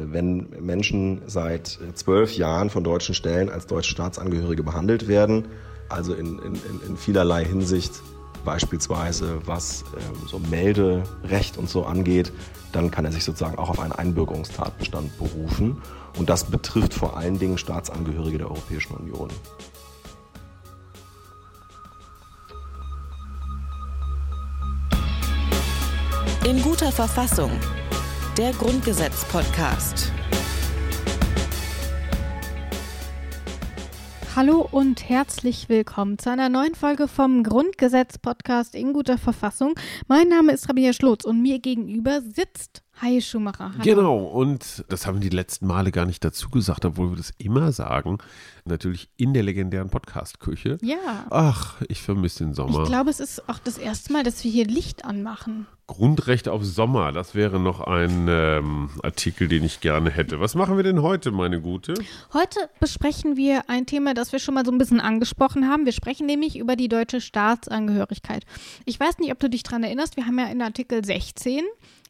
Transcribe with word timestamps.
wenn 0.00 0.48
Menschen 0.60 1.22
seit 1.26 1.78
zwölf 1.94 2.36
Jahren 2.36 2.70
von 2.70 2.84
deutschen 2.84 3.14
Stellen 3.14 3.48
als 3.48 3.66
deutsche 3.66 3.90
Staatsangehörige 3.90 4.62
behandelt 4.62 5.08
werden, 5.08 5.48
also 5.88 6.14
in, 6.14 6.38
in, 6.38 6.54
in 6.86 6.96
vielerlei 6.96 7.44
Hinsicht, 7.44 8.02
beispielsweise 8.44 9.40
was 9.46 9.84
ähm, 9.96 10.28
so 10.28 10.38
Melderecht 10.38 11.58
und 11.58 11.68
so 11.68 11.84
angeht, 11.84 12.32
dann 12.72 12.90
kann 12.90 13.04
er 13.04 13.12
sich 13.12 13.24
sozusagen 13.24 13.58
auch 13.58 13.70
auf 13.70 13.80
einen 13.80 13.92
Einbürgerungstatbestand 13.92 15.18
berufen. 15.18 15.82
Und 16.18 16.30
das 16.30 16.44
betrifft 16.44 16.94
vor 16.94 17.16
allen 17.16 17.38
Dingen 17.38 17.58
Staatsangehörige 17.58 18.38
der 18.38 18.50
Europäischen 18.50 18.94
Union. 18.94 19.28
In 26.44 26.62
guter 26.62 26.90
Verfassung. 26.90 27.50
Der 28.38 28.52
Grundgesetz-Podcast. 28.52 30.12
Hallo 34.36 34.68
und 34.70 35.08
herzlich 35.08 35.68
willkommen 35.68 36.20
zu 36.20 36.30
einer 36.30 36.48
neuen 36.48 36.76
Folge 36.76 37.08
vom 37.08 37.42
Grundgesetz-Podcast 37.42 38.76
in 38.76 38.92
guter 38.92 39.18
Verfassung. 39.18 39.74
Mein 40.06 40.28
Name 40.28 40.52
ist 40.52 40.68
Rabia 40.68 40.92
Schlotz 40.92 41.24
und 41.24 41.42
mir 41.42 41.58
gegenüber 41.58 42.20
sitzt 42.20 42.84
Hi 43.02 43.20
Schumacher. 43.20 43.72
Hallo. 43.72 43.82
Genau, 43.82 44.18
und 44.18 44.84
das 44.88 45.08
haben 45.08 45.20
wir 45.20 45.28
die 45.28 45.34
letzten 45.34 45.66
Male 45.66 45.90
gar 45.90 46.06
nicht 46.06 46.24
dazu 46.24 46.48
gesagt, 46.48 46.84
obwohl 46.84 47.10
wir 47.10 47.16
das 47.16 47.32
immer 47.38 47.72
sagen. 47.72 48.18
Natürlich 48.64 49.10
in 49.16 49.34
der 49.34 49.42
legendären 49.42 49.90
Podcast-Küche. 49.90 50.78
Ja. 50.80 51.26
Ach, 51.30 51.74
ich 51.88 52.02
vermisse 52.02 52.44
den 52.44 52.54
Sommer. 52.54 52.84
Ich 52.84 52.88
glaube, 52.88 53.10
es 53.10 53.18
ist 53.18 53.48
auch 53.48 53.58
das 53.58 53.78
erste 53.78 54.12
Mal, 54.12 54.22
dass 54.22 54.44
wir 54.44 54.50
hier 54.52 54.66
Licht 54.66 55.04
anmachen. 55.04 55.66
Grundrecht 55.88 56.48
auf 56.48 56.64
Sommer, 56.64 57.12
das 57.12 57.34
wäre 57.34 57.58
noch 57.58 57.80
ein 57.80 58.26
ähm, 58.28 58.90
Artikel, 59.02 59.48
den 59.48 59.64
ich 59.64 59.80
gerne 59.80 60.10
hätte. 60.10 60.38
Was 60.38 60.54
machen 60.54 60.76
wir 60.76 60.84
denn 60.84 61.00
heute, 61.00 61.32
meine 61.32 61.62
Gute? 61.62 61.94
Heute 62.34 62.60
besprechen 62.78 63.36
wir 63.38 63.68
ein 63.70 63.86
Thema, 63.86 64.12
das 64.12 64.30
wir 64.30 64.38
schon 64.38 64.54
mal 64.54 64.66
so 64.66 64.70
ein 64.70 64.76
bisschen 64.76 65.00
angesprochen 65.00 65.66
haben. 65.66 65.86
Wir 65.86 65.92
sprechen 65.92 66.26
nämlich 66.26 66.58
über 66.58 66.76
die 66.76 66.88
deutsche 66.88 67.22
Staatsangehörigkeit. 67.22 68.44
Ich 68.84 69.00
weiß 69.00 69.18
nicht, 69.18 69.32
ob 69.32 69.40
du 69.40 69.48
dich 69.48 69.62
daran 69.62 69.82
erinnerst, 69.82 70.16
wir 70.18 70.26
haben 70.26 70.38
ja 70.38 70.46
in 70.48 70.60
Artikel 70.60 71.02
16 71.02 71.64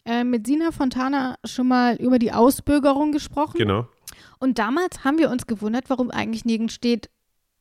äh, 0.05 0.25
mit 0.25 0.49
Sina 0.49 0.73
Fontana 0.73 1.37
schon 1.45 1.69
mal 1.69 1.95
über 1.97 2.19
die 2.19 2.33
Ausbürgerung 2.33 3.13
gesprochen. 3.13 3.59
Genau. 3.59 3.87
Und 4.41 4.59
damals 4.59 5.05
haben 5.05 5.19
wir 5.19 5.31
uns 5.31 5.47
gewundert, 5.47 5.89
warum 5.89 6.11
eigentlich 6.11 6.45
nirgends 6.45 6.75
steht, 6.75 7.11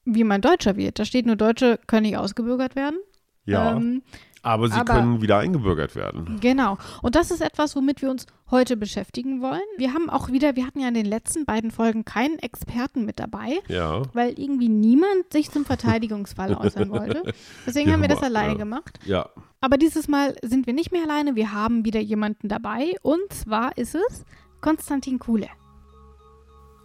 wie 0.03 0.23
man 0.23 0.41
Deutscher 0.41 0.77
wird. 0.77 0.97
Da 0.97 1.05
steht 1.05 1.27
nur, 1.27 1.35
Deutsche 1.35 1.79
können 1.85 2.07
nicht 2.07 2.17
ausgebürgert 2.17 2.75
werden. 2.75 2.97
Ja. 3.45 3.75
Ähm, 3.77 4.01
aber 4.47 4.69
sie 4.69 4.79
aber, 4.79 4.93
können 4.93 5.21
wieder 5.21 5.37
eingebürgert 5.37 5.95
werden. 5.95 6.37
Genau. 6.39 6.77
Und 7.01 7.15
das 7.15 7.31
ist 7.31 7.41
etwas, 7.41 7.75
womit 7.75 8.01
wir 8.01 8.09
uns 8.09 8.25
heute 8.49 8.77
beschäftigen 8.77 9.41
wollen. 9.41 9.61
Wir 9.77 9.93
haben 9.93 10.09
auch 10.09 10.29
wieder, 10.29 10.55
wir 10.55 10.65
hatten 10.65 10.79
ja 10.79 10.87
in 10.87 10.93
den 10.93 11.05
letzten 11.05 11.45
beiden 11.45 11.71
Folgen 11.71 12.05
keinen 12.05 12.39
Experten 12.39 13.05
mit 13.05 13.19
dabei, 13.19 13.59
ja. 13.67 14.03
weil 14.13 14.39
irgendwie 14.39 14.69
niemand 14.69 15.31
sich 15.31 15.51
zum 15.51 15.65
Verteidigungsfall 15.65 16.55
äußern 16.55 16.89
wollte. 16.89 17.33
Deswegen 17.65 17.91
haben 17.91 18.01
wir 18.01 18.07
das 18.07 18.23
alleine 18.23 18.53
ja. 18.53 18.57
gemacht. 18.57 18.99
Ja. 19.05 19.29
Aber 19.59 19.77
dieses 19.77 20.07
Mal 20.07 20.35
sind 20.43 20.65
wir 20.65 20.73
nicht 20.73 20.91
mehr 20.91 21.03
alleine. 21.03 21.35
Wir 21.35 21.51
haben 21.51 21.83
wieder 21.83 21.99
jemanden 21.99 22.47
dabei. 22.47 22.95
Und 23.01 23.33
zwar 23.33 23.77
ist 23.77 23.95
es 23.95 24.23
Konstantin 24.61 25.19
Kuhle. 25.19 25.47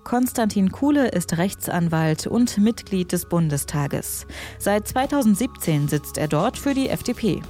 Konstantin 0.04 0.72
Kuhle 0.72 1.08
ist 1.08 1.38
Rechtsanwalt 1.38 2.26
und 2.26 2.58
Mitglied 2.58 3.12
des 3.12 3.26
Bundestages. 3.26 4.26
Seit 4.58 4.88
2017 4.88 5.88
sitzt 5.88 6.18
er 6.18 6.28
dort 6.28 6.58
für 6.58 6.74
die 6.74 6.88
FDP. 6.88 7.40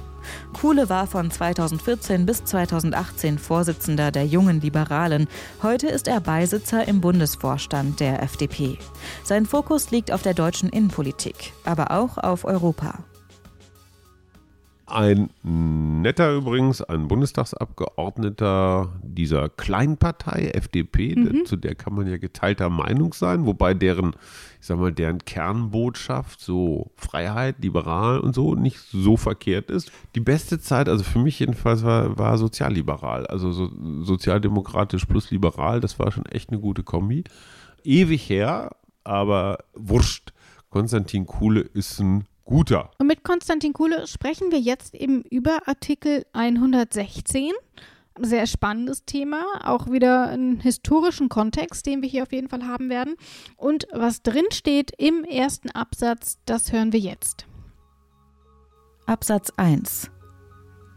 Kuhle 0.53 0.89
war 0.89 1.07
von 1.07 1.29
2014 1.29 2.25
bis 2.25 2.45
2018 2.45 3.37
Vorsitzender 3.37 4.11
der 4.11 4.25
Jungen 4.25 4.61
Liberalen. 4.61 5.27
Heute 5.61 5.87
ist 5.87 6.07
er 6.07 6.21
Beisitzer 6.21 6.87
im 6.87 7.01
Bundesvorstand 7.01 7.99
der 7.99 8.23
FDP. 8.23 8.77
Sein 9.23 9.45
Fokus 9.45 9.91
liegt 9.91 10.11
auf 10.11 10.21
der 10.21 10.33
deutschen 10.33 10.69
Innenpolitik, 10.69 11.53
aber 11.65 11.91
auch 11.91 12.17
auf 12.17 12.45
Europa. 12.45 12.99
Ein 14.93 15.31
netter 15.41 16.35
übrigens, 16.35 16.83
ein 16.83 17.07
Bundestagsabgeordneter 17.07 18.93
dieser 19.01 19.49
Kleinpartei 19.49 20.51
FDP, 20.53 21.15
mhm. 21.15 21.47
zu 21.47 21.55
der 21.55 21.73
kann 21.73 21.95
man 21.95 22.05
ja 22.05 22.17
geteilter 22.17 22.69
Meinung 22.69 23.11
sein, 23.13 23.47
wobei 23.47 23.73
deren, 23.73 24.15
ich 24.61 24.67
sag 24.67 24.77
mal, 24.77 24.93
deren 24.93 25.17
Kernbotschaft 25.17 26.41
so 26.41 26.91
Freiheit, 26.95 27.55
liberal 27.63 28.19
und 28.19 28.35
so 28.35 28.53
nicht 28.53 28.77
so 28.77 29.17
verkehrt 29.17 29.71
ist. 29.71 29.91
Die 30.13 30.19
beste 30.19 30.59
Zeit, 30.59 30.87
also 30.87 31.03
für 31.03 31.17
mich 31.17 31.39
jedenfalls, 31.39 31.83
war, 31.83 32.15
war 32.19 32.37
sozialliberal, 32.37 33.25
also 33.25 33.51
so, 33.51 33.71
sozialdemokratisch 34.03 35.05
plus 35.05 35.31
liberal, 35.31 35.79
das 35.79 35.97
war 35.97 36.11
schon 36.11 36.27
echt 36.27 36.51
eine 36.51 36.59
gute 36.59 36.83
Kombi. 36.83 37.23
Ewig 37.83 38.29
her, 38.29 38.75
aber 39.03 39.57
wurscht. 39.73 40.33
Konstantin 40.69 41.25
Kuhle 41.25 41.61
ist 41.61 41.99
ein 41.99 42.25
guter. 42.45 42.91
Und 42.99 43.07
mit 43.07 43.23
Konstantin 43.23 43.73
Kuhle 43.73 44.07
sprechen 44.07 44.51
wir 44.51 44.59
jetzt 44.59 44.95
eben 44.95 45.23
über 45.23 45.67
Artikel 45.67 46.25
116. 46.33 47.51
Sehr 48.19 48.45
spannendes 48.45 49.05
Thema, 49.05 49.43
auch 49.63 49.89
wieder 49.89 50.27
einen 50.27 50.59
historischen 50.59 51.29
Kontext, 51.29 51.85
den 51.87 52.03
wir 52.03 52.09
hier 52.09 52.23
auf 52.23 52.31
jeden 52.31 52.47
Fall 52.47 52.67
haben 52.67 52.89
werden. 52.89 53.15
Und 53.57 53.87
was 53.91 54.21
drin 54.21 54.45
steht 54.51 54.91
im 54.97 55.23
ersten 55.23 55.71
Absatz, 55.71 56.37
das 56.45 56.71
hören 56.71 56.93
wir 56.93 56.99
jetzt. 56.99 57.47
Absatz 59.07 59.51
1 59.57 60.11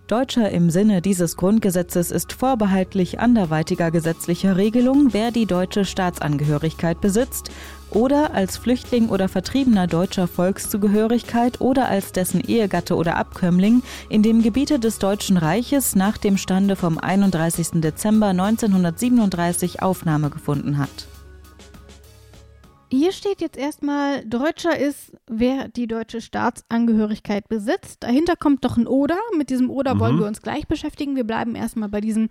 Deutscher 0.07 0.51
im 0.51 0.71
Sinne 0.71 1.03
dieses 1.03 1.37
Grundgesetzes 1.37 2.13
ist 2.13 2.33
vorbehaltlich 2.33 3.19
anderweitiger 3.19 3.91
gesetzlicher 3.91 4.57
Regelung, 4.57 5.13
wer 5.13 5.33
die 5.33 5.47
deutsche 5.47 5.85
Staatsangehörigkeit 5.85 7.01
besitzt 7.01 7.51
oder 7.91 8.35
als 8.35 8.57
Flüchtling 8.57 9.09
oder 9.09 9.29
Vertriebener 9.29 9.87
deutscher 9.87 10.29
Volkszugehörigkeit 10.29 11.61
oder 11.61 11.89
als 11.89 12.13
dessen 12.13 12.41
Ehegatte 12.41 12.97
oder 12.97 13.17
Abkömmling 13.17 13.83
in 14.09 14.23
dem 14.23 14.43
Gebiete 14.43 14.79
des 14.79 14.99
Deutschen 14.99 15.37
Reiches 15.37 15.95
nach 15.95 16.19
dem 16.19 16.37
Stande 16.37 16.77
vom 16.77 16.99
31. 16.99 17.81
Dezember 17.81 18.29
1937 18.29 19.83
Aufnahme 19.83 20.31
gefunden 20.31 20.79
hat. 20.79 21.07
Hier 22.89 23.11
steht 23.11 23.41
jetzt 23.41 23.57
erstmal, 23.57 24.25
Deutscher 24.25 24.79
ist, 24.79 25.13
wer 25.27 25.69
die 25.69 25.89
deutsche 25.89 26.21
Staatsangehörigkeit 26.21 27.49
besitzt. 27.49 28.05
Dahinter 28.05 28.37
kommt 28.37 28.65
doch 28.65 28.77
ein 28.77 28.87
Oder. 28.87 29.19
Mit 29.37 29.51
diesem 29.51 29.71
Oder 29.71 29.97
mhm. 29.97 30.01
wollen 30.01 30.19
wir 30.21 30.27
uns 30.27 30.41
gleich 30.41 30.69
beschäftigen. 30.69 31.17
Wir 31.17 31.25
bleiben 31.25 31.57
erstmal 31.57 31.89
bei 31.89 32.01
diesem 32.01 32.29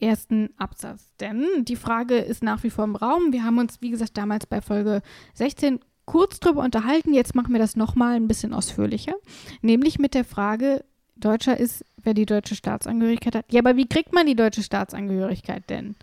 ersten 0.00 0.50
Absatz. 0.56 1.12
Denn 1.20 1.46
die 1.60 1.76
Frage 1.76 2.16
ist 2.16 2.42
nach 2.42 2.62
wie 2.62 2.70
vor 2.70 2.84
im 2.84 2.96
Raum. 2.96 3.32
Wir 3.32 3.44
haben 3.44 3.58
uns, 3.58 3.82
wie 3.82 3.90
gesagt, 3.90 4.16
damals 4.16 4.46
bei 4.46 4.62
Folge 4.62 5.02
16 5.34 5.80
kurz 6.06 6.40
drüber 6.40 6.62
unterhalten. 6.62 7.12
Jetzt 7.12 7.34
machen 7.34 7.52
wir 7.52 7.60
das 7.60 7.76
nochmal 7.76 8.16
ein 8.16 8.28
bisschen 8.28 8.54
ausführlicher. 8.54 9.14
Nämlich 9.60 9.98
mit 9.98 10.14
der 10.14 10.24
Frage, 10.24 10.84
Deutscher 11.16 11.58
ist, 11.58 11.84
wer 12.02 12.14
die 12.14 12.26
deutsche 12.26 12.54
Staatsangehörigkeit 12.54 13.34
hat. 13.34 13.52
Ja, 13.52 13.60
aber 13.60 13.76
wie 13.76 13.88
kriegt 13.88 14.14
man 14.14 14.26
die 14.26 14.36
deutsche 14.36 14.62
Staatsangehörigkeit 14.62 15.68
denn? 15.68 15.96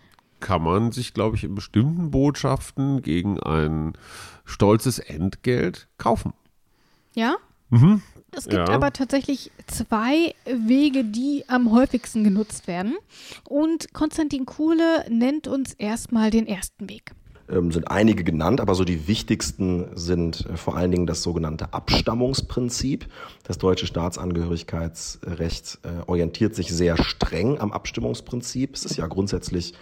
Kann 0.46 0.62
man 0.62 0.92
sich, 0.92 1.16
glaube 1.16 1.36
ich, 1.36 1.44
in 1.44 1.56
bestimmten 1.56 2.12
Botschaften 2.12 3.02
gegen 3.02 3.40
ein 3.40 3.94
stolzes 4.46 5.00
Entgelt 5.00 5.88
kaufen. 5.98 6.34
Ja? 7.16 7.38
Mhm. 7.72 8.04
Es 8.30 8.44
gibt 8.44 8.70
ja. 8.70 8.76
aber 8.76 8.94
tatsächlich 8.94 9.52
zwei 9.66 10.36
Wege, 10.46 11.04
die 11.04 11.46
am 11.48 11.72
häufigsten 11.72 12.24
genutzt 12.24 12.68
werden. 12.68 12.96
Und 13.50 13.92
Konstantin 13.96 14.46
Kuhle 14.46 15.06
nennt 15.10 15.48
uns 15.48 15.74
erstmal 15.74 16.30
den 16.30 16.46
ersten 16.46 16.88
Weg. 16.92 17.14
Ähm, 17.50 17.72
sind 17.72 17.90
einige 17.90 18.24
genannt, 18.24 18.62
aber 18.62 18.76
so 18.76 18.84
die 18.84 19.08
wichtigsten 19.08 19.98
sind 19.98 20.46
äh, 20.46 20.58
vor 20.58 20.76
allen 20.78 20.92
Dingen 20.92 21.08
das 21.08 21.24
sogenannte 21.24 21.74
Abstammungsprinzip. 21.74 23.08
Das 23.44 23.58
deutsche 23.58 23.88
Staatsangehörigkeitsrecht 23.88 25.80
äh, 25.82 26.08
orientiert 26.08 26.54
sich 26.54 26.72
sehr 26.72 26.98
streng 27.04 27.60
am 27.60 27.72
Abstimmungsprinzip. 27.72 28.76
Es 28.76 28.86
ist 28.86 28.98
ja 28.98 29.08
grundsätzlich 29.08 29.74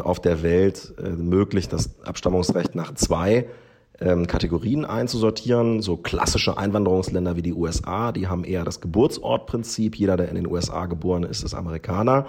auf 0.00 0.20
der 0.20 0.42
Welt 0.42 0.94
äh, 0.98 1.10
möglich, 1.10 1.68
das 1.68 1.90
Abstammungsrecht 2.04 2.74
nach 2.74 2.94
zwei 2.94 3.46
ähm, 4.00 4.26
Kategorien 4.26 4.84
einzusortieren. 4.84 5.82
So 5.82 5.96
klassische 5.96 6.58
Einwanderungsländer 6.58 7.36
wie 7.36 7.42
die 7.42 7.52
USA, 7.52 8.12
die 8.12 8.26
haben 8.26 8.44
eher 8.44 8.64
das 8.64 8.80
Geburtsortprinzip. 8.80 9.96
Jeder, 9.96 10.16
der 10.16 10.28
in 10.28 10.34
den 10.34 10.46
USA 10.46 10.86
geboren 10.86 11.22
ist, 11.22 11.42
ist 11.42 11.54
Amerikaner. 11.54 12.26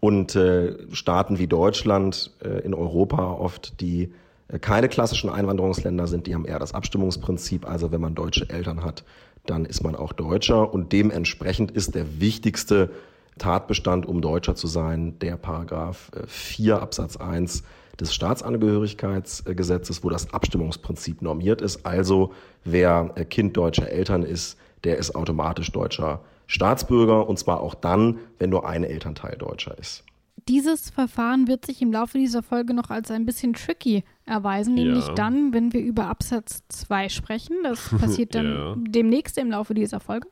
Und 0.00 0.36
äh, 0.36 0.76
Staaten 0.92 1.38
wie 1.38 1.46
Deutschland 1.46 2.32
äh, 2.42 2.60
in 2.60 2.74
Europa 2.74 3.32
oft, 3.32 3.80
die 3.80 4.12
keine 4.60 4.90
klassischen 4.90 5.30
Einwanderungsländer 5.30 6.06
sind, 6.06 6.26
die 6.26 6.34
haben 6.34 6.44
eher 6.44 6.58
das 6.58 6.74
Abstimmungsprinzip. 6.74 7.66
Also 7.66 7.92
wenn 7.92 8.00
man 8.02 8.14
deutsche 8.14 8.50
Eltern 8.50 8.84
hat, 8.84 9.02
dann 9.46 9.64
ist 9.64 9.82
man 9.82 9.96
auch 9.96 10.12
Deutscher. 10.12 10.72
Und 10.72 10.92
dementsprechend 10.92 11.70
ist 11.70 11.94
der 11.94 12.20
wichtigste 12.20 12.90
Tatbestand, 13.38 14.06
um 14.06 14.20
Deutscher 14.20 14.54
zu 14.54 14.66
sein, 14.66 15.18
der 15.18 15.36
Paragraph 15.36 16.10
4 16.26 16.74
äh, 16.74 16.78
Absatz 16.78 17.16
1 17.16 17.64
des 17.98 18.14
Staatsangehörigkeitsgesetzes, 18.14 20.02
wo 20.02 20.10
das 20.10 20.32
Abstimmungsprinzip 20.32 21.22
normiert 21.22 21.60
ist. 21.60 21.86
Also 21.86 22.32
wer 22.64 23.10
äh, 23.14 23.24
Kind 23.24 23.56
deutscher 23.56 23.88
Eltern 23.90 24.22
ist, 24.22 24.58
der 24.84 24.98
ist 24.98 25.14
automatisch 25.14 25.70
deutscher 25.72 26.20
Staatsbürger 26.46 27.28
und 27.28 27.38
zwar 27.38 27.60
auch 27.60 27.74
dann, 27.74 28.18
wenn 28.38 28.50
nur 28.50 28.68
ein 28.68 28.84
Elternteil 28.84 29.36
Deutscher 29.36 29.78
ist. 29.78 30.04
Dieses 30.48 30.90
Verfahren 30.90 31.48
wird 31.48 31.64
sich 31.64 31.80
im 31.80 31.92
Laufe 31.92 32.18
dieser 32.18 32.42
Folge 32.42 32.74
noch 32.74 32.90
als 32.90 33.10
ein 33.10 33.24
bisschen 33.24 33.54
tricky 33.54 34.04
erweisen, 34.26 34.74
nämlich 34.74 35.06
Ja. 35.06 35.14
dann, 35.14 35.52
wenn 35.54 35.72
wir 35.72 35.80
über 35.80 36.06
Absatz 36.06 36.62
2 36.68 37.08
sprechen. 37.08 37.56
Das 37.62 37.88
passiert 37.98 38.34
dann 38.34 38.46
Ja. 38.54 38.74
demnächst 38.76 39.38
im 39.38 39.50
Laufe 39.50 39.72
dieser 39.74 40.00
Folge. 40.00 40.28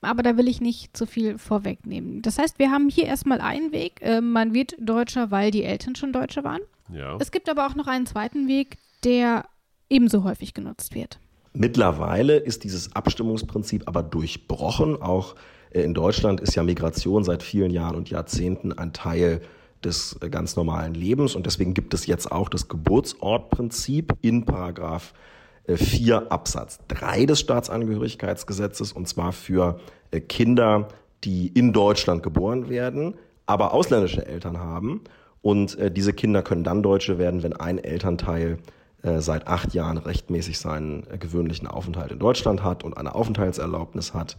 Aber 0.00 0.22
da 0.22 0.36
will 0.36 0.46
ich 0.48 0.60
nicht 0.60 0.96
zu 0.96 1.06
viel 1.06 1.38
vorwegnehmen. 1.38 2.22
Das 2.22 2.38
heißt, 2.38 2.58
wir 2.58 2.70
haben 2.70 2.88
hier 2.88 3.06
erstmal 3.06 3.40
einen 3.40 3.72
Weg. 3.72 4.00
Äh, 4.02 4.20
man 4.20 4.54
wird 4.54 4.76
Deutscher, 4.78 5.30
weil 5.30 5.50
die 5.50 5.64
Eltern 5.64 5.96
schon 5.96 6.12
Deutsche 6.12 6.44
waren. 6.44 6.60
Ja. 6.92 7.16
Es 7.18 7.30
gibt 7.32 7.48
aber 7.48 7.66
auch 7.66 7.74
noch 7.74 7.86
einen 7.88 8.06
zweiten 8.06 8.46
Weg, 8.48 8.76
der 9.04 9.44
ebenso 9.90 10.22
häufig 10.24 10.54
genutzt 10.54 10.94
wird. 10.94 11.18
Mittlerweile 11.52 12.36
ist 12.36 12.62
dieses 12.62 12.94
Abstimmungsprinzip 12.94 13.82
aber 13.86 14.02
durchbrochen. 14.02 15.00
Auch 15.02 15.34
in 15.70 15.94
Deutschland 15.94 16.40
ist 16.40 16.54
ja 16.54 16.62
Migration 16.62 17.24
seit 17.24 17.42
vielen 17.42 17.70
Jahren 17.70 17.96
und 17.96 18.10
Jahrzehnten 18.10 18.72
ein 18.72 18.92
Teil 18.92 19.40
des 19.84 20.18
äh, 20.20 20.28
ganz 20.28 20.56
normalen 20.56 20.94
Lebens. 20.94 21.34
Und 21.34 21.46
deswegen 21.46 21.74
gibt 21.74 21.94
es 21.94 22.06
jetzt 22.06 22.30
auch 22.30 22.48
das 22.48 22.68
Geburtsortprinzip 22.68 24.14
in 24.20 24.44
Paragraph 24.44 25.12
äh, 25.66 25.76
4 25.76 26.32
Absatz 26.32 26.80
3 26.88 27.26
des 27.26 27.40
Staatsangehörigkeitsgesetzes 27.40 28.92
und 28.92 29.08
zwar 29.08 29.32
für 29.32 29.80
äh, 30.10 30.20
Kinder, 30.20 30.88
die 31.24 31.48
in 31.48 31.72
Deutschland 31.72 32.22
geboren 32.22 32.68
werden, 32.68 33.14
aber 33.46 33.72
ausländische 33.74 34.26
Eltern 34.26 34.58
haben. 34.58 35.02
Und 35.42 35.78
äh, 35.78 35.90
diese 35.90 36.12
Kinder 36.12 36.42
können 36.42 36.64
dann 36.64 36.82
Deutsche 36.82 37.18
werden, 37.18 37.42
wenn 37.42 37.52
ein 37.52 37.78
Elternteil 37.78 38.58
äh, 39.02 39.20
seit 39.20 39.46
acht 39.46 39.74
Jahren 39.74 39.98
rechtmäßig 39.98 40.58
seinen 40.58 41.06
äh, 41.10 41.18
gewöhnlichen 41.18 41.68
Aufenthalt 41.68 42.10
in 42.10 42.18
Deutschland 42.18 42.64
hat 42.64 42.82
und 42.82 42.96
eine 42.96 43.14
Aufenthaltserlaubnis 43.14 44.14
hat 44.14 44.36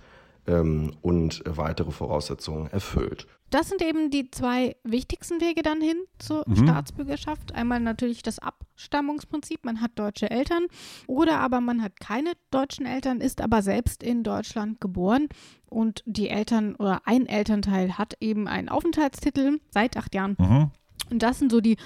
ähm, 0.49 0.95
und 1.01 1.41
weitere 1.45 1.91
Voraussetzungen 1.91 2.67
erfüllt. 2.67 3.27
Das 3.51 3.69
sind 3.69 3.81
eben 3.81 4.11
die 4.11 4.29
zwei 4.29 4.75
wichtigsten 4.83 5.41
Wege 5.41 5.61
dann 5.63 5.81
hin 5.81 5.97
zur 6.19 6.43
Mhm. 6.47 6.55
Staatsbürgerschaft. 6.57 7.53
Einmal 7.55 7.79
natürlich 7.79 8.21
das 8.21 8.37
Abstammungsprinzip, 8.39 9.65
man 9.65 9.81
hat 9.81 9.91
deutsche 9.95 10.29
Eltern 10.29 10.67
oder 11.07 11.39
aber 11.39 11.59
man 11.61 11.81
hat 11.81 11.99
keine 11.99 12.33
deutschen 12.51 12.85
Eltern, 12.85 13.21
ist 13.21 13.41
aber 13.41 13.61
selbst 13.61 14.03
in 14.03 14.23
Deutschland 14.23 14.79
geboren 14.81 15.29
und 15.67 16.03
die 16.05 16.29
Eltern 16.29 16.75
oder 16.75 17.01
ein 17.05 17.25
Elternteil 17.25 17.97
hat 17.97 18.15
eben 18.19 18.47
einen 18.47 18.69
Aufenthaltstitel 18.69 19.59
seit 19.71 19.97
acht 19.97 20.13
Jahren. 20.13 20.71
Und 21.09 21.23
das 21.23 21.39
sind 21.39 21.51
so 21.51 21.59
die 21.61 21.77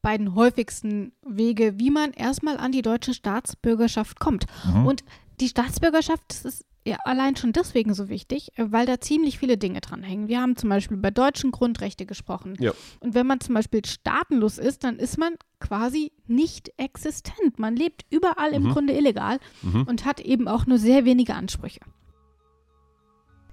beiden 0.00 0.34
häufigsten 0.34 1.12
Wege, 1.24 1.78
wie 1.78 1.90
man 1.90 2.10
erstmal 2.12 2.56
an 2.56 2.72
die 2.72 2.82
deutsche 2.82 3.14
Staatsbürgerschaft 3.14 4.18
kommt. 4.18 4.46
Und 4.84 5.04
die 5.40 5.48
Staatsbürgerschaft, 5.48 6.22
das 6.28 6.44
ist 6.44 6.64
ja 6.84 6.96
allein 7.04 7.36
schon 7.36 7.52
deswegen 7.52 7.94
so 7.94 8.08
wichtig, 8.08 8.56
äh, 8.56 8.66
weil 8.70 8.86
da 8.86 9.00
ziemlich 9.00 9.38
viele 9.38 9.56
Dinge 9.56 9.80
dranhängen. 9.80 10.28
Wir 10.28 10.40
haben 10.40 10.56
zum 10.56 10.68
Beispiel 10.70 10.96
über 10.96 11.10
deutschen 11.10 11.50
Grundrechte 11.50 12.06
gesprochen. 12.06 12.56
Ja. 12.58 12.72
Und 13.00 13.14
wenn 13.14 13.26
man 13.26 13.40
zum 13.40 13.54
Beispiel 13.54 13.84
staatenlos 13.84 14.58
ist, 14.58 14.84
dann 14.84 14.98
ist 14.98 15.18
man 15.18 15.34
quasi 15.60 16.12
nicht 16.26 16.72
existent. 16.76 17.58
Man 17.58 17.76
lebt 17.76 18.04
überall 18.10 18.52
im 18.52 18.70
Grunde 18.70 18.94
illegal 18.94 19.38
und 19.86 20.04
hat 20.04 20.20
eben 20.20 20.48
auch 20.48 20.66
nur 20.66 20.78
sehr 20.78 21.04
wenige 21.04 21.34
Ansprüche. 21.34 21.80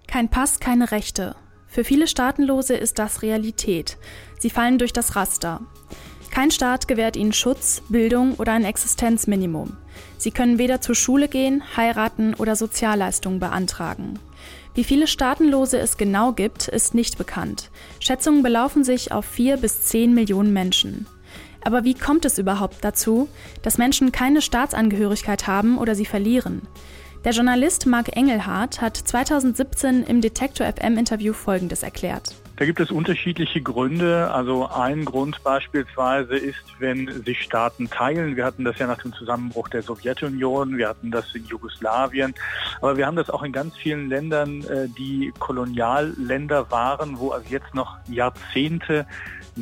Kein 0.08 0.30
Pass, 0.30 0.60
keine 0.60 0.90
Rechte. 0.90 1.36
Für 1.68 1.84
viele 1.84 2.08
Staatenlose 2.08 2.74
ist 2.74 2.98
das 2.98 3.22
Realität. 3.22 4.00
Sie 4.40 4.50
fallen 4.50 4.80
durch 4.80 4.92
das 4.92 5.16
Raster. 5.16 5.62
Kein 6.31 6.52
Staat 6.52 6.88
gewährt 6.88 7.16
ihnen 7.16 7.34
Schutz, 7.34 7.81
Bildung 7.90 8.36
oder 8.36 8.54
ein 8.54 8.66
Existenzminimum. 8.66 9.76
Sie 10.18 10.31
können 10.31 10.58
weder 10.58 10.80
zur 10.80 10.96
Schule 10.96 11.28
gehen, 11.28 11.64
heiraten 11.76 12.34
oder 12.36 12.56
Sozialleistungen 12.56 13.40
beantragen. 13.40 14.20
Wie 14.76 14.84
viele 14.84 15.08
Staatenlose 15.08 15.80
es 15.80 15.98
genau 15.98 16.31
gibt, 16.34 16.68
ist 16.68 16.94
nicht 16.94 17.18
bekannt. 17.18 17.72
Schätzungen 18.00 18.44
belaufen 18.44 18.84
sich 18.84 19.12
auf 19.12 19.26
vier 19.26 19.58
bis 19.58 19.84
zehn 19.84 20.14
Millionen 20.14 20.54
Menschen. 20.54 21.08
Aber 21.64 21.84
wie 21.84 21.96
kommt 21.96 22.26
es 22.26 22.38
überhaupt 22.38 22.78
dazu, 22.81 23.28
dass 23.62 23.78
Menschen 23.78 24.12
keine 24.12 24.42
Staatsangehörigkeit 24.42 25.48
haben 25.48 25.78
oder 25.78 25.96
sie 25.96 26.06
verlieren? 26.06 26.62
Der 27.26 27.34
Journalist 27.34 27.86
Marc 27.86 28.16
Engelhardt 28.16 28.80
hat 28.80 28.96
2017 28.96 30.04
im 30.04 30.22
Detektor 30.22 30.66
FM 30.72 30.98
Interview 30.98 31.34
Folgendes 31.34 31.84
erklärt. 31.84 32.34
Da 32.59 32.65
gibt 32.65 32.81
es 32.81 32.91
unterschiedliche 32.91 33.61
Gründe. 33.61 34.29
Also 34.31 34.67
ein 34.67 35.06
Grund 35.06 35.41
beispielsweise 35.45 36.35
ist, 36.35 36.59
wenn 36.77 37.23
sich 37.23 37.41
Staaten 37.41 37.89
teilen. 37.89 38.35
Wir 38.35 38.44
hatten 38.44 38.65
das 38.65 38.77
ja 38.79 38.85
nach 38.85 39.01
dem 39.01 39.13
Zusammenbruch 39.13 39.69
der 39.69 39.81
Sowjetunion, 39.81 40.77
wir 40.77 40.89
hatten 40.89 41.09
das 41.09 41.33
in 41.33 41.45
Jugoslawien, 41.45 42.35
aber 42.81 42.97
wir 42.97 43.06
haben 43.06 43.15
das 43.15 43.29
auch 43.29 43.44
in 43.44 43.53
ganz 43.53 43.77
vielen 43.77 44.09
Ländern, 44.09 44.61
äh, 44.65 44.89
die 44.89 45.31
Kolonialländer 45.39 46.69
waren, 46.69 47.17
wo 47.17 47.29
also 47.29 47.45
jetzt 47.50 47.73
noch 47.73 47.97
Jahrzehnte 48.09 49.07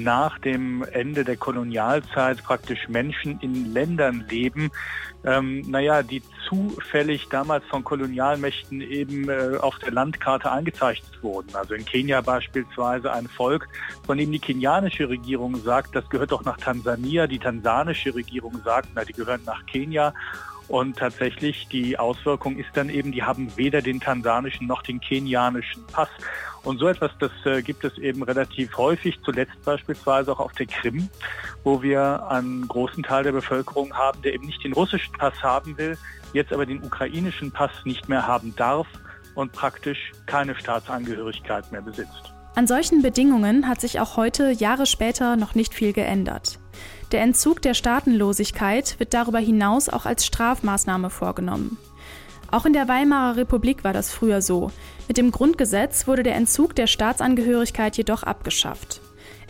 nach 0.03 0.39
dem 0.39 0.83
Ende 0.91 1.23
der 1.23 1.37
Kolonialzeit 1.37 2.43
praktisch 2.43 2.87
Menschen 2.87 3.39
in 3.41 3.73
Ländern 3.73 4.25
leben, 4.29 4.71
ähm, 5.23 5.61
naja, 5.67 6.03
die 6.03 6.21
zufällig 6.47 7.27
damals 7.29 7.65
von 7.65 7.83
Kolonialmächten 7.83 8.81
eben 8.81 9.29
äh, 9.29 9.57
auf 9.59 9.77
der 9.79 9.91
Landkarte 9.91 10.51
eingezeichnet 10.51 11.21
wurden. 11.21 11.55
Also 11.55 11.73
in 11.73 11.83
Kenia 11.85 12.21
beispielsweise 12.21 13.11
ein 13.11 13.27
Volk, 13.27 13.67
von 14.05 14.17
dem 14.17 14.31
die 14.31 14.39
kenianische 14.39 15.09
Regierung 15.09 15.57
sagt, 15.57 15.95
das 15.95 16.09
gehört 16.09 16.31
doch 16.31 16.45
nach 16.45 16.57
Tansania, 16.57 17.27
die 17.27 17.39
tansanische 17.39 18.15
Regierung 18.15 18.61
sagt, 18.63 18.89
na, 18.95 19.03
die 19.03 19.13
gehören 19.13 19.41
nach 19.45 19.65
Kenia. 19.65 20.13
Und 20.67 20.97
tatsächlich 20.97 21.67
die 21.69 21.97
Auswirkung 21.97 22.57
ist 22.57 22.69
dann 22.73 22.89
eben, 22.89 23.11
die 23.11 23.23
haben 23.23 23.55
weder 23.55 23.81
den 23.81 23.99
tansanischen 23.99 24.67
noch 24.67 24.81
den 24.81 24.99
kenianischen 24.99 25.85
Pass. 25.87 26.09
Und 26.63 26.79
so 26.79 26.87
etwas, 26.87 27.11
das 27.19 27.31
äh, 27.45 27.61
gibt 27.61 27.85
es 27.85 27.97
eben 27.97 28.23
relativ 28.23 28.77
häufig, 28.77 29.17
zuletzt 29.23 29.63
beispielsweise 29.63 30.33
auch 30.33 30.39
auf 30.41 30.51
der 30.53 30.65
Krim, 30.65 31.09
wo 31.63 31.81
wir 31.81 32.27
einen 32.29 32.67
großen 32.67 33.03
Teil 33.03 33.23
der 33.23 33.31
Bevölkerung 33.31 33.93
haben, 33.93 34.21
der 34.21 34.33
eben 34.33 34.45
nicht 34.45 34.63
den 34.63 34.73
russischen 34.73 35.13
Pass 35.13 35.41
haben 35.41 35.77
will, 35.77 35.97
jetzt 36.33 36.51
aber 36.51 36.65
den 36.65 36.83
ukrainischen 36.83 37.51
Pass 37.51 37.71
nicht 37.85 38.09
mehr 38.09 38.27
haben 38.27 38.53
darf 38.57 38.87
und 39.35 39.53
praktisch 39.53 40.11
keine 40.25 40.55
Staatsangehörigkeit 40.55 41.71
mehr 41.71 41.81
besitzt. 41.81 42.33
An 42.55 42.65
solchen 42.65 43.03
Bedingungen 43.03 43.67
hat 43.67 43.79
sich 43.79 43.99
auch 43.99 44.17
heute, 44.17 44.49
Jahre 44.49 44.87
später, 44.87 45.35
noch 45.35 45.53
nicht 45.53 45.75
viel 45.75 45.93
geändert. 45.93 46.57
Der 47.11 47.21
Entzug 47.21 47.61
der 47.61 47.73
Staatenlosigkeit 47.73 48.99
wird 48.99 49.13
darüber 49.13 49.39
hinaus 49.39 49.87
auch 49.87 50.05
als 50.05 50.25
Strafmaßnahme 50.25 51.09
vorgenommen. 51.09 51.77
Auch 52.51 52.65
in 52.65 52.73
der 52.73 52.87
Weimarer 52.87 53.37
Republik 53.37 53.83
war 53.83 53.93
das 53.93 54.11
früher 54.11 54.41
so. 54.41 54.71
Mit 55.07 55.17
dem 55.17 55.31
Grundgesetz 55.31 56.07
wurde 56.07 56.23
der 56.23 56.35
Entzug 56.35 56.75
der 56.75 56.87
Staatsangehörigkeit 56.87 57.95
jedoch 57.97 58.23
abgeschafft. 58.23 59.01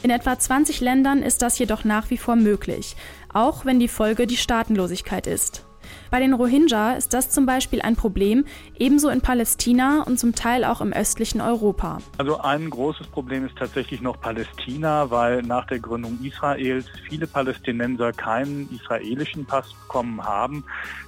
In 0.04 0.09
etwa 0.12 0.38
20 0.38 0.81
Ländern 0.81 1.24
ist 1.24 1.42
das 1.42 1.57
jedoch 1.57 1.83
nach 1.83 2.09
wie 2.11 2.18
vor 2.18 2.35
möglich, 2.35 2.95
auch 3.33 3.66
wenn 3.66 3.80
die 3.80 3.87
Folge 3.87 4.28
die 4.28 4.37
Staatenlosigkeit 4.37 5.26
ist. 5.26 5.67
Bei 6.11 6.19
den 6.19 6.33
Rohingya 6.33 6.94
ist 6.94 7.13
das 7.13 7.29
zum 7.29 7.45
Beispiel 7.45 7.81
ein 7.81 7.95
Problem, 7.95 8.45
ebenso 8.77 9.09
in 9.09 9.21
Palästina 9.21 10.03
und 10.03 10.19
zum 10.19 10.35
Teil 10.35 10.63
auch 10.63 10.81
im 10.81 10.94
östlichen 10.94 11.41
Europa. 11.41 11.99
Also 12.17 12.39
ein 12.39 12.69
großes 12.69 13.07
Problem 13.07 13.45
ist 13.45 13.57
tatsächlich 13.57 14.01
noch 14.01 14.19
Palästina, 14.19 15.09
weil 15.09 15.41
nach 15.41 15.67
der 15.67 15.79
Gründung 15.79 16.19
Israels 16.23 16.85
viele 17.07 17.27
Palästinenser 17.27 18.13
keinen 18.13 18.69
israelischen 18.71 19.45
Pass 19.45 19.73
bekommen 19.73 20.23
haben. 20.23 20.63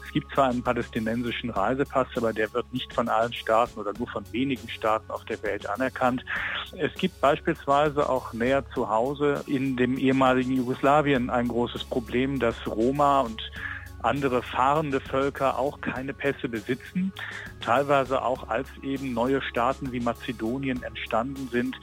Es 0.09 0.13
gibt 0.13 0.33
zwar 0.33 0.49
einen 0.49 0.63
palästinensischen 0.63 1.51
Reisepass, 1.51 2.07
aber 2.15 2.33
der 2.33 2.51
wird 2.51 2.73
nicht 2.73 2.91
von 2.91 3.07
allen 3.07 3.31
Staaten 3.31 3.79
oder 3.79 3.93
nur 3.95 4.07
von 4.07 4.23
wenigen 4.31 4.67
Staaten 4.67 5.11
auf 5.11 5.23
der 5.25 5.41
Welt 5.43 5.69
anerkannt. 5.69 6.25
Es 6.75 6.91
gibt 6.95 7.21
beispielsweise 7.21 8.09
auch 8.09 8.33
näher 8.33 8.63
zu 8.73 8.89
Hause 8.89 9.43
in 9.45 9.77
dem 9.77 9.99
ehemaligen 9.99 10.53
Jugoslawien 10.53 11.29
ein 11.29 11.47
großes 11.47 11.83
Problem, 11.83 12.39
dass 12.39 12.55
Roma 12.65 13.21
und 13.21 13.39
andere 14.01 14.41
fahrende 14.41 14.99
Völker 14.99 15.57
auch 15.57 15.81
keine 15.81 16.13
Pässe 16.13 16.49
besitzen, 16.49 17.11
teilweise 17.61 18.21
auch 18.21 18.49
als 18.49 18.67
eben 18.81 19.13
neue 19.13 19.41
Staaten 19.41 19.91
wie 19.91 19.99
Mazedonien 19.99 20.83
entstanden 20.83 21.49
sind, 21.51 21.75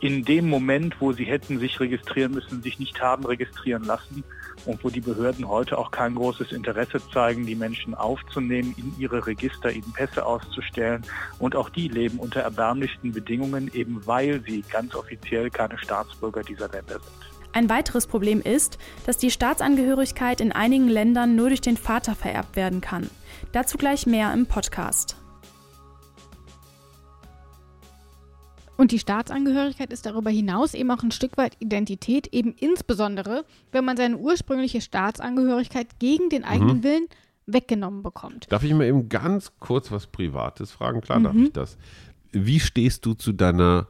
in 0.00 0.24
dem 0.24 0.48
Moment, 0.48 1.00
wo 1.00 1.12
sie 1.12 1.24
hätten 1.24 1.58
sich 1.58 1.80
registrieren 1.80 2.32
müssen, 2.32 2.62
sich 2.62 2.78
nicht 2.78 3.00
haben 3.00 3.24
registrieren 3.24 3.84
lassen 3.84 4.24
und 4.66 4.84
wo 4.84 4.90
die 4.90 5.00
Behörden 5.00 5.48
heute 5.48 5.78
auch 5.78 5.90
kein 5.90 6.14
großes 6.14 6.52
Interesse 6.52 7.00
zeigen, 7.12 7.46
die 7.46 7.54
Menschen 7.54 7.94
aufzunehmen, 7.94 8.74
in 8.76 8.92
ihre 8.98 9.26
Register, 9.26 9.72
ihnen 9.72 9.92
Pässe 9.92 10.26
auszustellen. 10.26 11.02
Und 11.38 11.56
auch 11.56 11.70
die 11.70 11.88
leben 11.88 12.18
unter 12.18 12.40
erbärmlichsten 12.40 13.12
Bedingungen, 13.12 13.70
eben 13.72 14.06
weil 14.06 14.42
sie 14.46 14.62
ganz 14.70 14.94
offiziell 14.94 15.50
keine 15.50 15.78
Staatsbürger 15.78 16.42
dieser 16.42 16.68
Länder 16.68 17.00
sind. 17.00 17.35
Ein 17.56 17.70
weiteres 17.70 18.06
Problem 18.06 18.42
ist, 18.42 18.76
dass 19.06 19.16
die 19.16 19.30
Staatsangehörigkeit 19.30 20.42
in 20.42 20.52
einigen 20.52 20.88
Ländern 20.88 21.36
nur 21.36 21.48
durch 21.48 21.62
den 21.62 21.78
Vater 21.78 22.14
vererbt 22.14 22.54
werden 22.54 22.82
kann. 22.82 23.08
Dazu 23.52 23.78
gleich 23.78 24.04
mehr 24.04 24.30
im 24.34 24.44
Podcast. 24.44 25.16
Und 28.76 28.92
die 28.92 28.98
Staatsangehörigkeit 28.98 29.90
ist 29.90 30.04
darüber 30.04 30.28
hinaus 30.28 30.74
eben 30.74 30.90
auch 30.90 31.02
ein 31.02 31.12
Stück 31.12 31.38
weit 31.38 31.56
Identität, 31.58 32.26
eben 32.26 32.52
insbesondere, 32.52 33.46
wenn 33.72 33.86
man 33.86 33.96
seine 33.96 34.18
ursprüngliche 34.18 34.82
Staatsangehörigkeit 34.82 35.98
gegen 35.98 36.28
den 36.28 36.44
eigenen 36.44 36.82
Willen 36.82 37.06
weggenommen 37.46 38.02
bekommt. 38.02 38.52
Darf 38.52 38.64
ich 38.64 38.74
mal 38.74 38.84
eben 38.84 39.08
ganz 39.08 39.50
kurz 39.60 39.90
was 39.90 40.08
Privates 40.08 40.72
fragen? 40.72 41.00
Klar 41.00 41.20
darf 41.20 41.32
Mhm. 41.32 41.44
ich 41.44 41.52
das. 41.54 41.78
Wie 42.32 42.60
stehst 42.60 43.06
du 43.06 43.14
zu 43.14 43.32
deiner 43.32 43.86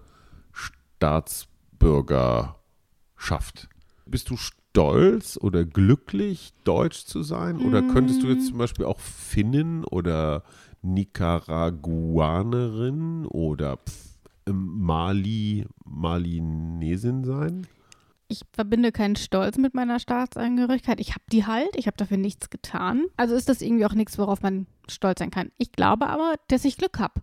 Staatsbürger 0.52 2.52
schafft. 3.16 3.68
Bist 4.06 4.30
du 4.30 4.36
stolz 4.36 5.38
oder 5.40 5.64
glücklich, 5.64 6.52
deutsch 6.64 7.06
zu 7.06 7.22
sein? 7.22 7.60
Oder 7.60 7.82
könntest 7.82 8.22
du 8.22 8.28
jetzt 8.28 8.48
zum 8.48 8.58
Beispiel 8.58 8.84
auch 8.84 9.00
Finnen 9.00 9.84
oder 9.84 10.42
Nicaraguanerin 10.82 13.24
oder 13.26 13.78
pf, 13.78 14.18
Mali, 14.52 15.66
Malinesin 15.84 17.24
sein? 17.24 17.66
Ich 18.28 18.42
verbinde 18.52 18.92
keinen 18.92 19.16
Stolz 19.16 19.56
mit 19.56 19.74
meiner 19.74 20.00
Staatsangehörigkeit. 20.00 21.00
Ich 21.00 21.10
habe 21.10 21.24
die 21.30 21.46
halt, 21.46 21.76
ich 21.76 21.86
habe 21.86 21.96
dafür 21.96 22.16
nichts 22.16 22.50
getan. 22.50 23.06
Also 23.16 23.34
ist 23.34 23.48
das 23.48 23.62
irgendwie 23.62 23.86
auch 23.86 23.94
nichts, 23.94 24.18
worauf 24.18 24.42
man 24.42 24.66
stolz 24.88 25.20
sein 25.20 25.30
kann. 25.30 25.52
Ich 25.58 25.72
glaube 25.72 26.08
aber, 26.08 26.34
dass 26.48 26.64
ich 26.64 26.76
Glück 26.76 26.98
habe, 26.98 27.20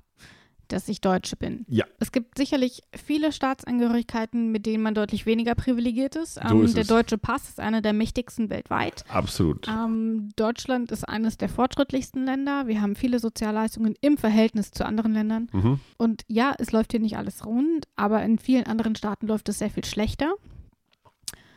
dass 0.74 0.88
ich 0.90 1.00
Deutsche 1.02 1.36
bin. 1.36 1.66
Ja. 1.70 1.86
Es 2.00 2.12
gibt 2.12 2.38
sicherlich 2.38 2.82
viele 2.94 3.32
Staatsangehörigkeiten, 3.32 4.52
mit 4.52 4.66
denen 4.66 4.84
man 4.84 4.94
deutlich 4.94 5.26
weniger 5.26 5.56
privilegiert 5.56 6.16
ist. 6.16 6.36
So 6.36 6.42
Ähm, 6.42 6.66
ist 6.66 6.76
der 6.76 6.82
es. 6.82 6.88
deutsche 6.88 7.18
Pass 7.18 7.48
ist 7.50 7.60
einer 7.60 7.82
der 7.82 7.94
mächtigsten 7.94 8.50
weltweit. 8.50 9.06
Absolut. 9.10 9.68
Ähm, 9.68 10.30
Deutschland 10.36 10.92
ist 10.92 11.08
eines 11.08 11.38
der 11.38 11.50
fortschrittlichsten 11.50 12.26
Länder. 12.26 12.68
Wir 12.68 12.82
haben 12.82 12.96
viele 12.96 13.20
Sozialleistungen 13.20 13.96
im 14.02 14.18
Verhältnis 14.18 14.72
zu 14.72 14.86
anderen 14.86 15.14
Ländern. 15.14 15.48
Mhm. 15.54 15.80
Und 15.98 16.24
ja, 16.28 16.54
es 16.58 16.72
läuft 16.72 16.92
hier 16.92 17.00
nicht 17.00 17.18
alles 17.18 17.46
rund, 17.46 17.86
aber 17.96 18.24
in 18.24 18.40
vielen 18.40 18.66
anderen 18.66 18.96
Staaten 18.96 19.28
läuft 19.28 19.48
es 19.50 19.60
sehr 19.60 19.70
viel 19.70 19.86
schlechter. 19.86 20.34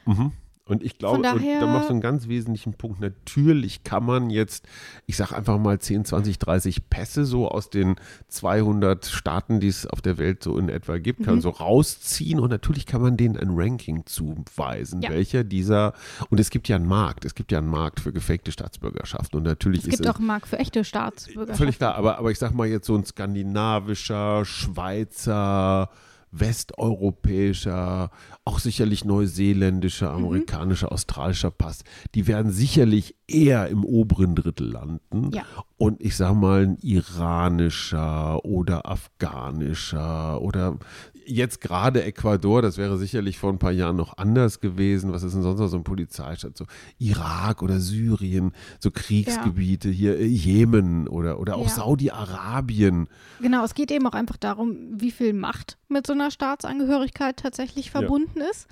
Mhm. 0.04 0.32
Und 0.68 0.82
ich 0.82 0.98
glaube, 0.98 1.14
Von 1.16 1.22
daher- 1.22 1.54
und 1.54 1.60
da 1.60 1.66
machst 1.68 1.88
du 1.88 1.92
einen 1.92 2.00
ganz 2.00 2.26
wesentlichen 2.26 2.74
Punkt. 2.74 2.98
Natürlich 3.00 3.84
kann 3.84 4.04
man 4.04 4.30
jetzt, 4.30 4.66
ich 5.06 5.16
sage 5.16 5.36
einfach 5.36 5.58
mal 5.58 5.78
10, 5.78 6.04
20, 6.04 6.40
30 6.40 6.90
Pässe 6.90 7.24
so 7.24 7.48
aus 7.48 7.70
den 7.70 7.94
200 8.26 9.06
Staaten, 9.06 9.60
die 9.60 9.68
es 9.68 9.86
auf 9.86 10.00
der 10.02 10.18
Welt 10.18 10.42
so 10.42 10.58
in 10.58 10.68
etwa 10.68 10.98
gibt, 10.98 11.22
kann 11.24 11.36
Mhm. 11.36 11.40
so 11.42 11.50
rausziehen 11.50 12.40
und 12.40 12.50
natürlich 12.50 12.84
kann 12.84 13.00
man 13.00 13.16
denen 13.16 13.36
ein 13.36 13.50
Ranking 13.52 14.06
zuweisen, 14.06 15.02
Ja. 15.02 15.10
welcher 15.10 15.44
dieser, 15.44 15.92
und 16.30 16.40
es 16.40 16.50
gibt 16.50 16.66
ja 16.66 16.74
einen 16.74 16.88
Markt, 16.88 17.24
es 17.24 17.36
gibt 17.36 17.52
ja 17.52 17.58
einen 17.58 17.68
Markt 17.70 18.00
für 18.00 18.12
gefakte 18.12 18.50
Staatsbürgerschaften 18.50 19.36
und 19.38 19.44
natürlich 19.44 19.82
Es 19.82 19.86
ist 19.86 19.98
gibt 19.98 20.08
auch 20.10 20.18
einen 20.18 20.26
Markt 20.26 20.48
für 20.48 20.58
echte 20.58 20.82
Staatsbürgerschaft. 20.82 21.58
Völlig 21.58 21.78
klar, 21.78 21.94
aber, 21.94 22.18
aber 22.18 22.32
ich 22.32 22.40
sag 22.40 22.52
mal 22.54 22.66
jetzt 22.66 22.86
so 22.86 22.96
ein 22.96 23.04
skandinavischer, 23.04 24.44
Schweizer, 24.44 25.90
westeuropäischer, 26.40 28.10
auch 28.44 28.58
sicherlich 28.58 29.04
neuseeländischer, 29.04 30.10
Mhm. 30.12 30.24
amerikanischer, 30.24 30.92
australischer 30.92 31.50
Pass, 31.50 31.82
die 32.14 32.26
werden 32.26 32.50
sicherlich 32.52 33.16
eher 33.28 33.68
im 33.68 33.84
oberen 33.84 34.34
Drittel 34.34 34.68
landen. 34.70 35.30
Ja. 35.32 35.42
Und 35.76 36.00
ich 36.00 36.16
sag 36.16 36.34
mal 36.34 36.62
ein 36.62 36.76
iranischer 36.80 38.44
oder 38.44 38.86
afghanischer 38.90 40.40
oder 40.40 40.78
jetzt 41.26 41.60
gerade 41.60 42.02
Ecuador, 42.04 42.62
das 42.62 42.78
wäre 42.78 42.96
sicherlich 42.98 43.38
vor 43.38 43.52
ein 43.52 43.58
paar 43.58 43.72
Jahren 43.72 43.96
noch 43.96 44.16
anders 44.16 44.60
gewesen. 44.60 45.12
Was 45.12 45.22
ist 45.22 45.34
denn 45.34 45.42
sonst 45.42 45.58
noch 45.60 45.68
so 45.68 45.76
ein 45.76 45.84
Polizeistaat? 45.84 46.56
So 46.56 46.66
Irak 46.98 47.62
oder 47.62 47.80
Syrien, 47.80 48.52
so 48.78 48.90
Kriegsgebiete 48.90 49.88
hier, 49.90 50.18
äh, 50.18 50.24
Jemen 50.24 51.08
oder, 51.08 51.38
oder 51.40 51.56
auch 51.56 51.64
Ja. 51.64 51.68
Saudi-Arabien. 51.70 53.08
Genau, 53.40 53.64
es 53.64 53.74
geht 53.74 53.90
eben 53.90 54.06
auch 54.06 54.12
einfach 54.14 54.36
darum, 54.36 54.76
wie 55.00 55.10
viel 55.10 55.32
Macht 55.32 55.78
mit 55.88 56.06
so 56.06 56.12
einer 56.12 56.30
Staatsangehörigkeit 56.30 57.36
tatsächlich 57.36 57.90
verbunden 57.90 58.40
ist. 58.50 58.66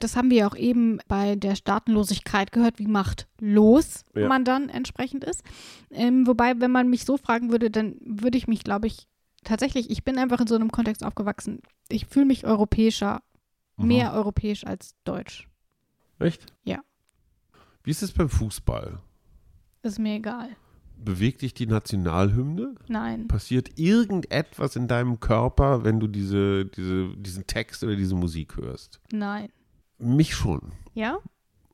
Das 0.00 0.16
haben 0.16 0.30
wir 0.30 0.38
ja 0.38 0.46
auch 0.48 0.56
eben 0.56 0.98
bei 1.08 1.36
der 1.36 1.54
Staatenlosigkeit 1.54 2.52
gehört, 2.52 2.78
wie 2.78 2.86
machtlos 2.86 4.04
Ja. 4.14 4.28
man 4.28 4.44
dann 4.44 4.68
entsprechend 4.68 5.24
ist. 5.24 5.42
Ähm, 5.90 6.26
wobei, 6.26 6.58
wenn 6.60 6.72
man 6.72 6.90
mich 6.90 7.04
so 7.04 7.16
fragen 7.16 7.50
würde, 7.50 7.70
dann 7.70 7.96
würde 8.04 8.36
ich 8.38 8.48
mich, 8.48 8.64
glaube 8.64 8.86
ich, 8.88 9.06
tatsächlich, 9.44 9.90
ich 9.90 10.04
bin 10.04 10.18
einfach 10.18 10.40
in 10.40 10.46
so 10.46 10.54
einem 10.56 10.72
Kontext 10.72 11.04
aufgewachsen. 11.04 11.60
Ich 11.88 12.06
fühle 12.06 12.26
mich 12.26 12.46
europäischer, 12.46 13.22
Mhm. 13.76 13.86
mehr 13.88 14.12
europäisch 14.12 14.64
als 14.66 14.94
deutsch. 15.04 15.48
Echt? 16.18 16.46
Ja. 16.62 16.80
Wie 17.82 17.90
ist 17.90 18.02
es 18.02 18.12
beim 18.12 18.28
Fußball? 18.28 19.00
Ist 19.82 19.98
mir 19.98 20.14
egal. 20.14 20.50
Bewegt 20.96 21.42
dich 21.42 21.52
die 21.54 21.66
Nationalhymne? 21.66 22.76
Nein. 22.88 23.26
Passiert 23.28 23.78
irgendetwas 23.78 24.76
in 24.76 24.86
deinem 24.88 25.18
Körper, 25.20 25.84
wenn 25.84 25.98
du 26.00 26.06
diese, 26.06 26.64
diese, 26.66 27.14
diesen 27.16 27.46
Text 27.46 27.82
oder 27.82 27.96
diese 27.96 28.14
Musik 28.14 28.56
hörst? 28.56 29.00
Nein. 29.12 29.50
Mich 29.98 30.34
schon. 30.34 30.72
Ja? 30.94 31.18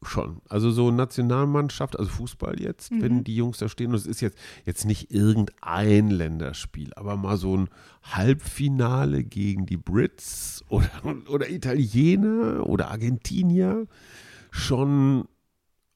Schon. 0.03 0.41
Also 0.49 0.71
so 0.71 0.91
Nationalmannschaft, 0.91 1.99
also 1.99 2.11
Fußball 2.11 2.59
jetzt, 2.59 2.91
Mhm. 2.91 3.03
wenn 3.03 3.25
die 3.25 3.37
Jungs 3.37 3.59
da 3.59 3.69
stehen. 3.69 3.91
Und 3.91 3.97
es 3.97 4.07
ist 4.07 4.23
jetzt, 4.23 4.39
jetzt 4.65 4.87
nicht 4.87 5.11
irgendein 5.13 6.09
Länderspiel, 6.11 6.93
aber 6.97 7.17
mal 7.19 7.37
so 7.37 7.55
ein 7.57 7.69
Halbfinale 8.03 9.25
gegen 9.25 9.67
die 9.67 9.77
Brits 9.77 10.65
oder, 10.71 10.89
oder 11.29 11.51
Italiener 11.51 12.67
oder 12.67 12.91
Argentinier. 12.91 13.87
Schon. 14.51 15.27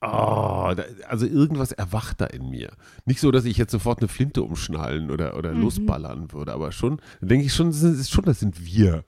Oh, 0.02 0.70
da, 0.76 0.82
also 1.08 1.24
irgendwas 1.24 1.72
erwacht 1.72 2.20
da 2.20 2.26
in 2.26 2.50
mir. 2.50 2.72
Nicht 3.06 3.20
so, 3.20 3.30
dass 3.30 3.46
ich 3.46 3.56
jetzt 3.56 3.72
sofort 3.72 4.00
eine 4.00 4.08
Flinte 4.08 4.42
umschnallen 4.42 5.10
oder, 5.10 5.38
oder 5.38 5.54
Mhm. 5.54 5.62
losballern 5.62 6.30
würde, 6.30 6.52
aber 6.52 6.72
schon, 6.72 7.00
denke 7.22 7.46
ich 7.46 7.54
schon, 7.54 7.68
das 7.68 7.82
ist 7.82 8.10
schon, 8.10 8.24
das 8.26 8.38
sind 8.40 8.66
wir. 8.66 9.04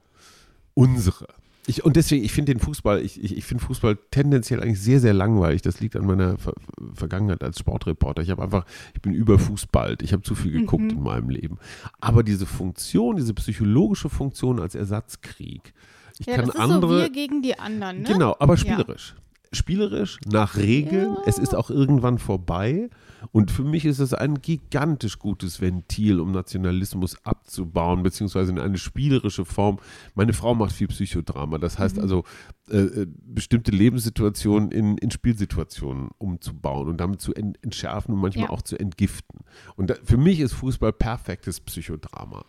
Unsere. 0.73 1.27
Ich, 1.69 1.85
und 1.85 1.97
deswegen, 1.97 2.25
ich 2.25 2.33
finde 2.33 2.55
den 2.55 2.61
Fußball, 2.61 3.03
ich, 3.03 3.23
ich, 3.23 3.37
ich 3.37 3.45
finde 3.45 3.65
Fußball 3.65 3.99
tendenziell 4.13 4.63
eigentlich 4.63 4.81
sehr, 4.81 5.01
sehr 5.01 5.13
langweilig. 5.15 5.63
Das 5.63 5.81
liegt 5.81 5.97
an 5.97 6.07
meiner 6.07 6.39
Ver 6.39 6.53
Vergangenheit 6.95 7.43
als 7.43 7.59
Sportreporter. 7.59 8.23
Ich 8.23 8.31
habe 8.31 8.43
einfach, 8.43 8.65
ich 8.95 9.03
bin 9.03 9.13
überfußballt. 9.15 10.03
Ich 10.03 10.13
habe 10.13 10.23
zu 10.23 10.35
viel 10.35 10.53
geguckt 10.53 10.85
Mhm. 10.85 10.91
in 10.91 11.03
meinem 11.03 11.29
Leben. 11.31 11.59
Aber 12.01 12.23
diese 12.23 12.47
Funktion, 12.47 13.17
diese 13.17 13.35
psychologische 13.35 14.09
Funktion 14.09 14.61
als 14.61 14.75
Ersatzkrieg, 14.75 15.73
ich 16.19 16.27
Ja, 16.27 16.37
kann 16.37 16.47
das 16.47 16.55
ist 16.55 16.61
andere. 16.61 16.81
so 16.95 16.99
wir 17.01 17.11
gegen 17.11 17.43
die 17.43 17.59
anderen, 17.59 18.03
ne? 18.03 18.09
Genau, 18.09 18.37
aber 18.39 18.57
spielerisch. 18.57 19.15
Spielerisch, 19.53 20.19
nach 20.27 20.57
Regeln. 20.57 21.15
Ja. 21.15 21.23
Es 21.27 21.39
ist 21.39 21.55
auch 21.55 21.71
irgendwann 21.71 22.19
vorbei. 22.19 22.89
Und 23.33 23.51
für 23.51 23.65
mich 23.65 23.85
ist 23.85 23.99
es 23.99 24.15
ein 24.15 24.41
gigantisch 24.43 25.19
gutes 25.19 25.61
Ventil, 25.61 26.21
um 26.21 26.33
Nationalismus 26.33 27.17
abzubauen, 27.25 28.03
beziehungsweise 28.03 28.53
in 28.53 28.59
eine 28.59 28.79
spielerische 28.79 29.45
Form. 29.45 29.79
Meine 30.15 30.33
Frau 30.33 30.55
macht 30.55 30.73
viel 30.73 30.87
Psychodrama. 30.89 31.59
Das 31.59 31.79
heißt 31.79 31.97
Mhm. 31.97 32.03
also, 32.03 32.25
äh, 32.71 32.77
äh, 32.79 33.07
bestimmte 33.27 33.71
Lebenssituationen 33.73 34.71
in, 34.71 34.99
in 34.99 35.11
Spielsituationen 35.11 36.11
umzubauen 36.19 36.89
und 36.89 36.99
damit 37.01 37.21
zu 37.21 37.35
ent 37.35 37.59
entschärfen 37.63 38.15
und 38.15 38.21
manchmal 38.21 38.47
Ja. 38.47 38.51
auch 38.51 38.63
zu 38.63 38.79
entgiften. 38.79 39.41
Und 39.77 39.91
da, 39.91 39.95
für 40.05 40.19
mich 40.19 40.39
ist 40.41 40.53
Fußball 40.53 40.93
perfektes 40.93 41.61
Psychodrama. 41.61 42.45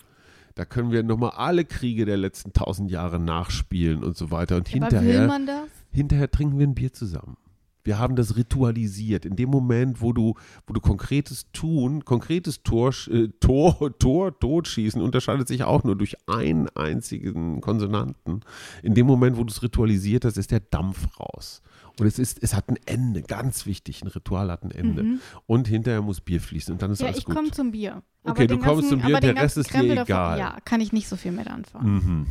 Da 0.55 0.65
können 0.65 0.91
wir 0.91 1.03
nochmal 1.03 1.31
alle 1.35 1.65
Kriege 1.65 2.05
der 2.05 2.17
letzten 2.17 2.51
tausend 2.51 2.89
Jahre 2.91 3.19
nachspielen 3.19 4.03
und 4.03 4.17
so 4.17 4.31
weiter. 4.31 4.55
Und 4.57 4.67
Aber 4.75 4.91
will 4.91 4.99
hinterher 4.99 5.27
man 5.27 5.45
das? 5.45 5.67
Hinterher 5.91 6.29
trinken 6.31 6.59
wir 6.59 6.67
ein 6.67 6.75
Bier 6.75 6.93
zusammen. 6.93 7.37
Wir 7.83 7.99
haben 7.99 8.17
das 8.17 8.35
ritualisiert. 8.35 9.25
In 9.25 9.37
dem 9.37 9.49
Moment, 9.49 10.01
wo 10.01 10.11
du, 10.11 10.33
wo 10.65 10.73
du 10.73 10.81
konkretes 10.81 11.45
Tun, 11.53 12.03
konkretes 12.03 12.61
Tor, 12.61 12.93
äh, 13.09 13.29
Tor, 13.39 13.97
Tor, 13.99 14.37
Totschießen 14.37 15.01
unterscheidet 15.01 15.47
sich 15.47 15.63
auch 15.63 15.85
nur 15.85 15.95
durch 15.95 16.17
einen 16.27 16.67
einzigen 16.75 17.61
Konsonanten. 17.61 18.41
In 18.83 18.93
dem 18.93 19.07
Moment, 19.07 19.37
wo 19.37 19.45
du 19.45 19.51
es 19.51 19.63
ritualisiert 19.63 20.25
hast, 20.25 20.35
ist 20.37 20.51
der 20.51 20.59
Dampf 20.59 21.07
raus. 21.17 21.61
Und 21.97 22.05
es 22.05 22.19
ist, 22.19 22.43
es 22.43 22.53
hat 22.53 22.67
ein 22.69 22.77
Ende, 22.85 23.21
ganz 23.21 23.65
wichtig. 23.65 24.03
Ein 24.03 24.09
Ritual 24.09 24.51
hat 24.51 24.63
ein 24.63 24.71
Ende. 24.71 25.03
Mhm. 25.03 25.19
Und 25.45 25.69
hinterher 25.69 26.01
muss 26.01 26.19
Bier 26.19 26.41
fließen 26.41 26.73
und 26.73 26.81
dann 26.81 26.91
ist 26.91 26.99
Ja, 26.99 27.07
alles 27.07 27.19
ich 27.19 27.25
gut. 27.25 27.35
komme 27.35 27.51
zum 27.51 27.71
Bier. 27.71 28.03
Okay, 28.23 28.47
du 28.47 28.57
kommst 28.59 28.89
zum 28.89 28.99
Bier, 29.01 29.21
der 29.21 29.29
Rest 29.29 29.39
ganzen 29.55 29.59
ist 29.61 29.69
dir 29.69 29.71
Krempel 29.77 29.95
davon- 29.95 30.05
egal. 30.13 30.39
Ja, 30.39 30.57
kann 30.65 30.81
ich 30.81 30.91
nicht 30.91 31.07
so 31.07 31.15
viel 31.15 31.31
mit 31.31 31.47
anfangen. 31.47 31.93
Mhm. 31.93 32.27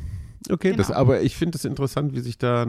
Okay, 0.50 0.72
das, 0.74 0.88
Genau. 0.88 0.98
aber 1.00 1.22
ich 1.22 1.36
finde 1.36 1.56
es 1.56 1.64
interessant, 1.64 2.14
wie 2.14 2.20
sich 2.20 2.38
da 2.38 2.66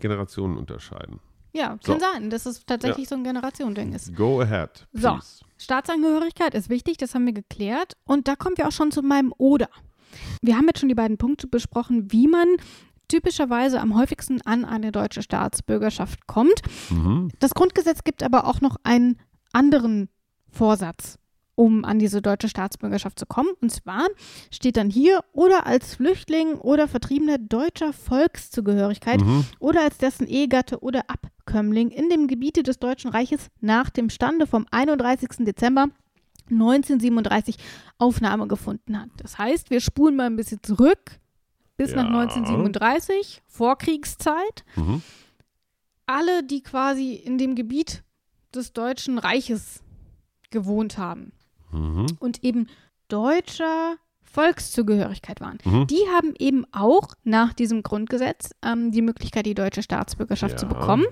Generationen 0.00 0.56
unterscheiden. 0.56 1.20
Ja, 1.52 1.78
So. 1.82 1.92
kann 1.92 2.00
sein, 2.00 2.30
dass 2.30 2.46
es 2.46 2.64
tatsächlich 2.66 3.08
so 3.08 3.14
ein 3.14 3.24
Generationending 3.24 3.92
ist. 3.94 4.14
Go 4.14 4.40
ahead. 4.40 4.86
So. 4.92 5.10
please. 5.12 5.44
Staatsangehörigkeit 5.56 6.54
ist 6.54 6.68
wichtig, 6.68 6.98
das 6.98 7.14
haben 7.14 7.26
wir 7.26 7.32
geklärt. 7.32 7.96
Und 8.04 8.28
da 8.28 8.36
kommen 8.36 8.56
wir 8.56 8.68
auch 8.68 8.72
schon 8.72 8.90
zu 8.92 9.02
meinem 9.02 9.32
Oder. 9.38 9.68
Wir 10.40 10.56
haben 10.56 10.66
jetzt 10.66 10.78
schon 10.80 10.88
die 10.88 10.94
beiden 10.94 11.18
Punkte 11.18 11.46
besprochen, 11.48 12.12
wie 12.12 12.28
man 12.28 12.46
typischerweise 13.08 13.80
am 13.80 13.96
häufigsten 13.96 14.40
an 14.42 14.64
eine 14.64 14.92
deutsche 14.92 15.22
Staatsbürgerschaft 15.22 16.26
kommt. 16.26 16.60
Mhm. 16.90 17.30
Das 17.40 17.54
Grundgesetz 17.54 18.04
gibt 18.04 18.22
aber 18.22 18.46
auch 18.46 18.60
noch 18.60 18.76
einen 18.84 19.18
anderen 19.52 20.08
Vorsatz, 20.50 21.18
um 21.58 21.84
an 21.84 21.98
diese 21.98 22.22
deutsche 22.22 22.48
Staatsbürgerschaft 22.48 23.18
zu 23.18 23.26
kommen. 23.26 23.48
Und 23.60 23.70
zwar 23.72 24.06
steht 24.48 24.76
dann 24.76 24.90
hier 24.90 25.24
oder 25.32 25.66
als 25.66 25.96
Flüchtling 25.96 26.54
oder 26.54 26.86
Vertriebener 26.86 27.36
deutscher 27.36 27.92
Volkszugehörigkeit 27.92 29.20
Mhm. 29.20 29.44
oder 29.58 29.82
als 29.82 29.98
dessen 29.98 30.28
Ehegatte 30.28 30.78
oder 30.84 31.02
Abkömmling 31.10 31.90
in 31.90 32.10
dem 32.10 32.28
Gebiete 32.28 32.62
des 32.62 32.78
Deutschen 32.78 33.10
Reiches 33.10 33.48
nach 33.60 33.90
dem 33.90 34.08
Stande 34.08 34.46
vom 34.46 34.66
31. 34.70 35.44
Dezember 35.44 35.88
1937 36.48 37.56
Aufnahme 37.98 38.46
gefunden 38.46 38.96
hat. 38.96 39.08
Das 39.16 39.36
heißt, 39.36 39.70
wir 39.70 39.80
spulen 39.80 40.14
mal 40.14 40.26
ein 40.26 40.36
bisschen 40.36 40.62
zurück 40.62 41.18
bis 41.76 41.92
nach 41.92 42.04
Ja. 42.04 42.20
1937, 42.20 43.42
Vorkriegszeit. 43.48 44.64
Mhm. 44.76 45.02
Alle, 46.06 46.44
die 46.44 46.62
quasi 46.62 47.14
in 47.14 47.36
dem 47.36 47.56
Gebiet 47.56 48.04
des 48.54 48.72
Deutschen 48.72 49.18
Reiches 49.18 49.82
gewohnt 50.50 50.96
haben 50.98 51.32
Mhm. 51.72 52.06
und 52.18 52.44
eben 52.44 52.66
deutscher 53.08 53.96
Volkszugehörigkeit 54.22 55.40
waren. 55.40 55.58
Mhm. 55.64 55.86
Die 55.86 56.02
haben 56.14 56.34
eben 56.38 56.64
auch 56.72 57.14
nach 57.24 57.52
diesem 57.54 57.82
Grundgesetz 57.82 58.50
ähm, 58.62 58.90
die 58.92 59.02
Möglichkeit, 59.02 59.46
die 59.46 59.54
deutsche 59.54 59.82
Staatsbürgerschaft 59.82 60.52
Ja. 60.52 60.58
zu 60.58 60.66
bekommen. 60.66 61.06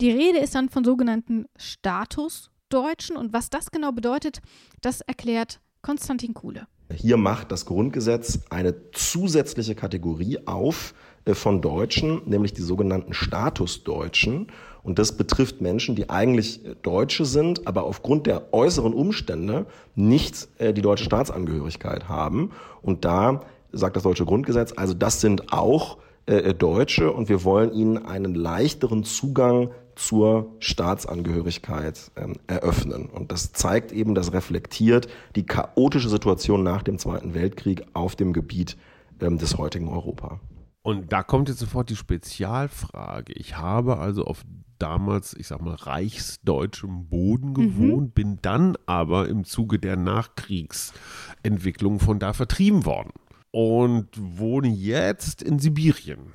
Die 0.00 0.10
Rede 0.10 0.38
ist 0.38 0.54
dann 0.54 0.68
von 0.68 0.84
sogenannten 0.84 1.46
Statusdeutschen 1.56 3.16
und 3.16 3.32
was 3.32 3.50
das 3.50 3.70
genau 3.70 3.92
bedeutet, 3.92 4.40
das 4.80 5.00
erklärt 5.00 5.60
Konstantin 5.82 6.34
Kuhle. 6.34 6.66
Hier 6.92 7.16
macht 7.16 7.50
das 7.50 7.66
Grundgesetz 7.66 8.40
eine 8.50 8.90
zusätzliche 8.92 9.74
Kategorie 9.74 10.38
auf 10.46 10.94
äh, 11.24 11.34
von 11.34 11.60
Deutschen, 11.60 12.22
nämlich 12.26 12.52
die 12.52 12.62
sogenannten 12.62 13.12
Statusdeutschen. 13.14 14.48
Und 14.86 15.00
das 15.00 15.16
betrifft 15.16 15.60
Menschen, 15.60 15.96
die 15.96 16.10
eigentlich 16.10 16.64
äh, 16.64 16.76
Deutsche 16.80 17.24
sind, 17.24 17.66
aber 17.66 17.82
aufgrund 17.82 18.26
der 18.26 18.54
äußeren 18.54 18.94
Umstände 18.94 19.66
nicht 19.96 20.48
äh, 20.58 20.72
die 20.72 20.80
deutsche 20.80 21.04
Staatsangehörigkeit 21.04 22.08
haben. 22.08 22.52
Und 22.82 23.04
da 23.04 23.40
sagt 23.72 23.96
das 23.96 24.04
deutsche 24.04 24.24
Grundgesetz, 24.24 24.72
also 24.76 24.94
das 24.94 25.20
sind 25.20 25.52
auch 25.52 25.98
äh, 26.26 26.54
Deutsche 26.54 27.12
und 27.12 27.28
wir 27.28 27.42
wollen 27.42 27.72
ihnen 27.72 27.98
einen 28.06 28.36
leichteren 28.36 29.02
Zugang 29.02 29.70
zur 29.96 30.54
Staatsangehörigkeit 30.60 32.12
ähm, 32.14 32.34
eröffnen. 32.46 33.06
Und 33.06 33.32
das 33.32 33.52
zeigt 33.52 33.90
eben, 33.90 34.14
das 34.14 34.32
reflektiert 34.32 35.08
die 35.34 35.46
chaotische 35.46 36.08
Situation 36.08 36.62
nach 36.62 36.84
dem 36.84 36.98
Zweiten 36.98 37.34
Weltkrieg 37.34 37.84
auf 37.92 38.14
dem 38.14 38.32
Gebiet 38.32 38.76
ähm, 39.20 39.38
des 39.38 39.58
heutigen 39.58 39.88
Europa. 39.88 40.38
Und 40.86 41.12
da 41.12 41.24
kommt 41.24 41.48
jetzt 41.48 41.58
sofort 41.58 41.90
die 41.90 41.96
Spezialfrage. 41.96 43.32
Ich 43.32 43.56
habe 43.56 43.98
also 43.98 44.22
auf 44.22 44.44
damals, 44.78 45.34
ich 45.34 45.48
sag 45.48 45.60
mal, 45.60 45.74
reichsdeutschem 45.74 47.08
Boden 47.08 47.54
gewohnt, 47.54 48.14
bin 48.14 48.38
dann 48.42 48.76
aber 48.86 49.28
im 49.28 49.44
Zuge 49.44 49.78
der 49.78 49.96
Nachkriegsentwicklung 49.96 52.00
von 52.00 52.18
da 52.18 52.32
vertrieben 52.32 52.84
worden 52.84 53.12
und 53.50 54.08
wohne 54.16 54.68
jetzt 54.68 55.42
in 55.42 55.58
Sibirien. 55.58 56.32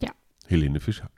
Ja. 0.00 0.10
Helene 0.46 0.80
Fischer. 0.80 1.10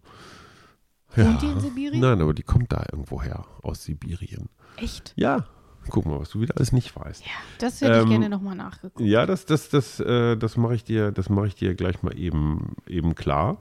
Wohnt 1.14 1.42
die 1.42 1.46
in 1.46 1.60
Sibirien? 1.60 2.00
Nein, 2.00 2.20
aber 2.20 2.34
die 2.34 2.42
kommt 2.42 2.72
da 2.72 2.84
irgendwo 2.90 3.22
her, 3.22 3.46
aus 3.62 3.84
Sibirien. 3.84 4.48
Echt? 4.76 5.14
Ja, 5.16 5.46
guck 5.90 6.06
mal, 6.06 6.18
was 6.20 6.30
du 6.30 6.40
wieder 6.40 6.56
alles 6.56 6.72
nicht 6.72 6.94
weißt. 6.96 7.24
Ja, 7.24 7.32
das 7.58 7.80
hätte 7.80 7.96
ich 7.98 8.02
Ähm, 8.02 8.08
gerne 8.08 8.28
nochmal 8.28 8.54
nachgeguckt. 8.54 9.00
Ja, 9.00 9.26
das, 9.26 9.44
das, 9.46 9.68
das, 9.68 10.00
äh, 10.00 10.36
das 10.36 10.56
mache 10.56 10.74
ich 10.74 10.84
dir, 10.84 11.12
das 11.12 11.28
mache 11.28 11.46
ich 11.48 11.54
dir 11.54 11.74
gleich 11.74 12.02
mal 12.02 12.18
eben, 12.18 12.76
eben 12.86 13.14
klar. 13.14 13.58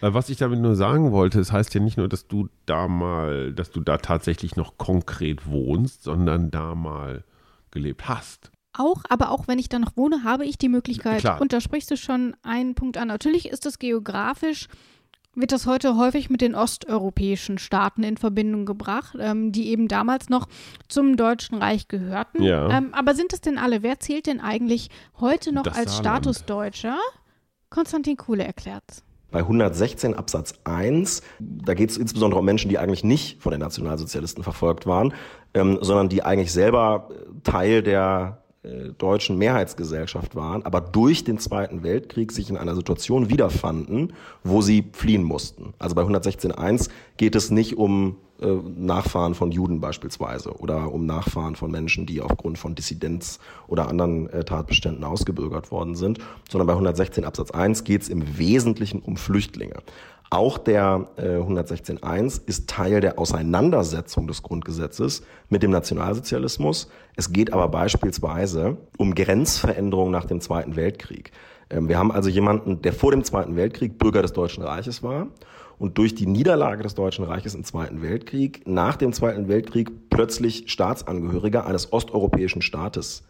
Äh, 0.00 0.14
was 0.14 0.28
ich 0.30 0.36
damit 0.38 0.60
nur 0.60 0.74
sagen 0.76 1.12
wollte, 1.12 1.40
es 1.40 1.52
heißt 1.52 1.74
ja 1.74 1.80
nicht 1.80 1.96
nur, 1.96 2.08
dass 2.08 2.26
du 2.28 2.48
da 2.66 2.88
mal, 2.88 3.52
dass 3.52 3.70
du 3.70 3.80
da 3.80 3.98
tatsächlich 3.98 4.56
noch 4.56 4.78
konkret 4.78 5.46
wohnst, 5.46 6.02
sondern 6.02 6.50
da 6.50 6.74
mal 6.74 7.24
gelebt 7.70 8.08
hast. 8.08 8.50
Auch, 8.76 9.04
aber 9.08 9.30
auch 9.30 9.46
wenn 9.46 9.60
ich 9.60 9.68
da 9.68 9.78
noch 9.78 9.96
wohne, 9.96 10.24
habe 10.24 10.44
ich 10.44 10.58
die 10.58 10.68
Möglichkeit, 10.68 11.20
Klar. 11.20 11.40
und 11.40 11.52
da 11.52 11.60
sprichst 11.60 11.90
du 11.92 11.96
schon 11.96 12.34
einen 12.42 12.74
Punkt 12.74 12.96
an. 12.98 13.06
Natürlich 13.08 13.48
ist 13.48 13.66
es 13.66 13.78
geografisch, 13.78 14.66
wird 15.34 15.52
das 15.52 15.66
heute 15.66 15.96
häufig 15.96 16.30
mit 16.30 16.40
den 16.40 16.54
osteuropäischen 16.54 17.58
Staaten 17.58 18.02
in 18.02 18.16
Verbindung 18.16 18.66
gebracht, 18.66 19.16
ähm, 19.18 19.52
die 19.52 19.68
eben 19.68 19.88
damals 19.88 20.28
noch 20.28 20.46
zum 20.88 21.16
Deutschen 21.16 21.58
Reich 21.58 21.88
gehörten. 21.88 22.42
Ja. 22.42 22.68
Ähm, 22.70 22.92
aber 22.92 23.14
sind 23.14 23.32
es 23.32 23.40
denn 23.40 23.58
alle? 23.58 23.82
Wer 23.82 24.00
zählt 24.00 24.26
denn 24.26 24.40
eigentlich 24.40 24.90
heute 25.20 25.52
noch 25.52 25.64
Das 25.64 25.76
als 25.76 25.96
Saarland. 25.96 26.24
Statusdeutscher? 26.24 26.98
Konstantin 27.70 28.16
Kuhle 28.16 28.44
erklärt 28.44 28.84
Bei 29.32 29.40
116 29.40 30.14
Absatz 30.14 30.54
1, 30.62 31.22
da 31.40 31.74
geht 31.74 31.90
es 31.90 31.96
insbesondere 31.96 32.38
um 32.38 32.46
Menschen, 32.46 32.68
die 32.68 32.78
eigentlich 32.78 33.02
nicht 33.02 33.42
von 33.42 33.50
den 33.50 33.60
Nationalsozialisten 33.60 34.44
verfolgt 34.44 34.86
waren, 34.86 35.12
ähm, 35.54 35.78
sondern 35.80 36.08
die 36.08 36.22
eigentlich 36.22 36.52
selber 36.52 37.08
Teil 37.42 37.82
der 37.82 38.43
deutschen 38.98 39.36
Mehrheitsgesellschaft 39.38 40.34
waren, 40.34 40.64
aber 40.64 40.80
durch 40.80 41.24
den 41.24 41.38
Zweiten 41.38 41.82
Weltkrieg 41.82 42.32
sich 42.32 42.48
in 42.50 42.56
einer 42.56 42.74
Situation 42.74 43.28
wiederfanden, 43.28 44.14
wo 44.42 44.62
sie 44.62 44.84
fliehen 44.92 45.22
mussten. 45.22 45.74
Also 45.78 45.94
bei 45.94 46.02
116.1 46.02 46.88
geht 47.16 47.34
es 47.34 47.50
nicht 47.50 47.76
um 47.76 48.16
äh, 48.40 48.46
Nachfahren 48.46 49.34
von 49.34 49.52
Juden 49.52 49.80
beispielsweise 49.80 50.52
oder 50.58 50.92
um 50.92 51.06
Nachfahren 51.06 51.56
von 51.56 51.70
Menschen, 51.70 52.04
die 52.06 52.20
aufgrund 52.20 52.58
von 52.58 52.74
Dissidenz 52.74 53.38
oder 53.68 53.88
anderen 53.88 54.28
äh, 54.30 54.44
Tatbeständen 54.44 55.04
ausgebürgert 55.04 55.70
worden 55.70 55.94
sind, 55.94 56.18
sondern 56.50 56.66
bei 56.66 56.72
116 56.72 57.24
Absatz 57.24 57.52
1 57.52 57.84
geht 57.84 58.02
es 58.02 58.08
im 58.08 58.38
Wesentlichen 58.38 59.00
um 59.00 59.16
Flüchtlinge. 59.16 59.76
Auch 60.34 60.58
der 60.58 61.06
äh, 61.16 61.36
116.1 61.36 62.40
ist 62.46 62.68
Teil 62.68 63.00
der 63.00 63.20
Auseinandersetzung 63.20 64.26
des 64.26 64.42
Grundgesetzes 64.42 65.22
mit 65.48 65.62
dem 65.62 65.70
Nationalsozialismus. 65.70 66.90
Es 67.14 67.32
geht 67.32 67.52
aber 67.52 67.68
beispielsweise 67.68 68.76
um 68.98 69.14
Grenzveränderungen 69.14 70.10
nach 70.10 70.24
dem 70.24 70.40
Zweiten 70.40 70.74
Weltkrieg. 70.74 71.30
Ähm, 71.70 71.88
wir 71.88 71.98
haben 71.98 72.10
also 72.10 72.30
jemanden, 72.30 72.82
der 72.82 72.92
vor 72.92 73.12
dem 73.12 73.22
Zweiten 73.22 73.54
Weltkrieg 73.54 73.96
Bürger 73.96 74.22
des 74.22 74.32
Deutschen 74.32 74.64
Reiches 74.64 75.04
war 75.04 75.28
und 75.78 75.98
durch 75.98 76.16
die 76.16 76.26
Niederlage 76.26 76.82
des 76.82 76.96
Deutschen 76.96 77.24
Reiches 77.24 77.54
im 77.54 77.62
Zweiten 77.62 78.02
Weltkrieg 78.02 78.66
nach 78.66 78.96
dem 78.96 79.12
Zweiten 79.12 79.46
Weltkrieg 79.46 80.10
plötzlich 80.10 80.64
Staatsangehöriger 80.66 81.64
eines 81.64 81.92
osteuropäischen 81.92 82.60
Staates 82.60 83.22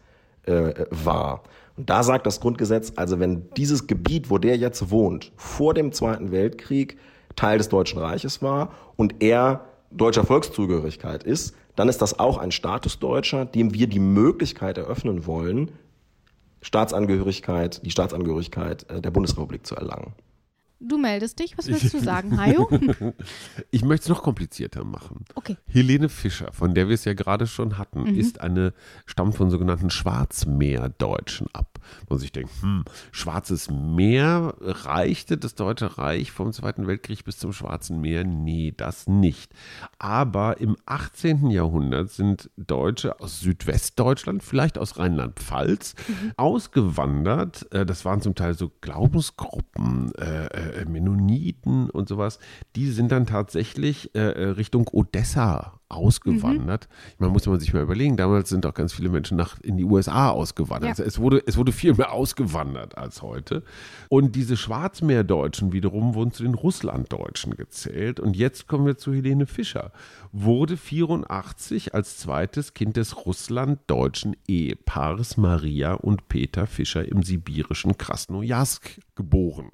äh, 0.47 0.73
war. 0.89 1.43
Und 1.77 1.89
da 1.89 2.03
sagt 2.03 2.25
das 2.25 2.39
Grundgesetz, 2.39 2.93
also 2.95 3.19
wenn 3.19 3.49
dieses 3.57 3.87
Gebiet, 3.87 4.29
wo 4.29 4.37
der 4.37 4.57
jetzt 4.57 4.91
wohnt, 4.91 5.31
vor 5.35 5.73
dem 5.73 5.91
Zweiten 5.91 6.31
Weltkrieg 6.31 6.97
Teil 7.35 7.57
des 7.57 7.69
Deutschen 7.69 7.99
Reiches 7.99 8.41
war 8.41 8.71
und 8.95 9.21
er 9.21 9.65
deutscher 9.91 10.25
Volkszugehörigkeit 10.25 11.23
ist, 11.23 11.55
dann 11.75 11.89
ist 11.89 12.01
das 12.01 12.17
auch 12.19 12.37
ein 12.37 12.51
Statusdeutscher, 12.51 13.45
dem 13.45 13.73
wir 13.73 13.87
die 13.87 13.99
Möglichkeit 13.99 14.77
eröffnen 14.77 15.25
wollen, 15.25 15.71
Staatsangehörigkeit, 16.61 17.85
die 17.85 17.91
Staatsangehörigkeit 17.91 18.89
äh, 18.89 19.01
der 19.01 19.11
Bundesrepublik 19.11 19.67
zu 19.67 19.75
erlangen. 19.75 20.13
Du 20.79 20.97
meldest 20.97 21.39
dich. 21.39 21.57
Was 21.57 21.67
willst 21.67 21.93
du 21.93 21.99
sagen, 22.03 22.37
Hajo? 22.39 22.69
Ich 23.71 23.83
möchte 23.83 24.03
es 24.03 24.09
noch 24.09 24.23
komplizierter 24.23 24.83
machen. 24.83 25.25
Okay. 25.35 25.57
Helene 25.67 26.09
Fischer, 26.09 26.51
von 26.53 26.73
der 26.73 26.87
wir 26.87 26.95
es 26.95 27.05
ja 27.05 27.13
gerade 27.13 27.47
schon 27.47 27.77
hatten, 27.77 28.03
Mhm. 28.03 28.19
ist 28.19 28.41
eine, 28.41 28.73
stammt 29.05 29.35
von 29.35 29.49
sogenannten 29.49 29.89
Schwarzmeerdeutschen 29.89 31.47
ab. 31.53 31.79
Wo 32.07 32.15
man 32.15 32.19
sich 32.19 32.31
denkt, 32.31 32.51
hm, 32.61 32.83
Schwarzes 33.11 33.69
Meer 33.69 34.55
reichte 34.59 35.37
das 35.37 35.55
Deutsche 35.55 35.97
Reich 35.97 36.31
vom 36.31 36.51
Zweiten 36.51 36.87
Weltkrieg 36.87 37.23
bis 37.23 37.37
zum 37.37 37.53
Schwarzen 37.53 38.01
Meer? 38.01 38.23
Nee, 38.23 38.73
das 38.75 39.07
nicht. 39.07 39.51
Aber 39.99 40.59
im 40.59 40.75
18. 40.85 41.49
Jahrhundert 41.51 42.09
sind 42.11 42.49
Deutsche 42.57 43.19
aus 43.19 43.39
Südwestdeutschland, 43.39 44.43
vielleicht 44.43 44.77
aus 44.77 44.97
Rheinland-Pfalz, 44.97 45.95
ausgewandert. 46.37 47.71
Äh, 47.71 47.85
Das 47.85 48.03
waren 48.05 48.21
zum 48.21 48.35
Teil 48.35 48.55
so 48.55 48.71
Glaubensgruppen, 48.81 50.13
äh, 50.15 50.64
äh, 50.73 50.85
Mennoniten 50.85 51.89
und 51.89 52.09
sowas. 52.09 52.39
Die 52.75 52.89
sind 52.91 53.11
dann 53.11 53.25
tatsächlich 53.25 54.13
äh, 54.15 54.19
äh, 54.19 54.47
Richtung 54.49 54.87
Odessa 54.91 55.79
ausgewandert. 55.87 56.87
Man 57.19 57.31
muss 57.31 57.45
man 57.45 57.59
sich 57.59 57.73
mal 57.73 57.83
überlegen, 57.83 58.17
damals 58.17 58.49
sind 58.49 58.65
auch 58.65 58.73
ganz 58.73 58.93
viele 58.93 59.09
Menschen 59.09 59.37
nach 59.37 59.59
in 59.61 59.77
die 59.77 59.83
USA 59.83 60.29
ausgewandert. 60.29 60.83
Ja. 60.83 60.89
Also 60.89 61.03
es, 61.03 61.19
wurde, 61.19 61.43
es 61.45 61.57
wurde 61.57 61.71
viel 61.71 61.93
mehr 61.93 62.11
ausgewandert 62.11 62.97
als 62.97 63.21
heute. 63.21 63.63
Und 64.09 64.35
diese 64.35 64.57
Schwarzmeerdeutschen 64.57 65.73
wiederum 65.73 66.15
wurden 66.15 66.31
zu 66.31 66.43
den 66.43 66.55
Russlanddeutschen 66.55 67.55
gezählt. 67.55 68.19
Und 68.19 68.35
jetzt 68.35 68.67
kommen 68.67 68.85
wir 68.85 68.97
zu 68.97 69.13
Helene 69.13 69.45
Fischer. 69.45 69.91
Wurde 70.31 70.75
84 70.75 71.93
als 71.93 72.17
zweites 72.17 72.73
Kind 72.73 72.97
des 72.97 73.25
russlanddeutschen 73.25 74.35
Ehepaares 74.47 75.37
Maria 75.37 75.93
und 75.93 76.27
Peter 76.27 76.65
Fischer 76.65 77.07
im 77.07 77.23
sibirischen 77.23 77.97
Krasnojarsk 77.97 78.99
geboren. 79.15 79.69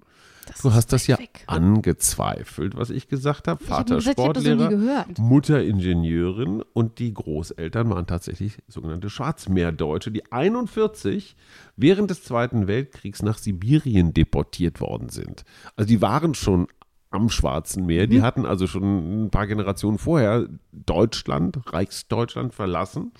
Das 0.52 0.62
Du 0.62 0.74
hast 0.74 0.94
das 0.94 1.08
ja 1.08 1.18
weg. 1.18 1.44
angezweifelt, 1.48 2.76
was 2.76 2.90
ich 2.90 3.08
gesagt 3.08 3.48
habe. 3.48 3.60
Hab 3.62 3.68
Vater 3.68 3.96
gesagt, 3.96 4.18
hab 4.20 4.36
nie 4.36 4.42
Sportlehrer, 4.44 4.70
gehört. 4.70 5.20
Mutter 5.20 5.64
Ingenieurin 5.64 6.64
und 6.74 7.00
die 7.00 7.14
Großeltern 7.14 7.90
waren 7.90 8.08
tatsächlich 8.08 8.60
sogenannte 8.68 9.10
Schwarzmeerdeutsche, 9.10 10.12
die 10.12 10.32
41 10.32 11.36
während 11.76 12.10
des 12.10 12.24
Zweiten 12.24 12.68
Weltkriegs 12.68 13.22
nach 13.24 13.38
Sibirien 13.38 14.14
deportiert 14.14 14.80
worden 14.82 15.10
sind. 15.10 15.44
Also 15.76 15.88
die 15.88 16.02
waren 16.02 16.34
schon 16.34 16.68
am 17.10 17.30
Schwarzen 17.30 17.86
Meer, 17.86 18.06
Mhm. 18.06 18.10
die 18.12 18.22
hatten 18.22 18.46
also 18.46 18.68
schon 18.68 19.26
ein 19.26 19.30
paar 19.32 19.46
Generationen 19.48 19.98
vorher 19.98 20.48
Deutschland, 20.72 21.60
Reichsdeutschland 21.74 22.54
verlassen. 22.54 23.12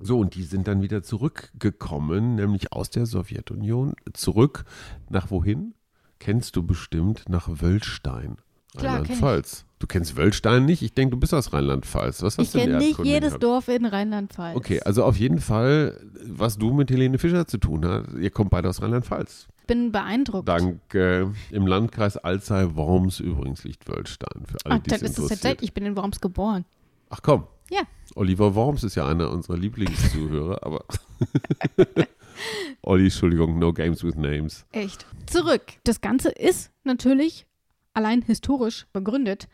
So, 0.00 0.18
und 0.18 0.34
die 0.34 0.42
sind 0.42 0.66
dann 0.66 0.82
wieder 0.82 1.02
zurückgekommen, 1.02 2.34
nämlich 2.36 2.72
aus 2.72 2.90
der 2.90 3.06
Sowjetunion, 3.06 3.94
zurück 4.14 4.64
nach 5.08 5.30
wohin? 5.30 5.74
Kennst 6.20 6.54
du 6.54 6.62
bestimmt 6.62 7.24
nach 7.28 7.48
ich. 7.48 8.44
Rheinland-Pfalz. 8.76 9.64
Du 9.80 9.86
kennst 9.86 10.16
Wöllstein 10.16 10.66
nicht? 10.66 10.82
Ich 10.82 10.92
denke, 10.92 11.12
du 11.12 11.16
bist 11.18 11.32
aus 11.34 11.52
Rheinland-Pfalz. 11.52 12.22
Was 12.22 12.36
hast 12.38 12.44
Ich 12.46 12.52
du 12.52 12.58
kenne 12.58 12.76
nicht 12.78 12.98
jedes 13.02 13.30
gehabt? 13.30 13.42
Dorf 13.42 13.68
in 13.68 13.86
Rheinland-Pfalz. 13.86 14.54
Okay, 14.56 14.80
also 14.82 15.04
auf 15.04 15.16
jeden 15.16 15.40
Fall, 15.40 15.98
was 16.22 16.58
du 16.58 16.72
mit 16.72 16.90
Helene 16.90 17.18
Fischer 17.18 17.46
zu 17.46 17.58
tun 17.58 17.84
hast, 17.86 18.12
ihr 18.20 18.30
kommt 18.30 18.50
beide 18.50 18.68
aus 18.68 18.80
Rheinland-Pfalz. 18.82 19.48
Ich 19.62 19.66
bin 19.66 19.90
beeindruckt. 19.90 20.46
Dank 20.48 20.94
äh, 20.94 21.22
im 21.50 21.66
Landkreis 21.66 22.16
Alzey-Worms 22.18 23.20
übrigens 23.20 23.64
liegt 23.64 23.88
Wöllstein. 23.88 24.44
Für 24.44 24.58
alle, 24.66 24.80
dann 24.80 25.00
es 25.00 25.18
ist 25.18 25.28
tatsächlich, 25.28 25.70
ich 25.70 25.74
bin 25.74 25.86
in 25.86 25.96
Worms 25.96 26.20
geboren. 26.20 26.64
Ach 27.08 27.20
komm, 27.22 27.44
Ja. 27.70 27.80
Oliver 28.14 28.54
Worms 28.54 28.84
ist 28.84 28.94
ja 28.96 29.06
einer 29.06 29.30
unserer 29.30 29.56
Lieblingszuhörer, 29.56 30.64
aber 30.64 30.84
Olli, 32.82 33.04
Entschuldigung, 33.04 33.58
no 33.58 33.72
games 33.72 34.02
with 34.04 34.16
names. 34.16 34.64
Echt. 34.72 35.06
Zurück. 35.26 35.62
Das 35.84 36.00
Ganze 36.00 36.30
ist 36.30 36.70
natürlich 36.84 37.46
allein 37.94 38.22
historisch 38.22 38.86
begründet 38.92 39.48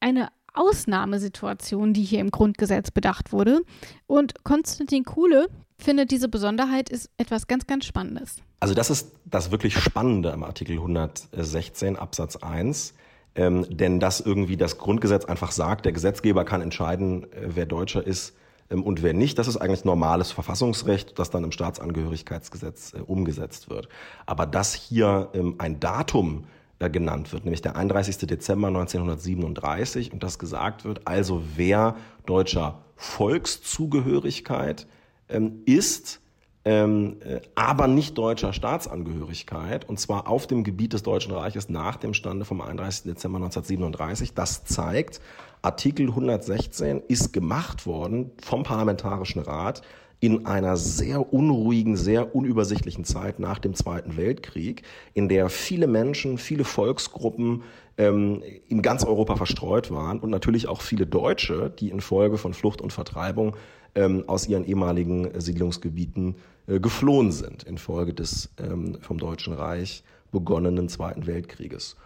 eine 0.00 0.28
Ausnahmesituation, 0.54 1.92
die 1.92 2.02
hier 2.02 2.20
im 2.20 2.30
Grundgesetz 2.30 2.90
bedacht 2.90 3.32
wurde. 3.32 3.62
Und 4.06 4.44
Konstantin 4.44 5.04
Kuhle 5.04 5.48
findet, 5.78 6.10
diese 6.10 6.28
Besonderheit 6.28 6.90
ist 6.90 7.10
etwas 7.16 7.46
ganz, 7.46 7.66
ganz 7.66 7.84
Spannendes. 7.84 8.36
Also 8.60 8.74
das 8.74 8.90
ist 8.90 9.12
das 9.24 9.50
wirklich 9.50 9.76
Spannende 9.76 10.32
am 10.32 10.44
Artikel 10.44 10.76
116 10.76 11.96
Absatz 11.96 12.36
1. 12.36 12.94
Ähm, 13.36 13.66
denn 13.68 13.98
das 13.98 14.20
irgendwie 14.20 14.56
das 14.56 14.78
Grundgesetz 14.78 15.24
einfach 15.24 15.50
sagt, 15.50 15.86
der 15.86 15.92
Gesetzgeber 15.92 16.44
kann 16.44 16.62
entscheiden, 16.62 17.24
äh, 17.32 17.48
wer 17.54 17.66
Deutscher 17.66 18.06
ist 18.06 18.36
und 18.70 19.02
wer 19.02 19.12
nicht. 19.12 19.38
Das 19.38 19.48
ist 19.48 19.56
eigentlich 19.56 19.84
normales 19.84 20.32
Verfassungsrecht, 20.32 21.18
das 21.18 21.30
dann 21.30 21.44
im 21.44 21.52
Staatsangehörigkeitsgesetz 21.52 22.94
äh, 22.94 22.98
umgesetzt 22.98 23.70
wird. 23.70 23.88
Aber 24.26 24.46
dass 24.46 24.74
hier 24.74 25.30
ähm, 25.34 25.56
ein 25.58 25.80
Datum 25.80 26.44
äh, 26.78 26.90
genannt 26.90 27.32
wird, 27.32 27.44
nämlich 27.44 27.62
der 27.62 27.76
31. 27.76 28.18
Dezember 28.18 28.68
1937 28.68 30.12
und 30.12 30.22
das 30.22 30.38
gesagt 30.38 30.84
wird, 30.84 31.06
also 31.06 31.42
wer 31.56 31.96
deutscher 32.26 32.82
Volkszugehörigkeit 32.96 34.86
ähm, 35.28 35.62
ist, 35.66 36.20
ähm, 36.64 37.16
äh, 37.20 37.40
aber 37.54 37.88
nicht 37.88 38.16
deutscher 38.16 38.52
Staatsangehörigkeit, 38.52 39.86
und 39.86 40.00
zwar 40.00 40.28
auf 40.28 40.46
dem 40.46 40.64
Gebiet 40.64 40.94
des 40.94 41.02
Deutschen 41.02 41.32
Reiches 41.32 41.68
nach 41.68 41.96
dem 41.96 42.14
Stande 42.14 42.44
vom 42.44 42.60
31. 42.60 43.04
Dezember 43.04 43.36
1937. 43.36 44.32
Das 44.34 44.64
zeigt, 44.64 45.20
Artikel 45.64 46.08
116 46.08 47.04
ist 47.08 47.32
gemacht 47.32 47.86
worden 47.86 48.32
vom 48.42 48.64
Parlamentarischen 48.64 49.40
Rat 49.40 49.80
in 50.20 50.44
einer 50.44 50.76
sehr 50.76 51.32
unruhigen, 51.32 51.96
sehr 51.96 52.34
unübersichtlichen 52.34 53.04
Zeit 53.04 53.38
nach 53.38 53.58
dem 53.58 53.74
Zweiten 53.74 54.18
Weltkrieg, 54.18 54.82
in 55.14 55.30
der 55.30 55.48
viele 55.48 55.86
Menschen, 55.86 56.36
viele 56.36 56.64
Volksgruppen 56.64 57.62
ähm, 57.96 58.42
in 58.68 58.82
ganz 58.82 59.04
Europa 59.04 59.36
verstreut 59.36 59.90
waren 59.90 60.20
und 60.20 60.28
natürlich 60.28 60.68
auch 60.68 60.82
viele 60.82 61.06
Deutsche, 61.06 61.72
die 61.78 61.88
infolge 61.88 62.36
von 62.36 62.52
Flucht 62.52 62.82
und 62.82 62.92
Vertreibung 62.92 63.56
ähm, 63.94 64.24
aus 64.26 64.46
ihren 64.46 64.66
ehemaligen 64.66 65.40
Siedlungsgebieten 65.40 66.36
äh, 66.66 66.78
geflohen 66.78 67.32
sind 67.32 67.62
infolge 67.62 68.12
des 68.12 68.50
ähm, 68.58 68.98
vom 69.00 69.16
Deutschen 69.16 69.54
Reich 69.54 70.04
begonnenen 70.30 70.90
Zweiten 70.90 71.26
Weltkrieges. 71.26 71.96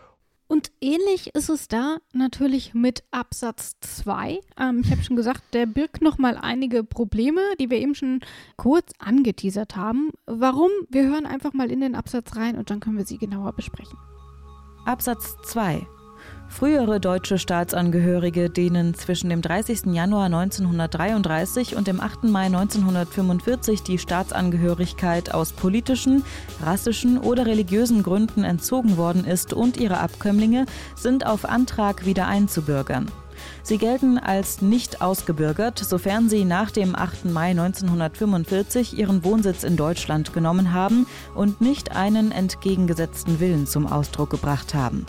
Und 0.48 0.72
ähnlich 0.80 1.34
ist 1.34 1.50
es 1.50 1.68
da 1.68 1.98
natürlich 2.14 2.72
mit 2.72 3.04
Absatz 3.10 3.76
2. 3.80 4.40
Ähm, 4.58 4.80
ich 4.82 4.90
habe 4.90 5.02
schon 5.02 5.16
gesagt, 5.16 5.42
der 5.52 5.66
birgt 5.66 6.00
nochmal 6.00 6.38
einige 6.40 6.82
Probleme, 6.82 7.42
die 7.60 7.68
wir 7.68 7.78
eben 7.78 7.94
schon 7.94 8.20
kurz 8.56 8.92
angeteasert 8.98 9.76
haben. 9.76 10.10
Warum? 10.24 10.70
Wir 10.88 11.04
hören 11.04 11.26
einfach 11.26 11.52
mal 11.52 11.70
in 11.70 11.80
den 11.80 11.94
Absatz 11.94 12.34
rein 12.34 12.56
und 12.56 12.70
dann 12.70 12.80
können 12.80 12.96
wir 12.96 13.04
sie 13.04 13.18
genauer 13.18 13.52
besprechen. 13.52 13.98
Absatz 14.86 15.36
2 15.44 15.86
Frühere 16.48 16.98
deutsche 16.98 17.38
Staatsangehörige, 17.38 18.50
denen 18.50 18.94
zwischen 18.94 19.30
dem 19.30 19.42
30. 19.42 19.92
Januar 19.92 20.24
1933 20.24 21.76
und 21.76 21.86
dem 21.86 22.00
8. 22.00 22.24
Mai 22.24 22.46
1945 22.46 23.82
die 23.82 23.98
Staatsangehörigkeit 23.98 25.32
aus 25.32 25.52
politischen, 25.52 26.24
rassischen 26.60 27.18
oder 27.18 27.46
religiösen 27.46 28.02
Gründen 28.02 28.42
entzogen 28.42 28.96
worden 28.96 29.24
ist 29.24 29.52
und 29.52 29.76
ihre 29.76 29.98
Abkömmlinge 30.00 30.66
sind 30.96 31.26
auf 31.26 31.44
Antrag 31.44 32.06
wieder 32.06 32.26
einzubürgern. 32.26 33.06
Sie 33.62 33.78
gelten 33.78 34.18
als 34.18 34.60
nicht 34.60 35.00
ausgebürgert, 35.00 35.78
sofern 35.78 36.28
sie 36.28 36.44
nach 36.44 36.72
dem 36.72 36.96
8. 36.96 37.26
Mai 37.26 37.50
1945 37.50 38.98
ihren 38.98 39.22
Wohnsitz 39.22 39.62
in 39.62 39.76
Deutschland 39.76 40.32
genommen 40.32 40.72
haben 40.72 41.06
und 41.36 41.60
nicht 41.60 41.94
einen 41.94 42.32
entgegengesetzten 42.32 43.38
Willen 43.38 43.66
zum 43.66 43.86
Ausdruck 43.86 44.30
gebracht 44.30 44.74
haben. 44.74 45.06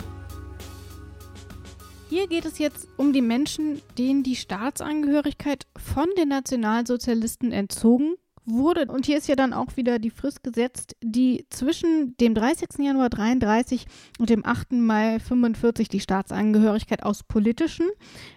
Hier 2.10 2.26
geht 2.26 2.44
es 2.44 2.58
jetzt 2.58 2.88
um 2.96 3.12
die 3.12 3.22
Menschen, 3.22 3.80
denen 3.96 4.24
die 4.24 4.34
Staatsangehörigkeit 4.34 5.68
von 5.76 6.08
den 6.18 6.30
Nationalsozialisten 6.30 7.52
entzogen 7.52 8.16
wurde. 8.44 8.86
Und 8.86 9.06
hier 9.06 9.16
ist 9.16 9.28
ja 9.28 9.36
dann 9.36 9.52
auch 9.52 9.76
wieder 9.76 10.00
die 10.00 10.10
Frist 10.10 10.42
gesetzt, 10.42 10.96
die 11.04 11.46
zwischen 11.50 12.16
dem 12.16 12.34
30. 12.34 12.84
Januar 12.84 13.10
33 13.10 13.86
und 14.18 14.28
dem 14.28 14.44
8. 14.44 14.72
Mai 14.72 15.20
45 15.20 15.88
die 15.88 16.00
Staatsangehörigkeit 16.00 17.04
aus 17.04 17.22
politischen, 17.22 17.86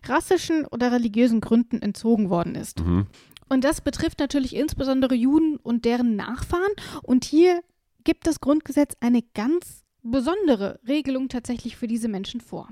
rassischen 0.06 0.68
oder 0.68 0.92
religiösen 0.92 1.42
Gründen 1.42 1.82
entzogen 1.82 2.30
worden 2.30 2.54
ist. 2.54 2.86
Mhm. 2.86 3.08
Und 3.50 3.64
das 3.64 3.82
betrifft 3.82 4.20
natürlich 4.20 4.56
insbesondere 4.56 5.16
Juden 5.16 5.58
und 5.58 5.86
deren 5.86 6.16
Nachfahren. 6.16 6.74
Und 7.02 7.26
hier 7.26 7.64
gibt 8.04 8.28
das 8.28 8.40
Grundgesetz 8.40 8.94
eine 9.00 9.24
ganz 9.34 9.84
besondere 10.04 10.80
Regelung 10.88 11.28
tatsächlich 11.28 11.76
für 11.76 11.88
diese 11.88 12.08
Menschen 12.08 12.40
vor. 12.40 12.70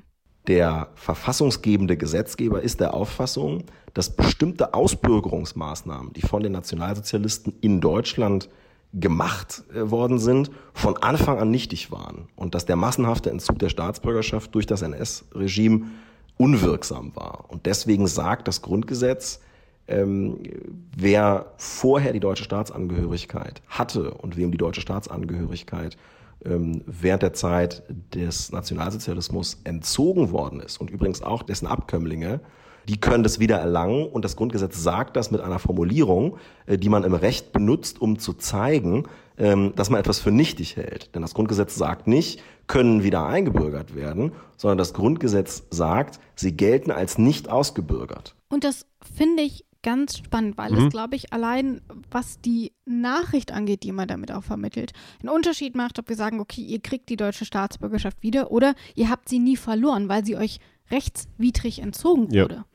Der 0.48 0.90
verfassungsgebende 0.96 1.98
Gesetzgeber 1.98 2.62
ist 2.62 2.80
der 2.80 2.94
Auffassung, 2.94 3.64
dass 3.94 4.10
bestimmte 4.10 4.74
Ausbürgerungsmaßnahmen, 4.74 6.14
die 6.14 6.22
von 6.22 6.42
den 6.42 6.54
Nationalsozialisten 6.54 7.54
in 7.62 7.82
Deutschland 7.82 8.50
gemacht 8.94 9.64
äh, 9.74 9.90
worden 9.90 10.20
sind, 10.20 10.52
von 10.74 10.98
Anfang 10.98 11.40
an 11.40 11.52
nichtig 11.52 11.92
waren 11.92 12.28
und 12.36 12.56
dass 12.56 12.66
der 12.66 12.76
massenhafte 12.76 13.30
Entzug 13.30 13.60
der 13.60 13.70
Staatsbürgerschaft 13.70 14.54
durch 14.54 14.66
das 14.66 14.82
NS-Regime 14.82 15.86
unwirksam 16.38 17.16
war. 17.16 17.46
Und 17.50 17.66
deswegen 17.66 18.08
sagt 18.08 18.48
das 18.48 18.62
Grundgesetz, 18.62 19.40
ähm, 19.88 20.40
wer 20.96 21.54
vorher 21.58 22.14
die 22.14 22.20
deutsche 22.20 22.44
Staatsangehörigkeit 22.44 23.62
hatte 23.68 24.12
und 24.12 24.38
wem 24.38 24.52
die 24.52 24.58
deutsche 24.58 24.82
Staatsangehörigkeit 24.82 25.96
ähm, 25.96 26.00
während 26.44 27.22
der 27.22 27.34
Zeit 27.34 27.84
des 28.14 28.52
Nationalsozialismus 28.52 29.60
entzogen 29.64 30.32
worden 30.32 30.60
ist 30.60 30.82
und 30.82 30.90
übrigens 30.90 31.22
auch 31.22 31.44
dessen 31.44 31.68
Abkömmlinge, 31.68 32.42
die 32.88 33.00
können 33.00 33.24
das 33.24 33.40
wieder 33.40 33.58
erlangen 33.58 34.08
und 34.08 34.26
das 34.26 34.36
Grundgesetz 34.36 34.82
sagt 34.82 35.16
das 35.16 35.32
mit 35.32 35.42
einer 35.42 35.60
Formulierung, 35.60 36.38
äh, 36.66 36.78
die 36.78 36.90
man 36.90 37.04
im 37.04 37.14
Recht 37.14 37.52
benutzt, 37.52 38.02
um 38.02 38.20
zu 38.20 38.34
zeigen, 38.34 39.08
ähm, 39.38 39.74
dass 39.76 39.90
man 39.90 40.00
etwas 40.00 40.20
für 40.20 40.32
nichtig 40.32 40.78
hält. 40.78 41.14
Denn 41.16 41.22
das 41.22 41.34
Grundgesetz 41.34 41.76
sagt 41.76 42.08
nicht, 42.08 42.42
können 42.68 43.04
wieder 43.04 43.26
eingebürgert 43.26 43.96
werden, 43.96 44.32
sondern 44.58 44.78
das 44.78 44.94
Grundgesetz 44.94 45.64
sagt, 45.70 46.20
sie 46.36 46.56
gelten 46.56 46.92
als 46.92 47.18
nicht 47.18 47.50
ausgebürgert. 47.50 48.36
Und 48.50 48.64
das 48.64 48.86
finde 49.16 49.44
ich 49.44 49.66
ganz 49.84 50.18
spannend, 50.18 50.58
weil 50.58 50.72
mhm. 50.72 50.86
es, 50.86 50.90
glaube 50.92 51.16
ich, 51.16 51.34
allein 51.34 51.82
was 52.10 52.40
die 52.42 52.74
Nachricht 52.86 53.52
angeht, 53.52 53.84
die 53.84 53.92
man 53.92 54.08
damit 54.08 54.32
auch 54.32 54.44
vermittelt, 54.44 54.92
einen 55.20 55.30
Unterschied 55.30 55.76
macht, 55.76 56.00
ob 56.00 56.10
wir 56.10 56.16
sagen, 56.16 56.40
okay, 56.40 56.62
ihr 56.62 56.80
kriegt 56.80 57.10
die 57.10 57.18
deutsche 57.18 57.46
Staatsbürgerschaft 57.46 58.22
wieder 58.22 58.52
oder 58.52 58.76
ihr 58.96 59.10
habt 59.10 59.30
sie 59.30 59.40
nie 59.40 59.58
verloren, 59.58 60.10
weil 60.10 60.26
sie 60.26 60.38
euch 60.38 60.60
rechtswidrig 60.92 61.80
entzogen 61.80 62.32
wurde. 62.32 62.56
Ja. 62.56 62.66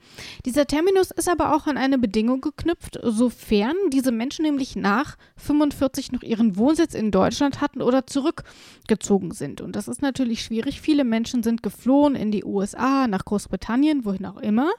Dieser 0.44 0.66
Terminus 0.66 1.10
ist 1.10 1.28
aber 1.28 1.54
auch 1.54 1.66
an 1.66 1.76
eine 1.76 1.98
Bedingung 1.98 2.40
geknüpft, 2.40 2.98
sofern 3.02 3.74
diese 3.92 4.10
Menschen 4.10 4.44
nämlich 4.44 4.74
nach 4.74 5.16
45 5.36 6.12
noch 6.12 6.22
ihren 6.22 6.56
Wohnsitz 6.56 6.94
in 6.94 7.10
Deutschland 7.10 7.60
hatten 7.60 7.82
oder 7.82 8.06
zurückgezogen 8.06 9.32
sind. 9.32 9.60
Und 9.60 9.76
das 9.76 9.86
ist 9.86 10.02
natürlich 10.02 10.42
schwierig. 10.42 10.80
Viele 10.80 11.04
Menschen 11.04 11.42
sind 11.42 11.62
geflohen 11.62 12.14
in 12.14 12.30
die 12.30 12.44
USA, 12.44 13.06
nach 13.06 13.24
Großbritannien, 13.24 14.04
wohin 14.04 14.26
auch 14.26 14.38
immer 14.38 14.70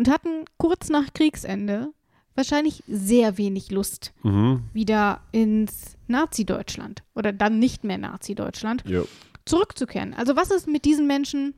und 0.00 0.08
hatten 0.08 0.46
kurz 0.56 0.88
nach 0.88 1.12
Kriegsende 1.12 1.92
wahrscheinlich 2.34 2.82
sehr 2.88 3.36
wenig 3.36 3.70
Lust 3.70 4.14
mhm. 4.22 4.62
wieder 4.72 5.20
ins 5.30 5.98
Nazi-Deutschland 6.06 7.02
oder 7.14 7.34
dann 7.34 7.58
nicht 7.58 7.84
mehr 7.84 7.98
Nazi-Deutschland 7.98 8.82
zurückzukehren. 9.44 10.14
Also 10.14 10.36
was 10.36 10.50
ist 10.50 10.66
mit 10.66 10.86
diesen 10.86 11.06
Menschen, 11.06 11.52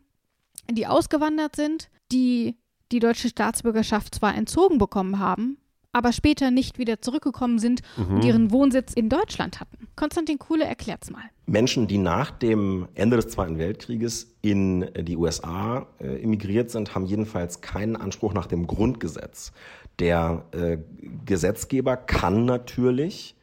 die 0.69 0.89
ausgewandert 0.89 1.55
sind, 1.55 1.89
die 2.11 2.57
die 2.91 2.99
deutsche 2.99 3.29
Staatsbürgerschaft 3.29 4.17
zwar 4.17 4.35
entzogen 4.35 4.79
bekommen 4.79 5.21
haben, 5.21 5.59
aber 5.93 6.13
später 6.13 6.51
nicht 6.51 6.79
wieder 6.79 7.01
zurückgekommen 7.01 7.59
sind 7.59 7.83
mhm. 7.97 8.17
und 8.17 8.25
ihren 8.25 8.51
Wohnsitz 8.51 8.95
in 8.95 9.09
Deutschland 9.09 9.61
hatten. 9.61 9.89
Konstantin 9.95 10.39
Kuhle 10.39 10.65
erklärt's 10.65 11.11
mal. 11.11 11.23
Menschen, 11.47 11.87
die 11.87 11.99
nach 11.99 12.31
dem 12.31 12.89
Ende 12.95 13.17
des 13.17 13.29
Zweiten 13.29 13.59
Weltkrieges 13.59 14.35
in 14.41 14.89
die 14.99 15.17
USA 15.17 15.87
äh, 16.01 16.23
emigriert 16.23 16.71
sind, 16.71 16.95
haben 16.95 17.05
jedenfalls 17.05 17.61
keinen 17.61 17.97
Anspruch 17.97 18.33
nach 18.33 18.47
dem 18.47 18.67
Grundgesetz. 18.67 19.53
Der 19.99 20.47
äh, 20.53 20.79
Gesetzgeber 21.27 21.97
kann 21.97 22.47
natürlich 22.47 23.37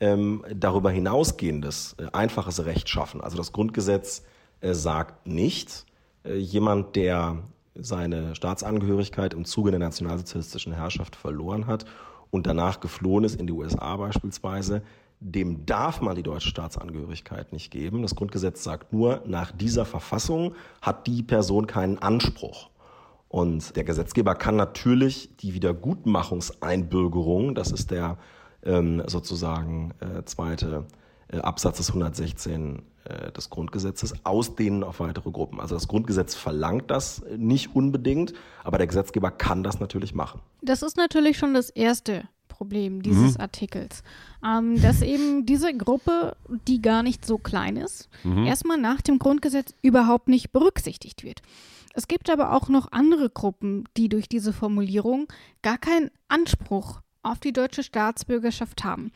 ähm, 0.00 0.44
darüber 0.54 0.90
hinausgehendes 0.90 1.96
äh, 1.98 2.06
einfaches 2.12 2.64
Recht 2.64 2.88
schaffen. 2.88 3.20
Also 3.20 3.36
das 3.36 3.52
Grundgesetz 3.52 4.24
äh, 4.62 4.72
sagt 4.72 5.26
nicht, 5.26 5.84
äh, 6.24 6.36
jemand, 6.36 6.96
der 6.96 7.42
seine 7.74 8.34
Staatsangehörigkeit 8.34 9.34
im 9.34 9.44
Zuge 9.44 9.70
der 9.70 9.80
nationalsozialistischen 9.80 10.72
Herrschaft 10.72 11.16
verloren 11.16 11.66
hat 11.66 11.84
und 12.30 12.46
danach 12.46 12.80
geflohen 12.80 13.24
ist 13.24 13.40
in 13.40 13.46
die 13.46 13.52
USA 13.52 13.96
beispielsweise, 13.96 14.82
dem 15.20 15.66
darf 15.66 16.00
man 16.00 16.16
die 16.16 16.22
deutsche 16.22 16.48
Staatsangehörigkeit 16.48 17.52
nicht 17.52 17.70
geben. 17.70 18.02
Das 18.02 18.14
Grundgesetz 18.14 18.64
sagt 18.64 18.92
nur, 18.92 19.22
nach 19.26 19.52
dieser 19.52 19.84
Verfassung 19.84 20.54
hat 20.80 21.06
die 21.06 21.22
Person 21.22 21.66
keinen 21.66 21.98
Anspruch. 21.98 22.70
Und 23.28 23.76
der 23.76 23.84
Gesetzgeber 23.84 24.34
kann 24.34 24.56
natürlich 24.56 25.36
die 25.36 25.54
Wiedergutmachungseinbürgerung, 25.54 27.54
das 27.54 27.70
ist 27.70 27.90
der 27.90 28.16
ähm, 28.64 29.02
sozusagen 29.06 29.92
äh, 30.00 30.24
zweite 30.24 30.86
äh, 31.28 31.38
Absatz 31.38 31.76
des 31.76 31.90
116 31.90 32.82
äh, 33.04 33.32
des 33.32 33.50
Grundgesetzes 33.50 34.24
ausdehnen 34.24 34.84
auf 34.84 35.00
weitere 35.00 35.30
Gruppen. 35.30 35.60
Also 35.60 35.74
das 35.74 35.88
Grundgesetz 35.88 36.34
verlangt 36.34 36.90
das 36.90 37.22
nicht 37.36 37.74
unbedingt, 37.74 38.34
aber 38.64 38.78
der 38.78 38.86
Gesetzgeber 38.86 39.30
kann 39.30 39.62
das 39.62 39.80
natürlich 39.80 40.14
machen. 40.14 40.40
Das 40.62 40.82
ist 40.82 40.96
natürlich 40.96 41.38
schon 41.38 41.54
das 41.54 41.70
erste 41.70 42.24
Problem 42.48 43.00
dieses 43.00 43.34
mhm. 43.34 43.40
Artikels, 43.40 44.02
ähm, 44.46 44.80
dass 44.82 45.00
eben 45.00 45.46
diese 45.46 45.72
Gruppe, 45.72 46.36
die 46.68 46.82
gar 46.82 47.02
nicht 47.02 47.24
so 47.24 47.38
klein 47.38 47.76
ist, 47.76 48.10
mhm. 48.22 48.44
erstmal 48.44 48.76
nach 48.76 49.00
dem 49.00 49.18
Grundgesetz 49.18 49.72
überhaupt 49.80 50.28
nicht 50.28 50.52
berücksichtigt 50.52 51.24
wird. 51.24 51.40
Es 51.94 52.06
gibt 52.06 52.28
aber 52.28 52.52
auch 52.52 52.68
noch 52.68 52.92
andere 52.92 53.30
Gruppen, 53.30 53.88
die 53.96 54.10
durch 54.10 54.28
diese 54.28 54.52
Formulierung 54.52 55.26
gar 55.62 55.78
keinen 55.78 56.10
Anspruch 56.28 57.00
auf 57.22 57.38
die 57.38 57.54
deutsche 57.54 57.82
Staatsbürgerschaft 57.82 58.84
haben. 58.84 59.10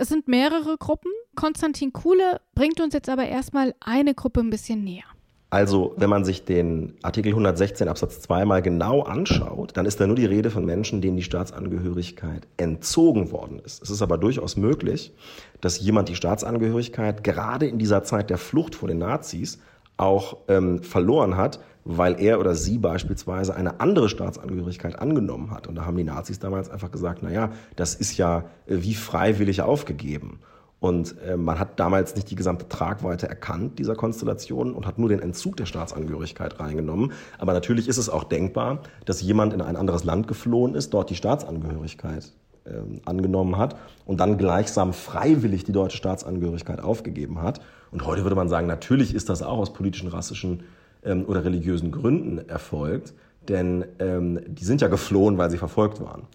Es 0.00 0.08
sind 0.08 0.28
mehrere 0.28 0.78
Gruppen. 0.78 1.12
Konstantin 1.34 1.92
Kuhle 1.92 2.40
bringt 2.54 2.80
uns 2.80 2.94
jetzt 2.94 3.10
aber 3.10 3.26
erstmal 3.26 3.74
eine 3.80 4.14
Gruppe 4.14 4.40
ein 4.40 4.48
bisschen 4.48 4.82
näher. 4.82 5.04
Also, 5.50 5.92
wenn 5.98 6.08
man 6.08 6.24
sich 6.24 6.46
den 6.46 6.94
Artikel 7.02 7.28
116 7.32 7.86
Absatz 7.86 8.22
2 8.22 8.46
mal 8.46 8.62
genau 8.62 9.02
anschaut, 9.02 9.76
dann 9.76 9.84
ist 9.84 10.00
da 10.00 10.06
nur 10.06 10.16
die 10.16 10.24
Rede 10.24 10.50
von 10.50 10.64
Menschen, 10.64 11.02
denen 11.02 11.18
die 11.18 11.22
Staatsangehörigkeit 11.22 12.48
entzogen 12.56 13.30
worden 13.30 13.58
ist. 13.58 13.82
Es 13.82 13.90
ist 13.90 14.00
aber 14.00 14.16
durchaus 14.16 14.56
möglich, 14.56 15.12
dass 15.60 15.78
jemand 15.80 16.08
die 16.08 16.16
Staatsangehörigkeit 16.16 17.22
gerade 17.22 17.66
in 17.66 17.78
dieser 17.78 18.02
Zeit 18.02 18.30
der 18.30 18.38
Flucht 18.38 18.76
vor 18.76 18.88
den 18.88 19.00
Nazis 19.00 19.58
auch 20.00 20.38
ähm, 20.48 20.82
verloren 20.82 21.36
hat, 21.36 21.60
weil 21.84 22.20
er 22.20 22.40
oder 22.40 22.54
sie 22.54 22.78
beispielsweise 22.78 23.54
eine 23.54 23.80
andere 23.80 24.08
Staatsangehörigkeit 24.08 24.98
angenommen 24.98 25.50
hat. 25.50 25.66
Und 25.66 25.76
da 25.76 25.86
haben 25.86 25.96
die 25.96 26.04
Nazis 26.04 26.38
damals 26.38 26.70
einfach 26.70 26.90
gesagt, 26.90 27.22
na 27.22 27.30
ja, 27.30 27.50
das 27.76 27.94
ist 27.94 28.16
ja 28.16 28.44
äh, 28.66 28.78
wie 28.80 28.94
freiwillig 28.94 29.62
aufgegeben. 29.62 30.40
Und 30.78 31.16
äh, 31.20 31.36
man 31.36 31.58
hat 31.58 31.78
damals 31.78 32.16
nicht 32.16 32.30
die 32.30 32.36
gesamte 32.36 32.66
Tragweite 32.68 33.28
erkannt 33.28 33.78
dieser 33.78 33.94
Konstellation 33.94 34.72
und 34.72 34.86
hat 34.86 34.98
nur 34.98 35.10
den 35.10 35.20
Entzug 35.20 35.56
der 35.56 35.66
Staatsangehörigkeit 35.66 36.58
reingenommen. 36.58 37.12
Aber 37.38 37.52
natürlich 37.52 37.86
ist 37.86 37.98
es 37.98 38.08
auch 38.08 38.24
denkbar, 38.24 38.80
dass 39.04 39.20
jemand 39.20 39.52
in 39.52 39.60
ein 39.60 39.76
anderes 39.76 40.04
Land 40.04 40.26
geflohen 40.26 40.74
ist, 40.74 40.94
dort 40.94 41.10
die 41.10 41.16
Staatsangehörigkeit 41.16 42.32
äh, 42.64 42.70
angenommen 43.04 43.58
hat 43.58 43.76
und 44.06 44.20
dann 44.20 44.38
gleichsam 44.38 44.94
freiwillig 44.94 45.64
die 45.64 45.72
deutsche 45.72 45.98
Staatsangehörigkeit 45.98 46.80
aufgegeben 46.80 47.42
hat. 47.42 47.60
Und 47.90 48.06
heute 48.06 48.22
würde 48.22 48.36
man 48.36 48.48
sagen, 48.48 48.66
natürlich 48.66 49.14
ist 49.14 49.28
das 49.28 49.42
auch 49.42 49.58
aus 49.58 49.72
politischen, 49.72 50.08
rassischen 50.08 50.64
ähm, 51.04 51.24
oder 51.26 51.44
religiösen 51.44 51.90
Gründen 51.90 52.38
erfolgt, 52.48 53.14
denn 53.48 53.84
ähm, 53.98 54.40
die 54.46 54.64
sind 54.64 54.80
ja 54.80 54.88
geflohen, 54.88 55.38
weil 55.38 55.50
sie 55.50 55.58
verfolgt 55.58 56.00
waren. 56.00 56.26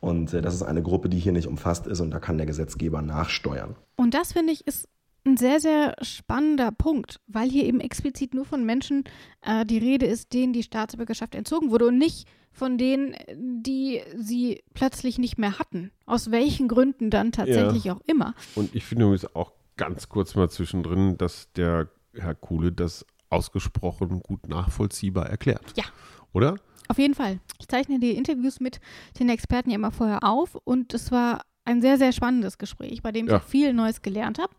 Und 0.00 0.32
äh, 0.34 0.42
das 0.42 0.54
ist 0.54 0.62
eine 0.62 0.82
Gruppe, 0.82 1.08
die 1.08 1.18
hier 1.18 1.32
nicht 1.32 1.48
umfasst 1.48 1.86
ist 1.86 2.00
und 2.00 2.10
da 2.10 2.20
kann 2.20 2.36
der 2.36 2.46
Gesetzgeber 2.46 3.02
nachsteuern. 3.02 3.74
Und 3.96 4.14
das 4.14 4.32
finde 4.32 4.52
ich 4.52 4.66
ist 4.66 4.88
ein 5.26 5.36
sehr, 5.36 5.58
sehr 5.58 5.96
spannender 6.02 6.70
Punkt, 6.70 7.20
weil 7.26 7.48
hier 7.48 7.64
eben 7.64 7.80
explizit 7.80 8.34
nur 8.34 8.44
von 8.44 8.64
Menschen 8.64 9.04
äh, 9.40 9.64
die 9.64 9.78
Rede 9.78 10.06
ist, 10.06 10.32
denen 10.32 10.52
die 10.52 10.62
Staatsbürgerschaft 10.62 11.34
entzogen 11.34 11.70
wurde 11.70 11.86
und 11.86 11.98
nicht 11.98 12.28
von 12.52 12.78
denen, 12.78 13.16
die 13.34 14.00
sie 14.16 14.62
plötzlich 14.74 15.18
nicht 15.18 15.38
mehr 15.38 15.58
hatten. 15.58 15.90
Aus 16.06 16.30
welchen 16.30 16.68
Gründen 16.68 17.10
dann 17.10 17.32
tatsächlich 17.32 17.84
ja. 17.84 17.94
auch 17.94 18.00
immer. 18.06 18.34
Und 18.54 18.74
ich 18.74 18.84
finde 18.84 19.06
übrigens 19.06 19.34
auch 19.34 19.52
ganz 19.76 20.08
kurz 20.08 20.34
mal 20.34 20.48
zwischendrin, 20.50 21.16
dass 21.18 21.52
der 21.52 21.88
Herr 22.14 22.34
Kuhle 22.34 22.72
das 22.72 23.04
ausgesprochen 23.30 24.20
gut 24.20 24.48
nachvollziehbar 24.48 25.26
erklärt. 25.26 25.76
Ja. 25.76 25.84
Oder? 26.32 26.56
Auf 26.88 26.98
jeden 26.98 27.14
Fall. 27.14 27.40
Ich 27.58 27.68
zeichne 27.68 27.98
die 27.98 28.12
Interviews 28.12 28.60
mit 28.60 28.80
den 29.18 29.28
Experten 29.28 29.70
ja 29.70 29.76
immer 29.76 29.90
vorher 29.90 30.22
auf 30.22 30.54
und 30.64 30.94
es 30.94 31.10
war 31.10 31.40
ein 31.64 31.80
sehr, 31.80 31.96
sehr 31.96 32.12
spannendes 32.12 32.58
Gespräch, 32.58 33.02
bei 33.02 33.10
dem 33.10 33.26
ich 33.26 33.32
ja. 33.32 33.40
viel 33.40 33.72
Neues 33.72 34.02
gelernt 34.02 34.38
habe. 34.38 34.52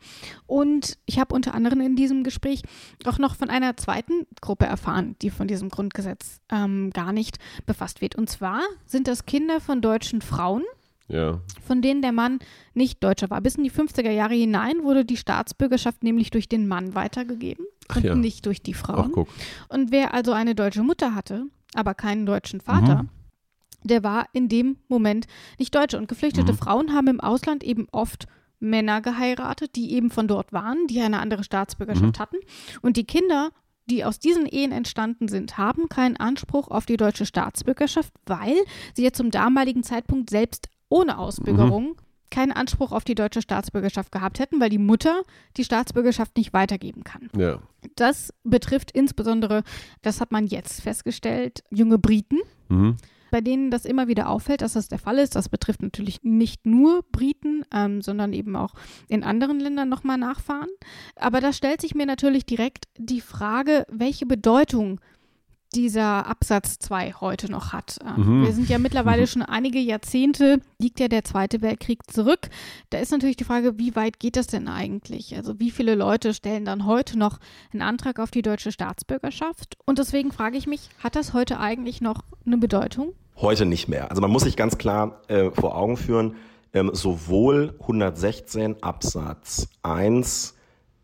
Und 0.48 0.98
ich 1.06 1.20
habe 1.20 1.36
unter 1.36 1.54
anderem 1.54 1.82
in 1.82 1.96
diesem 1.96 2.24
Gespräch 2.24 2.64
auch 3.06 3.20
noch 3.20 3.36
von 3.36 3.50
einer 3.50 3.78
zweiten 3.78 4.26
Gruppe 4.42 4.66
erfahren, 4.66 5.16
die 5.22 5.30
von 5.30 5.48
diesem 5.48 5.70
Grundgesetz 5.70 6.42
ähm, 6.52 6.90
gar 6.92 7.14
nicht 7.14 7.38
befasst 7.66 8.02
wird. 8.02 8.16
Und 8.16 8.30
zwar 8.30 8.62
sind 8.86 9.08
das 9.08 9.26
Kinder 9.26 9.62
von 9.62 9.82
deutschen 9.82 10.22
Frauen, 10.22 10.64
ja. 11.08 11.42
von 11.66 11.82
denen 11.82 12.02
der 12.02 12.12
Mann 12.12 12.40
nicht 12.74 13.04
Deutscher 13.04 13.30
war. 13.30 13.42
Bis 13.42 13.56
in 13.56 13.64
die 13.64 13.72
50er 13.72 14.12
Jahre 14.12 14.34
hinein 14.34 14.84
wurde 14.84 15.06
die 15.06 15.18
Staatsbürgerschaft 15.18 16.04
nämlich 16.04 16.32
durch 16.32 16.50
den 16.50 16.68
Mann 16.68 16.96
weitergegeben 16.96 17.66
und 17.94 18.04
ja. 18.04 18.16
nicht 18.16 18.46
durch 18.46 18.62
die 18.62 18.74
Frauen. 18.74 19.14
Ach, 19.16 19.74
und 19.74 19.92
wer 19.92 20.14
also 20.14 20.32
eine 20.32 20.56
deutsche 20.56 20.84
Mutter 20.84 21.16
hatte, 21.16 21.46
aber 21.74 21.94
keinen 21.94 22.26
deutschen 22.26 22.62
Vater, 22.62 23.04
mhm. 23.04 23.10
der 23.84 24.04
war 24.04 24.28
in 24.34 24.50
dem 24.50 24.78
Moment 24.88 25.28
nicht 25.60 25.76
Deutscher. 25.76 25.98
Und 25.98 26.08
geflüchtete 26.08 26.54
mhm. 26.54 26.58
Frauen 26.58 26.94
haben 26.94 27.08
im 27.08 27.20
Ausland 27.20 27.64
eben 27.64 27.88
oft 27.92 28.28
Männer 28.60 29.02
geheiratet, 29.02 29.76
die 29.76 29.92
eben 29.94 30.10
von 30.10 30.28
dort 30.28 30.54
waren, 30.54 30.88
die 30.88 31.02
eine 31.02 31.20
andere 31.20 31.44
Staatsbürgerschaft 31.44 32.18
mhm. 32.18 32.22
hatten. 32.22 32.38
Und 32.82 32.98
die 32.98 33.06
Kinder 33.06 33.52
die 33.88 34.04
aus 34.04 34.20
diesen 34.20 34.46
Ehen 34.46 34.72
entstanden 34.72 35.28
sind, 35.28 35.58
haben 35.58 35.90
keinen 35.90 36.18
Anspruch 36.18 36.70
auf 36.70 36.86
die 36.86 36.98
deutsche 36.98 37.26
Staatsbürgerschaft, 37.26 38.14
weil 38.26 38.56
sie 38.94 39.04
ja 39.04 39.12
zum 39.12 39.32
damaligen 39.32 39.84
Zeitpunkt 39.84 40.30
selbst 40.30 40.70
ohne 40.90 41.18
Ausbürgerung 41.18 41.90
mhm. 41.90 41.96
keinen 42.32 42.52
Anspruch 42.52 42.92
auf 42.92 43.04
die 43.04 43.16
deutsche 43.16 43.42
Staatsbürgerschaft 43.42 44.12
gehabt 44.12 44.40
hätten, 44.40 44.60
weil 44.60 44.70
die 44.70 44.78
Mutter 44.78 45.24
die 45.58 45.64
Staatsbürgerschaft 45.64 46.38
nicht 46.38 46.54
weitergeben 46.54 47.04
kann. 47.04 47.30
Ja. 47.38 47.60
Das 47.96 48.34
betrifft 48.44 48.92
insbesondere, 48.92 49.64
das 50.02 50.22
hat 50.22 50.32
man 50.32 50.48
jetzt 50.48 50.82
festgestellt, 50.82 51.64
junge 51.70 51.98
Briten. 51.98 52.40
Mhm 52.70 52.98
bei 53.36 53.42
denen 53.42 53.70
das 53.70 53.84
immer 53.84 54.08
wieder 54.08 54.30
auffällt, 54.30 54.62
dass 54.62 54.74
das 54.74 54.88
der 54.88 54.98
Fall 54.98 55.18
ist. 55.20 55.36
Das 55.36 55.50
betrifft 55.50 55.82
natürlich 55.82 56.24
nicht 56.24 56.66
nur 56.66 57.04
Briten, 57.12 57.66
ähm, 57.74 58.02
sondern 58.02 58.32
eben 58.32 58.56
auch 58.56 58.76
in 59.10 59.26
anderen 59.26 59.60
Ländern 59.60 59.90
nochmal 59.90 60.18
nachfahren. 60.18 60.70
Aber 61.18 61.42
da 61.42 61.52
stellt 61.52 61.82
sich 61.82 61.96
mir 61.96 62.06
natürlich 62.06 62.46
direkt 62.46 62.86
die 62.98 63.20
Frage, 63.20 63.86
welche 63.92 64.26
Bedeutung 64.26 65.02
dieser 65.76 66.26
Absatz 66.28 66.80
2 66.80 67.14
heute 67.20 67.52
noch 67.52 67.74
hat. 67.74 68.00
Ähm, 68.04 68.40
mhm. 68.40 68.46
Wir 68.46 68.54
sind 68.54 68.70
ja 68.70 68.80
mittlerweile 68.80 69.24
mhm. 69.24 69.28
schon 69.28 69.42
einige 69.42 69.80
Jahrzehnte, 69.80 70.62
liegt 70.80 71.00
ja 71.00 71.08
der 71.08 71.24
Zweite 71.24 71.62
Weltkrieg 71.62 72.00
zurück. 72.10 72.50
Da 72.90 73.00
ist 73.00 73.12
natürlich 73.12 73.38
die 73.38 73.44
Frage, 73.44 73.78
wie 73.78 73.96
weit 73.96 74.20
geht 74.20 74.38
das 74.38 74.48
denn 74.48 74.68
eigentlich? 74.68 75.36
Also 75.36 75.60
wie 75.60 75.72
viele 75.72 75.96
Leute 75.96 76.34
stellen 76.34 76.66
dann 76.66 76.86
heute 76.86 77.20
noch 77.20 77.40
einen 77.74 77.82
Antrag 77.82 78.20
auf 78.20 78.32
die 78.32 78.42
deutsche 78.42 78.72
Staatsbürgerschaft? 78.72 79.78
Und 79.86 80.00
deswegen 80.00 80.32
frage 80.32 80.58
ich 80.58 80.68
mich, 80.68 80.90
hat 81.04 81.16
das 81.16 81.34
heute 81.34 81.60
eigentlich 81.60 82.02
noch 82.02 82.24
eine 82.46 82.58
Bedeutung? 82.58 83.14
Heute 83.38 83.66
nicht 83.66 83.90
mehr. 83.90 84.10
Also 84.10 84.22
man 84.22 84.32
muss 84.32 84.44
sich 84.44 84.56
ganz 84.56 84.78
klar 84.78 85.22
äh, 85.28 85.52
vor 85.52 85.78
Augen 85.78 85.98
führen, 85.98 86.36
ähm, 86.74 86.92
sowohl 86.94 87.76
116 87.82 88.82
Absatz 88.82 89.68
1 89.84 90.56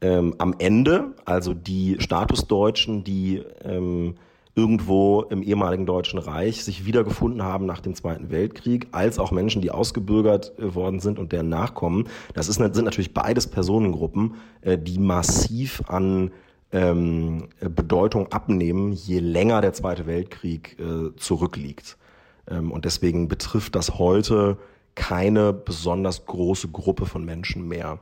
ähm, 0.01 0.35
am 0.37 0.55
Ende, 0.57 1.13
also 1.25 1.53
die 1.53 1.97
Statusdeutschen, 1.99 3.03
die 3.03 3.43
ähm, 3.63 4.15
irgendwo 4.55 5.21
im 5.29 5.43
ehemaligen 5.43 5.85
Deutschen 5.85 6.19
Reich 6.19 6.63
sich 6.63 6.85
wiedergefunden 6.85 7.43
haben 7.43 7.65
nach 7.65 7.79
dem 7.79 7.95
Zweiten 7.95 8.31
Weltkrieg, 8.31 8.87
als 8.91 9.17
auch 9.17 9.31
Menschen, 9.31 9.61
die 9.61 9.71
ausgebürgert 9.71 10.53
äh, 10.59 10.75
worden 10.75 10.99
sind 10.99 11.19
und 11.19 11.31
deren 11.31 11.49
Nachkommen. 11.49 12.07
Das 12.33 12.47
ist, 12.49 12.55
sind 12.55 12.83
natürlich 12.83 13.13
beides 13.13 13.47
Personengruppen, 13.47 14.35
äh, 14.61 14.77
die 14.77 14.99
massiv 14.99 15.83
an 15.87 16.31
ähm, 16.71 17.49
Bedeutung 17.59 18.31
abnehmen, 18.31 18.93
je 18.93 19.19
länger 19.19 19.61
der 19.61 19.73
Zweite 19.73 20.05
Weltkrieg 20.05 20.77
äh, 20.79 21.15
zurückliegt. 21.17 21.97
Ähm, 22.49 22.71
und 22.71 22.85
deswegen 22.85 23.27
betrifft 23.27 23.75
das 23.75 23.97
heute 23.97 24.57
keine 24.95 25.53
besonders 25.53 26.25
große 26.25 26.69
Gruppe 26.69 27.05
von 27.05 27.23
Menschen 27.23 27.67
mehr. 27.67 27.99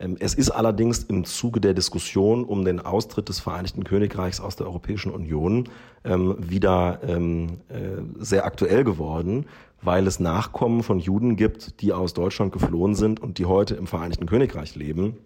Ähm, 0.00 0.16
es 0.20 0.34
ist 0.34 0.50
allerdings 0.50 1.02
im 1.04 1.24
Zuge 1.24 1.60
der 1.60 1.74
Diskussion 1.74 2.44
um 2.44 2.64
den 2.64 2.80
Austritt 2.80 3.28
des 3.28 3.40
Vereinigten 3.40 3.84
Königreichs 3.84 4.40
aus 4.40 4.56
der 4.56 4.66
Europäischen 4.66 5.12
Union 5.12 5.68
ähm, 6.04 6.36
wieder 6.38 7.00
ähm, 7.02 7.60
äh, 7.68 8.02
sehr 8.18 8.44
aktuell 8.44 8.84
geworden, 8.84 9.46
weil 9.82 10.06
es 10.06 10.20
Nachkommen 10.20 10.82
von 10.82 10.98
Juden 10.98 11.36
gibt, 11.36 11.80
die 11.80 11.92
aus 11.92 12.14
Deutschland 12.14 12.52
geflohen 12.52 12.94
sind 12.94 13.20
und 13.20 13.38
die 13.38 13.46
heute 13.46 13.74
im 13.74 13.86
Vereinigten 13.86 14.26
Königreich 14.26 14.74
leben 14.74 15.16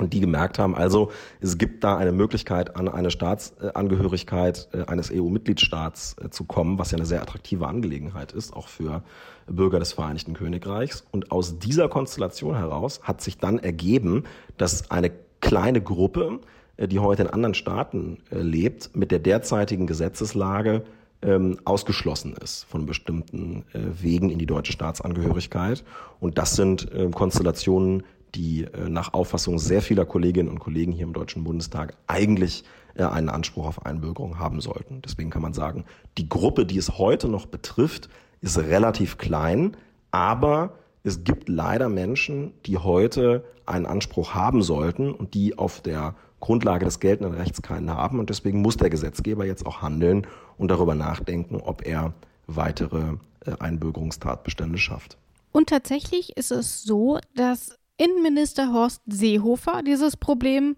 und 0.00 0.12
die 0.12 0.20
gemerkt 0.20 0.58
haben, 0.58 0.74
also 0.74 1.10
es 1.40 1.58
gibt 1.58 1.84
da 1.84 1.96
eine 1.96 2.12
Möglichkeit, 2.12 2.76
an 2.76 2.88
eine 2.88 3.10
Staatsangehörigkeit 3.10 4.68
äh, 4.72 4.84
eines 4.86 5.10
EU-Mitgliedstaats 5.12 6.16
äh, 6.22 6.30
zu 6.30 6.44
kommen, 6.44 6.78
was 6.78 6.90
ja 6.90 6.98
eine 6.98 7.06
sehr 7.06 7.22
attraktive 7.22 7.66
Angelegenheit 7.66 8.32
ist, 8.32 8.54
auch 8.54 8.68
für 8.68 9.02
Bürger 9.46 9.78
des 9.78 9.92
Vereinigten 9.92 10.34
Königreichs. 10.34 11.04
Und 11.10 11.32
aus 11.32 11.58
dieser 11.58 11.88
Konstellation 11.88 12.56
heraus 12.56 13.00
hat 13.02 13.20
sich 13.20 13.38
dann 13.38 13.58
ergeben, 13.58 14.24
dass 14.56 14.90
eine 14.90 15.10
kleine 15.40 15.80
Gruppe, 15.80 16.40
äh, 16.76 16.88
die 16.88 16.98
heute 16.98 17.22
in 17.22 17.28
anderen 17.28 17.54
Staaten 17.54 18.18
lebt, 18.30 18.96
mit 18.96 19.10
der 19.10 19.18
derzeitigen 19.18 19.86
Gesetzeslage 19.86 20.82
ähm, 21.22 21.58
ausgeschlossen 21.66 22.34
ist 22.42 22.64
von 22.64 22.86
bestimmten 22.86 23.64
Wegen 23.74 24.30
in 24.30 24.38
die 24.38 24.46
deutsche 24.46 24.72
Staatsangehörigkeit. 24.72 25.84
Und 26.18 26.38
das 26.38 26.56
sind 26.56 26.88
Konstellationen, 27.12 28.04
die 28.34 28.64
äh, 28.64 28.88
nach 28.88 29.12
Auffassung 29.12 29.58
sehr 29.58 29.82
vieler 29.82 30.04
Kolleginnen 30.04 30.48
und 30.48 30.58
Kollegen 30.58 30.92
hier 30.92 31.04
im 31.04 31.12
Deutschen 31.12 31.44
Bundestag 31.44 31.96
eigentlich 32.06 32.64
äh, 32.94 33.04
einen 33.04 33.28
Anspruch 33.28 33.66
auf 33.66 33.86
Einbürgerung 33.86 34.38
haben 34.38 34.60
sollten. 34.60 35.02
Deswegen 35.02 35.30
kann 35.30 35.42
man 35.42 35.52
sagen, 35.52 35.84
die 36.18 36.28
Gruppe, 36.28 36.66
die 36.66 36.78
es 36.78 36.98
heute 36.98 37.28
noch 37.28 37.46
betrifft, 37.46 38.08
ist 38.40 38.58
relativ 38.58 39.18
klein, 39.18 39.76
aber 40.10 40.74
es 41.02 41.24
gibt 41.24 41.48
leider 41.48 41.88
Menschen, 41.88 42.52
die 42.66 42.78
heute 42.78 43.44
einen 43.66 43.86
Anspruch 43.86 44.34
haben 44.34 44.62
sollten 44.62 45.12
und 45.12 45.34
die 45.34 45.56
auf 45.56 45.80
der 45.80 46.14
Grundlage 46.40 46.84
des 46.84 47.00
geltenden 47.00 47.34
Rechts 47.34 47.62
keinen 47.62 47.90
haben. 47.90 48.18
Und 48.18 48.30
deswegen 48.30 48.60
muss 48.60 48.76
der 48.76 48.90
Gesetzgeber 48.90 49.44
jetzt 49.44 49.66
auch 49.66 49.82
handeln 49.82 50.26
und 50.58 50.70
darüber 50.70 50.94
nachdenken, 50.94 51.56
ob 51.56 51.86
er 51.86 52.12
weitere 52.46 53.14
äh, 53.46 53.52
Einbürgerungstatbestände 53.58 54.78
schafft. 54.78 55.16
Und 55.52 55.68
tatsächlich 55.68 56.36
ist 56.36 56.50
es 56.50 56.82
so, 56.82 57.18
dass 57.34 57.78
Innenminister 58.00 58.72
Horst 58.72 59.02
Seehofer 59.06 59.82
dieses 59.82 60.16
Problem 60.16 60.76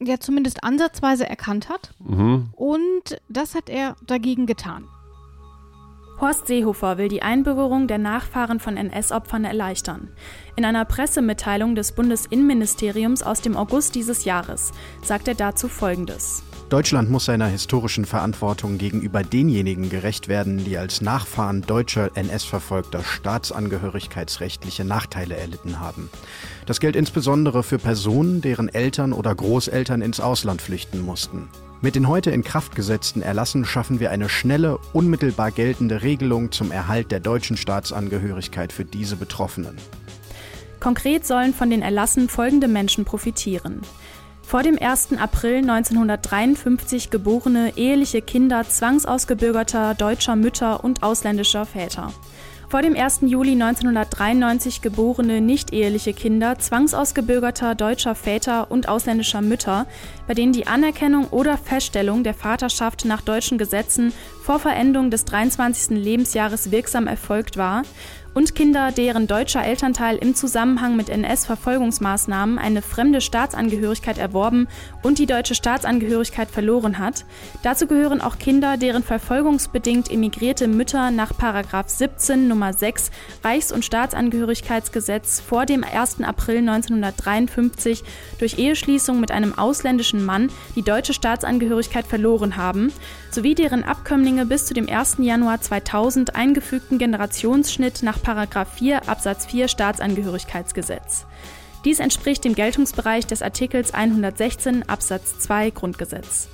ja 0.00 0.18
zumindest 0.18 0.64
ansatzweise 0.64 1.28
erkannt 1.28 1.68
hat. 1.68 1.90
Mhm. 1.98 2.48
Und 2.52 3.20
das 3.28 3.54
hat 3.54 3.68
er 3.68 3.96
dagegen 4.06 4.46
getan. 4.46 4.88
Horst 6.18 6.46
Seehofer 6.46 6.96
will 6.96 7.08
die 7.08 7.20
Einbürgerung 7.20 7.88
der 7.88 7.98
Nachfahren 7.98 8.58
von 8.58 8.78
NS-Opfern 8.78 9.44
erleichtern. 9.44 10.12
In 10.56 10.64
einer 10.64 10.86
Pressemitteilung 10.86 11.74
des 11.74 11.92
Bundesinnenministeriums 11.92 13.22
aus 13.22 13.42
dem 13.42 13.54
August 13.54 13.94
dieses 13.94 14.24
Jahres 14.24 14.72
sagt 15.02 15.28
er 15.28 15.34
dazu 15.34 15.68
Folgendes. 15.68 16.42
Deutschland 16.74 17.08
muss 17.08 17.26
seiner 17.26 17.46
historischen 17.46 18.04
Verantwortung 18.04 18.78
gegenüber 18.78 19.22
denjenigen 19.22 19.90
gerecht 19.90 20.26
werden, 20.26 20.64
die 20.64 20.76
als 20.76 21.02
Nachfahren 21.02 21.62
deutscher 21.62 22.10
NS-Verfolgter 22.16 23.04
staatsangehörigkeitsrechtliche 23.04 24.84
Nachteile 24.84 25.36
erlitten 25.36 25.78
haben. 25.78 26.10
Das 26.66 26.80
gilt 26.80 26.96
insbesondere 26.96 27.62
für 27.62 27.78
Personen, 27.78 28.40
deren 28.40 28.68
Eltern 28.68 29.12
oder 29.12 29.32
Großeltern 29.32 30.02
ins 30.02 30.18
Ausland 30.18 30.60
flüchten 30.60 31.00
mussten. 31.00 31.48
Mit 31.80 31.94
den 31.94 32.08
heute 32.08 32.32
in 32.32 32.42
Kraft 32.42 32.74
gesetzten 32.74 33.22
Erlassen 33.22 33.64
schaffen 33.64 34.00
wir 34.00 34.10
eine 34.10 34.28
schnelle, 34.28 34.78
unmittelbar 34.92 35.52
geltende 35.52 36.02
Regelung 36.02 36.50
zum 36.50 36.72
Erhalt 36.72 37.12
der 37.12 37.20
deutschen 37.20 37.56
Staatsangehörigkeit 37.56 38.72
für 38.72 38.84
diese 38.84 39.14
Betroffenen. 39.14 39.76
Konkret 40.80 41.24
sollen 41.24 41.54
von 41.54 41.70
den 41.70 41.82
Erlassen 41.82 42.28
folgende 42.28 42.66
Menschen 42.66 43.04
profitieren. 43.04 43.80
Vor 44.46 44.62
dem 44.62 44.78
1. 44.78 45.18
April 45.18 45.56
1953 45.56 47.10
geborene 47.10 47.76
eheliche 47.76 48.22
Kinder 48.22 48.68
zwangsausgebürgerter 48.68 49.94
deutscher 49.94 50.36
Mütter 50.36 50.84
und 50.84 51.02
ausländischer 51.02 51.66
Väter 51.66 52.12
vor 52.74 52.82
dem 52.82 52.96
1. 52.96 53.20
Juli 53.26 53.52
1993 53.52 54.82
geborene 54.82 55.40
nicht-eheliche 55.40 56.12
Kinder 56.12 56.58
zwangsausgebürgerter 56.58 57.76
deutscher 57.76 58.16
Väter 58.16 58.68
und 58.68 58.88
ausländischer 58.88 59.42
Mütter, 59.42 59.86
bei 60.26 60.34
denen 60.34 60.52
die 60.52 60.66
Anerkennung 60.66 61.28
oder 61.28 61.56
Feststellung 61.56 62.24
der 62.24 62.34
Vaterschaft 62.34 63.04
nach 63.04 63.20
deutschen 63.20 63.58
Gesetzen 63.58 64.12
vor 64.42 64.58
Verendung 64.58 65.12
des 65.12 65.24
23. 65.24 65.90
Lebensjahres 65.90 66.72
wirksam 66.72 67.06
erfolgt 67.06 67.56
war, 67.56 67.82
und 68.34 68.54
Kinder, 68.54 68.90
deren 68.90 69.26
deutscher 69.26 69.64
Elternteil 69.64 70.16
im 70.16 70.34
Zusammenhang 70.34 70.96
mit 70.96 71.08
NS-Verfolgungsmaßnahmen 71.08 72.58
eine 72.58 72.82
fremde 72.82 73.20
Staatsangehörigkeit 73.20 74.18
erworben 74.18 74.66
und 75.02 75.18
die 75.18 75.26
deutsche 75.26 75.54
Staatsangehörigkeit 75.54 76.50
verloren 76.50 76.98
hat. 76.98 77.24
Dazu 77.62 77.86
gehören 77.86 78.20
auch 78.20 78.38
Kinder, 78.38 78.76
deren 78.76 79.04
verfolgungsbedingt 79.04 80.10
emigrierte 80.10 80.68
Mütter 80.68 81.10
nach 81.10 81.32
17 81.86 82.48
Nummer 82.48 82.72
6 82.72 83.10
Reichs- 83.44 83.72
und 83.72 83.84
Staatsangehörigkeitsgesetz 83.84 85.40
vor 85.40 85.64
dem 85.64 85.84
1. 85.84 86.22
April 86.22 86.58
1953 86.58 88.02
durch 88.38 88.58
Eheschließung 88.58 89.20
mit 89.20 89.30
einem 89.30 89.56
ausländischen 89.56 90.24
Mann 90.24 90.50
die 90.74 90.82
deutsche 90.82 91.14
Staatsangehörigkeit 91.14 92.06
verloren 92.06 92.56
haben, 92.56 92.92
sowie 93.34 93.54
deren 93.54 93.82
Abkömmlinge 93.82 94.46
bis 94.46 94.66
zu 94.66 94.74
dem 94.74 94.88
1. 94.88 95.16
Januar 95.18 95.60
2000 95.60 96.36
eingefügten 96.36 96.98
Generationsschnitt 96.98 98.02
nach 98.02 98.18
4 98.18 99.08
Absatz 99.08 99.46
4 99.46 99.68
Staatsangehörigkeitsgesetz. 99.68 101.26
Dies 101.84 101.98
entspricht 101.98 102.44
dem 102.44 102.54
Geltungsbereich 102.54 103.26
des 103.26 103.42
Artikels 103.42 103.92
116 103.92 104.88
Absatz 104.88 105.38
2 105.40 105.70
Grundgesetz. 105.70 106.48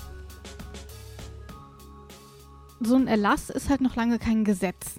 So 2.81 2.97
ein 2.97 3.07
Erlass 3.07 3.51
ist 3.51 3.69
halt 3.69 3.83
noch 3.83 3.95
lange 3.95 4.19
kein 4.19 4.45
Gesetz. 4.45 4.99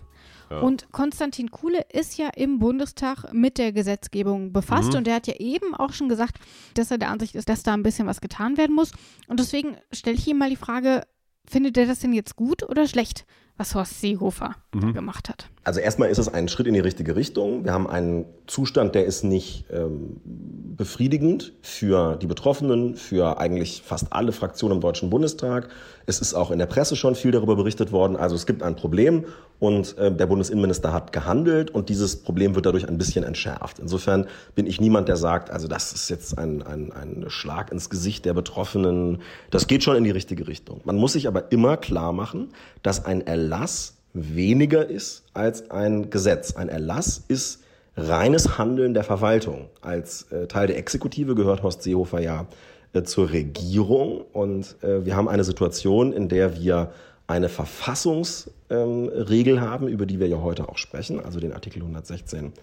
Ja. 0.52 0.60
Und 0.60 0.92
Konstantin 0.92 1.50
Kuhle 1.50 1.86
ist 1.92 2.18
ja 2.18 2.30
im 2.36 2.60
Bundestag 2.60 3.34
mit 3.34 3.58
der 3.58 3.72
Gesetzgebung 3.72 4.54
befasst 4.54 4.92
mhm. 4.92 5.00
und 5.00 5.08
er 5.08 5.16
hat 5.16 5.28
ja 5.28 5.36
eben 5.36 5.74
auch 5.74 5.94
schon 5.94 6.10
gesagt, 6.10 6.36
dass 6.76 6.92
er 6.92 6.98
der 6.98 7.10
Ansicht 7.10 7.36
ist, 7.36 7.50
dass 7.50 7.64
da 7.64 7.74
ein 7.74 7.84
bisschen 7.84 8.06
was 8.06 8.22
getan 8.22 8.58
werden 8.58 8.76
muss. 8.76 8.92
Und 9.28 9.40
deswegen 9.40 9.78
stelle 9.92 10.18
ich 10.18 10.28
ihm 10.28 10.38
mal 10.38 10.50
die 10.50 10.58
Frage, 10.58 11.04
findet 11.46 11.78
er 11.78 11.86
das 11.86 12.00
denn 12.00 12.14
jetzt 12.14 12.36
gut 12.36 12.64
oder 12.64 12.88
schlecht, 12.88 13.26
was 13.58 13.76
Horst 13.76 14.02
Seehofer 14.02 14.56
mhm. 14.74 14.94
gemacht 14.94 15.30
hat? 15.30 15.50
Also 15.64 15.80
erstmal 15.80 16.10
ist 16.10 16.18
es 16.18 16.28
ein 16.28 16.48
Schritt 16.48 16.68
in 16.68 16.74
die 16.74 16.80
richtige 16.80 17.16
Richtung. 17.16 17.64
Wir 17.64 17.74
haben 17.74 17.88
einen 17.88 18.26
Zustand, 18.48 18.96
der 18.96 19.06
ist 19.06 19.24
nicht 19.24 19.66
ähm, 19.72 20.20
befriedigend 20.24 21.54
für 21.62 22.16
die 22.16 22.28
Betroffenen, 22.28 22.96
für 22.96 23.40
eigentlich 23.40 23.84
fast 23.84 24.12
alle 24.14 24.32
Fraktionen 24.32 24.78
im 24.78 24.82
Deutschen 24.82 25.10
Bundestag. 25.10 25.70
Es 26.06 26.20
ist 26.20 26.34
auch 26.34 26.52
in 26.52 26.60
der 26.60 26.66
Presse 26.66 26.96
schon 26.96 27.16
viel 27.16 27.32
darüber 27.32 27.56
berichtet 27.56 27.92
worden. 27.92 28.16
Also 28.16 28.36
es 28.36 28.46
gibt 28.46 28.64
ein 28.64 28.76
Problem 28.76 29.26
und 29.60 29.98
äh, 29.98 30.12
der 30.12 30.26
Bundesinnenminister 30.26 30.94
hat 30.94 31.12
gehandelt 31.14 31.72
und 31.72 31.90
dieses 31.90 32.16
Problem 32.22 32.56
wird 32.56 32.66
dadurch 32.66 32.88
ein 32.88 32.98
bisschen 32.98 33.24
entschärft. 33.24 33.80
Insofern 33.80 34.28
bin 34.56 34.66
ich 34.66 34.82
niemand, 34.82 35.08
der 35.08 35.18
sagt, 35.18 35.52
also 35.52 35.68
das 35.68 35.94
ist 35.94 36.10
jetzt 36.10 36.38
ein, 36.38 36.64
ein, 36.64 36.92
ein 36.92 37.26
Schlag 37.28 37.72
ins 37.72 37.90
Gesicht 37.90 38.26
der 38.26 38.34
Betroffenen. 38.34 39.22
Das 39.50 39.68
geht 39.68 39.84
schon 39.84 39.96
in 39.96 40.04
die 40.04 40.12
richtige 40.12 40.48
Richtung. 40.48 40.82
Man 40.84 40.98
muss 40.98 41.14
sich 41.14 41.28
aber 41.28 41.52
immer 41.52 41.78
klar 41.78 42.14
machen, 42.14 42.50
dass 42.84 43.06
ein 43.06 43.26
Erlass 43.26 43.96
weniger 44.14 44.88
ist 44.88 45.24
als 45.34 45.72
ein 45.72 46.10
Gesetz. 46.10 46.56
Ein 46.56 46.70
Erlass 46.70 47.24
ist 47.28 47.64
reines 47.96 48.58
Handeln 48.58 48.94
der 48.94 49.04
Verwaltung. 49.04 49.70
Als 49.82 50.24
äh, 50.32 50.48
Teil 50.48 50.68
der 50.68 50.78
Exekutive 50.78 51.36
gehört 51.36 51.64
Horst 51.64 51.84
Seehofer 51.84 52.20
ja 52.20 52.48
äh, 52.94 53.04
zur 53.04 53.32
Regierung 53.32 54.22
und 54.34 54.76
äh, 54.82 55.06
wir 55.06 55.16
haben 55.16 55.28
eine 55.28 55.44
Situation, 55.44 56.14
in 56.14 56.30
der 56.30 56.60
wir 56.60 56.92
eine 57.28 57.50
Verfassungsregel 57.50 59.56
ähm, 59.56 59.62
haben, 59.62 59.88
über 59.88 60.06
die 60.06 60.20
wir 60.20 60.28
ja 60.28 60.42
heute 60.42 60.70
auch 60.70 60.78
sprechen, 60.78 61.20
also 61.20 61.40
den 61.40 61.54
Artikel 61.54 61.80
116 61.80 62.54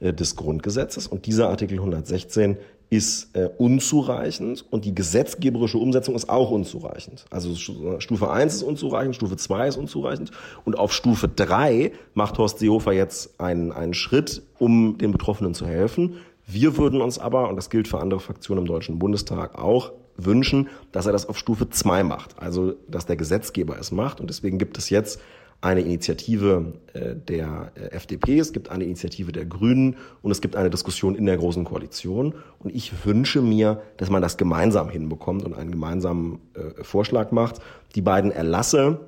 äh, 0.00 0.12
des 0.12 0.36
Grundgesetzes. 0.36 1.06
Und 1.06 1.26
dieser 1.26 1.48
Artikel 1.48 1.78
116 1.78 2.58
ist 2.92 3.34
äh, 3.34 3.48
unzureichend 3.56 4.66
und 4.70 4.84
die 4.84 4.94
gesetzgeberische 4.94 5.78
Umsetzung 5.78 6.14
ist 6.14 6.28
auch 6.28 6.50
unzureichend. 6.50 7.24
Also 7.30 7.54
Stufe 7.54 8.30
1 8.30 8.54
ist 8.54 8.62
unzureichend, 8.62 9.16
Stufe 9.16 9.38
2 9.38 9.68
ist 9.68 9.76
unzureichend 9.78 10.30
und 10.66 10.78
auf 10.78 10.92
Stufe 10.92 11.26
3 11.26 11.92
macht 12.12 12.36
Horst 12.36 12.58
Seehofer 12.58 12.92
jetzt 12.92 13.40
einen, 13.40 13.72
einen 13.72 13.94
Schritt, 13.94 14.42
um 14.58 14.98
den 14.98 15.10
Betroffenen 15.10 15.54
zu 15.54 15.66
helfen. 15.66 16.16
Wir 16.46 16.76
würden 16.76 17.00
uns 17.00 17.18
aber, 17.18 17.48
und 17.48 17.56
das 17.56 17.70
gilt 17.70 17.88
für 17.88 18.00
andere 18.00 18.20
Fraktionen 18.20 18.64
im 18.64 18.68
Deutschen 18.68 18.98
Bundestag 18.98 19.58
auch, 19.58 19.92
wünschen, 20.16 20.68
dass 20.92 21.06
er 21.06 21.12
das 21.12 21.28
auf 21.28 21.38
Stufe 21.38 21.70
2 21.70 22.02
macht. 22.02 22.38
Also, 22.38 22.74
dass 22.88 23.06
der 23.06 23.16
Gesetzgeber 23.16 23.78
es 23.78 23.92
macht. 23.92 24.20
Und 24.20 24.28
deswegen 24.28 24.58
gibt 24.58 24.76
es 24.78 24.90
jetzt 24.90 25.20
eine 25.62 25.80
Initiative 25.80 26.74
äh, 26.92 27.14
der 27.14 27.70
äh, 27.76 27.92
FDP, 27.92 28.38
es 28.38 28.52
gibt 28.52 28.68
eine 28.70 28.82
Initiative 28.82 29.30
der 29.30 29.46
Grünen 29.46 29.96
und 30.20 30.32
es 30.32 30.40
gibt 30.40 30.56
eine 30.56 30.70
Diskussion 30.70 31.14
in 31.14 31.24
der 31.24 31.36
Großen 31.36 31.64
Koalition. 31.64 32.34
Und 32.58 32.74
ich 32.74 33.06
wünsche 33.06 33.40
mir, 33.40 33.80
dass 33.96 34.10
man 34.10 34.20
das 34.20 34.36
gemeinsam 34.36 34.90
hinbekommt 34.90 35.44
und 35.44 35.54
einen 35.54 35.70
gemeinsamen 35.70 36.40
äh, 36.54 36.82
Vorschlag 36.82 37.30
macht. 37.30 37.60
Die 37.94 38.02
beiden 38.02 38.32
Erlasse, 38.32 39.00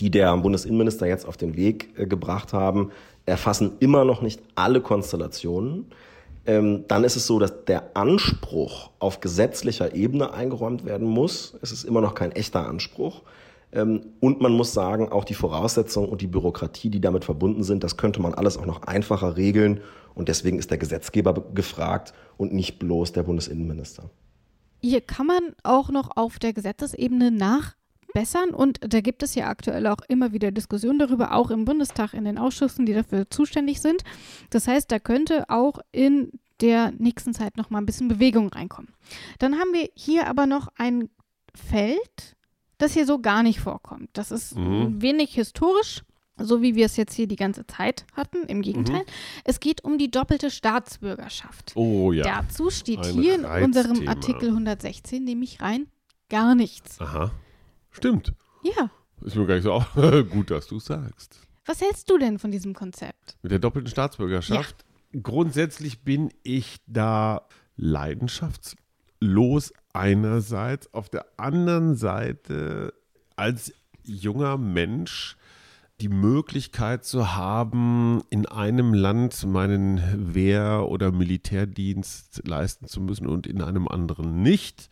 die 0.00 0.10
der 0.10 0.34
Bundesinnenminister 0.38 1.06
jetzt 1.06 1.26
auf 1.26 1.36
den 1.36 1.54
Weg 1.56 1.94
gebracht 2.08 2.54
haben, 2.54 2.90
erfassen 3.26 3.72
immer 3.78 4.06
noch 4.06 4.22
nicht 4.22 4.40
alle 4.54 4.80
Konstellationen. 4.80 5.86
Ähm, 6.48 6.86
dann 6.88 7.04
ist 7.04 7.14
es 7.14 7.26
so, 7.26 7.38
dass 7.38 7.66
der 7.66 7.94
Anspruch 7.94 8.90
auf 9.00 9.20
gesetzlicher 9.20 9.94
Ebene 9.94 10.32
eingeräumt 10.32 10.86
werden 10.86 11.06
muss. 11.06 11.54
Es 11.60 11.72
ist 11.72 11.84
immer 11.84 12.00
noch 12.00 12.14
kein 12.14 12.32
echter 12.32 12.66
Anspruch. 12.66 13.22
Ähm, 13.70 14.14
und 14.20 14.40
man 14.40 14.52
muss 14.52 14.72
sagen, 14.72 15.12
auch 15.12 15.24
die 15.24 15.34
Voraussetzungen 15.34 16.08
und 16.08 16.22
die 16.22 16.26
Bürokratie, 16.26 16.88
die 16.88 17.02
damit 17.02 17.26
verbunden 17.26 17.64
sind, 17.64 17.84
das 17.84 17.98
könnte 17.98 18.22
man 18.22 18.32
alles 18.32 18.56
auch 18.56 18.64
noch 18.64 18.80
einfacher 18.84 19.36
regeln. 19.36 19.82
Und 20.14 20.28
deswegen 20.28 20.58
ist 20.58 20.70
der 20.70 20.78
Gesetzgeber 20.78 21.34
gefragt 21.52 22.14
und 22.38 22.54
nicht 22.54 22.78
bloß 22.78 23.12
der 23.12 23.24
Bundesinnenminister. 23.24 24.08
Hier 24.80 25.02
kann 25.02 25.26
man 25.26 25.54
auch 25.64 25.90
noch 25.90 26.16
auf 26.16 26.38
der 26.38 26.54
Gesetzesebene 26.54 27.30
nachbessern 28.08 28.50
und 28.50 28.78
da 28.80 29.00
gibt 29.00 29.22
es 29.22 29.34
ja 29.34 29.48
aktuell 29.48 29.86
auch 29.86 30.00
immer 30.08 30.32
wieder 30.32 30.50
Diskussionen 30.50 30.98
darüber, 30.98 31.34
auch 31.34 31.50
im 31.50 31.64
Bundestag, 31.64 32.14
in 32.14 32.24
den 32.24 32.38
Ausschüssen, 32.38 32.86
die 32.86 32.94
dafür 32.94 33.30
zuständig 33.30 33.80
sind. 33.80 34.02
Das 34.50 34.66
heißt, 34.66 34.90
da 34.90 34.98
könnte 34.98 35.48
auch 35.48 35.78
in 35.92 36.32
der 36.60 36.92
nächsten 36.98 37.34
Zeit 37.34 37.56
noch 37.56 37.70
mal 37.70 37.78
ein 37.78 37.86
bisschen 37.86 38.08
Bewegung 38.08 38.48
reinkommen. 38.48 38.92
Dann 39.38 39.54
haben 39.58 39.72
wir 39.72 39.88
hier 39.94 40.26
aber 40.26 40.46
noch 40.46 40.68
ein 40.76 41.08
Feld, 41.54 42.36
das 42.78 42.94
hier 42.94 43.06
so 43.06 43.20
gar 43.20 43.42
nicht 43.42 43.60
vorkommt. 43.60 44.10
Das 44.12 44.30
ist 44.30 44.56
mhm. 44.56 45.00
wenig 45.00 45.34
historisch, 45.34 46.02
so 46.36 46.62
wie 46.62 46.74
wir 46.74 46.86
es 46.86 46.96
jetzt 46.96 47.14
hier 47.14 47.26
die 47.26 47.36
ganze 47.36 47.66
Zeit 47.66 48.06
hatten. 48.12 48.44
Im 48.44 48.62
Gegenteil. 48.62 49.00
Mhm. 49.00 49.42
Es 49.44 49.60
geht 49.60 49.84
um 49.84 49.98
die 49.98 50.10
doppelte 50.10 50.50
Staatsbürgerschaft. 50.50 51.72
Oh 51.74 52.12
ja. 52.12 52.24
Dazu 52.24 52.70
steht 52.70 53.04
Ein 53.04 53.12
hier 53.12 53.34
in 53.34 53.44
unserem 53.44 54.08
Artikel 54.08 54.48
116 54.48 55.22
nämlich 55.22 55.60
rein 55.60 55.86
gar 56.28 56.54
nichts. 56.54 57.00
Aha. 57.00 57.30
Stimmt. 57.98 58.32
Ja. 58.62 58.90
Ist 59.22 59.34
mir 59.34 59.46
gar 59.46 59.54
nicht 59.56 59.64
so 59.64 59.84
gut, 60.30 60.50
dass 60.50 60.68
du 60.68 60.78
sagst. 60.78 61.40
Was 61.66 61.80
hältst 61.80 62.08
du 62.08 62.16
denn 62.16 62.38
von 62.38 62.52
diesem 62.52 62.74
Konzept? 62.74 63.36
Mit 63.42 63.50
der 63.52 63.58
doppelten 63.58 63.90
Staatsbürgerschaft? 63.90 64.84
Ja. 65.12 65.20
Grundsätzlich 65.20 66.04
bin 66.04 66.30
ich 66.44 66.78
da 66.86 67.48
leidenschaftslos 67.76 69.72
einerseits, 69.92 70.94
auf 70.94 71.08
der 71.08 71.26
anderen 71.36 71.96
Seite 71.96 72.94
als 73.36 73.72
junger 74.04 74.56
Mensch 74.58 75.36
die 76.00 76.08
Möglichkeit 76.08 77.04
zu 77.04 77.34
haben, 77.34 78.22
in 78.30 78.46
einem 78.46 78.94
Land 78.94 79.44
meinen 79.44 80.34
Wehr- 80.34 80.88
oder 80.88 81.10
Militärdienst 81.10 82.46
leisten 82.46 82.86
zu 82.86 83.00
müssen 83.00 83.26
und 83.26 83.48
in 83.48 83.60
einem 83.60 83.88
anderen 83.88 84.42
nicht. 84.42 84.88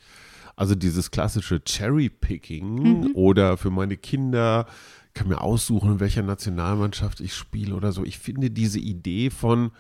Also 0.57 0.75
dieses 0.75 1.11
klassische 1.11 1.63
Cherry-Picking 1.63 2.75
mhm. 2.75 3.11
oder 3.15 3.59
für 3.59 3.71
meine 3.71 3.97
Kinder 3.97 4.67
kann 5.13 5.29
mir 5.29 5.41
aussuchen, 5.41 5.93
in 5.93 6.01
welcher 6.01 6.23
Nationalmannschaft 6.23 7.21
ich 7.21 7.35
spiele 7.35 7.75
oder 7.75 7.93
so. 7.93 8.05
Ich 8.05 8.19
finde 8.19 8.51
diese 8.51 8.79
Idee 8.79 9.31
von 9.31 9.71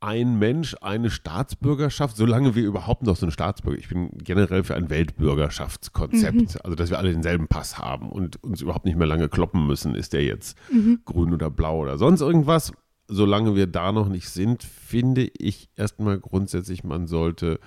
ein 0.00 0.38
Mensch, 0.38 0.76
eine 0.82 1.10
Staatsbürgerschaft, 1.10 2.16
solange 2.16 2.54
wir 2.54 2.64
überhaupt 2.64 3.02
noch 3.02 3.16
so 3.16 3.24
eine 3.24 3.32
Staatsbürger, 3.32 3.78
ich 3.78 3.88
bin 3.88 4.10
generell 4.18 4.62
für 4.62 4.74
ein 4.74 4.90
Weltbürgerschaftskonzept, 4.90 6.34
mhm. 6.34 6.60
also 6.62 6.74
dass 6.74 6.90
wir 6.90 6.98
alle 6.98 7.12
denselben 7.12 7.48
Pass 7.48 7.78
haben 7.78 8.10
und 8.10 8.42
uns 8.42 8.60
überhaupt 8.60 8.84
nicht 8.84 8.98
mehr 8.98 9.06
lange 9.06 9.28
kloppen 9.28 9.66
müssen, 9.66 9.94
ist 9.94 10.12
der 10.12 10.22
jetzt 10.22 10.56
mhm. 10.70 11.00
grün 11.04 11.32
oder 11.32 11.50
blau 11.50 11.80
oder 11.80 11.98
sonst 11.98 12.20
irgendwas. 12.20 12.72
Solange 13.08 13.54
wir 13.54 13.66
da 13.66 13.92
noch 13.92 14.08
nicht 14.08 14.28
sind, 14.28 14.62
finde 14.62 15.30
ich 15.38 15.70
erstmal 15.76 16.18
grundsätzlich, 16.18 16.84
man 16.84 17.06
sollte 17.06 17.60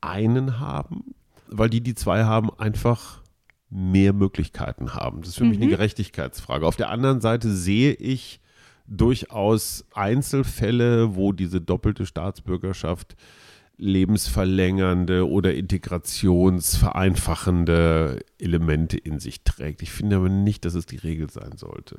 einen 0.00 0.60
haben, 0.60 1.14
weil 1.48 1.70
die, 1.70 1.80
die 1.80 1.94
zwei 1.94 2.24
haben, 2.24 2.50
einfach 2.58 3.22
mehr 3.70 4.12
Möglichkeiten 4.12 4.94
haben. 4.94 5.20
Das 5.20 5.30
ist 5.30 5.36
für 5.36 5.44
mhm. 5.44 5.50
mich 5.50 5.58
eine 5.58 5.66
mhm. 5.66 5.70
Gerechtigkeitsfrage. 5.70 6.66
Auf 6.66 6.76
der 6.76 6.90
anderen 6.90 7.20
Seite 7.20 7.50
sehe 7.50 7.92
ich 7.92 8.40
durchaus 8.86 9.86
Einzelfälle, 9.92 11.16
wo 11.16 11.32
diese 11.32 11.60
doppelte 11.60 12.06
Staatsbürgerschaft 12.06 13.16
lebensverlängernde 13.76 15.28
oder 15.28 15.52
integrationsvereinfachende 15.54 18.20
Elemente 18.38 18.96
in 18.96 19.18
sich 19.18 19.42
trägt. 19.42 19.82
Ich 19.82 19.90
finde 19.90 20.14
aber 20.16 20.28
nicht, 20.28 20.64
dass 20.64 20.74
es 20.74 20.86
die 20.86 20.98
Regel 20.98 21.28
sein 21.30 21.56
sollte. 21.56 21.98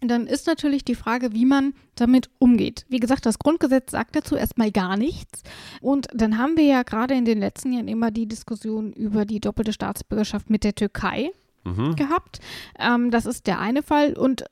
Dann 0.00 0.26
ist 0.26 0.46
natürlich 0.46 0.84
die 0.84 0.94
Frage, 0.94 1.32
wie 1.32 1.44
man 1.44 1.74
damit 1.96 2.30
umgeht. 2.38 2.86
Wie 2.88 3.00
gesagt, 3.00 3.26
das 3.26 3.38
Grundgesetz 3.38 3.90
sagt 3.90 4.14
dazu 4.14 4.36
erstmal 4.36 4.70
gar 4.70 4.96
nichts. 4.96 5.42
Und 5.80 6.06
dann 6.14 6.38
haben 6.38 6.56
wir 6.56 6.64
ja 6.64 6.82
gerade 6.84 7.14
in 7.14 7.24
den 7.24 7.40
letzten 7.40 7.72
Jahren 7.72 7.88
immer 7.88 8.10
die 8.10 8.26
Diskussion 8.26 8.92
über 8.92 9.24
die 9.24 9.40
doppelte 9.40 9.72
Staatsbürgerschaft 9.72 10.50
mit 10.50 10.62
der 10.62 10.74
Türkei 10.74 11.32
mhm. 11.64 11.96
gehabt. 11.96 12.38
Ähm, 12.78 13.10
das 13.10 13.26
ist 13.26 13.48
der 13.48 13.58
eine 13.58 13.82
Fall. 13.82 14.16
Und 14.16 14.44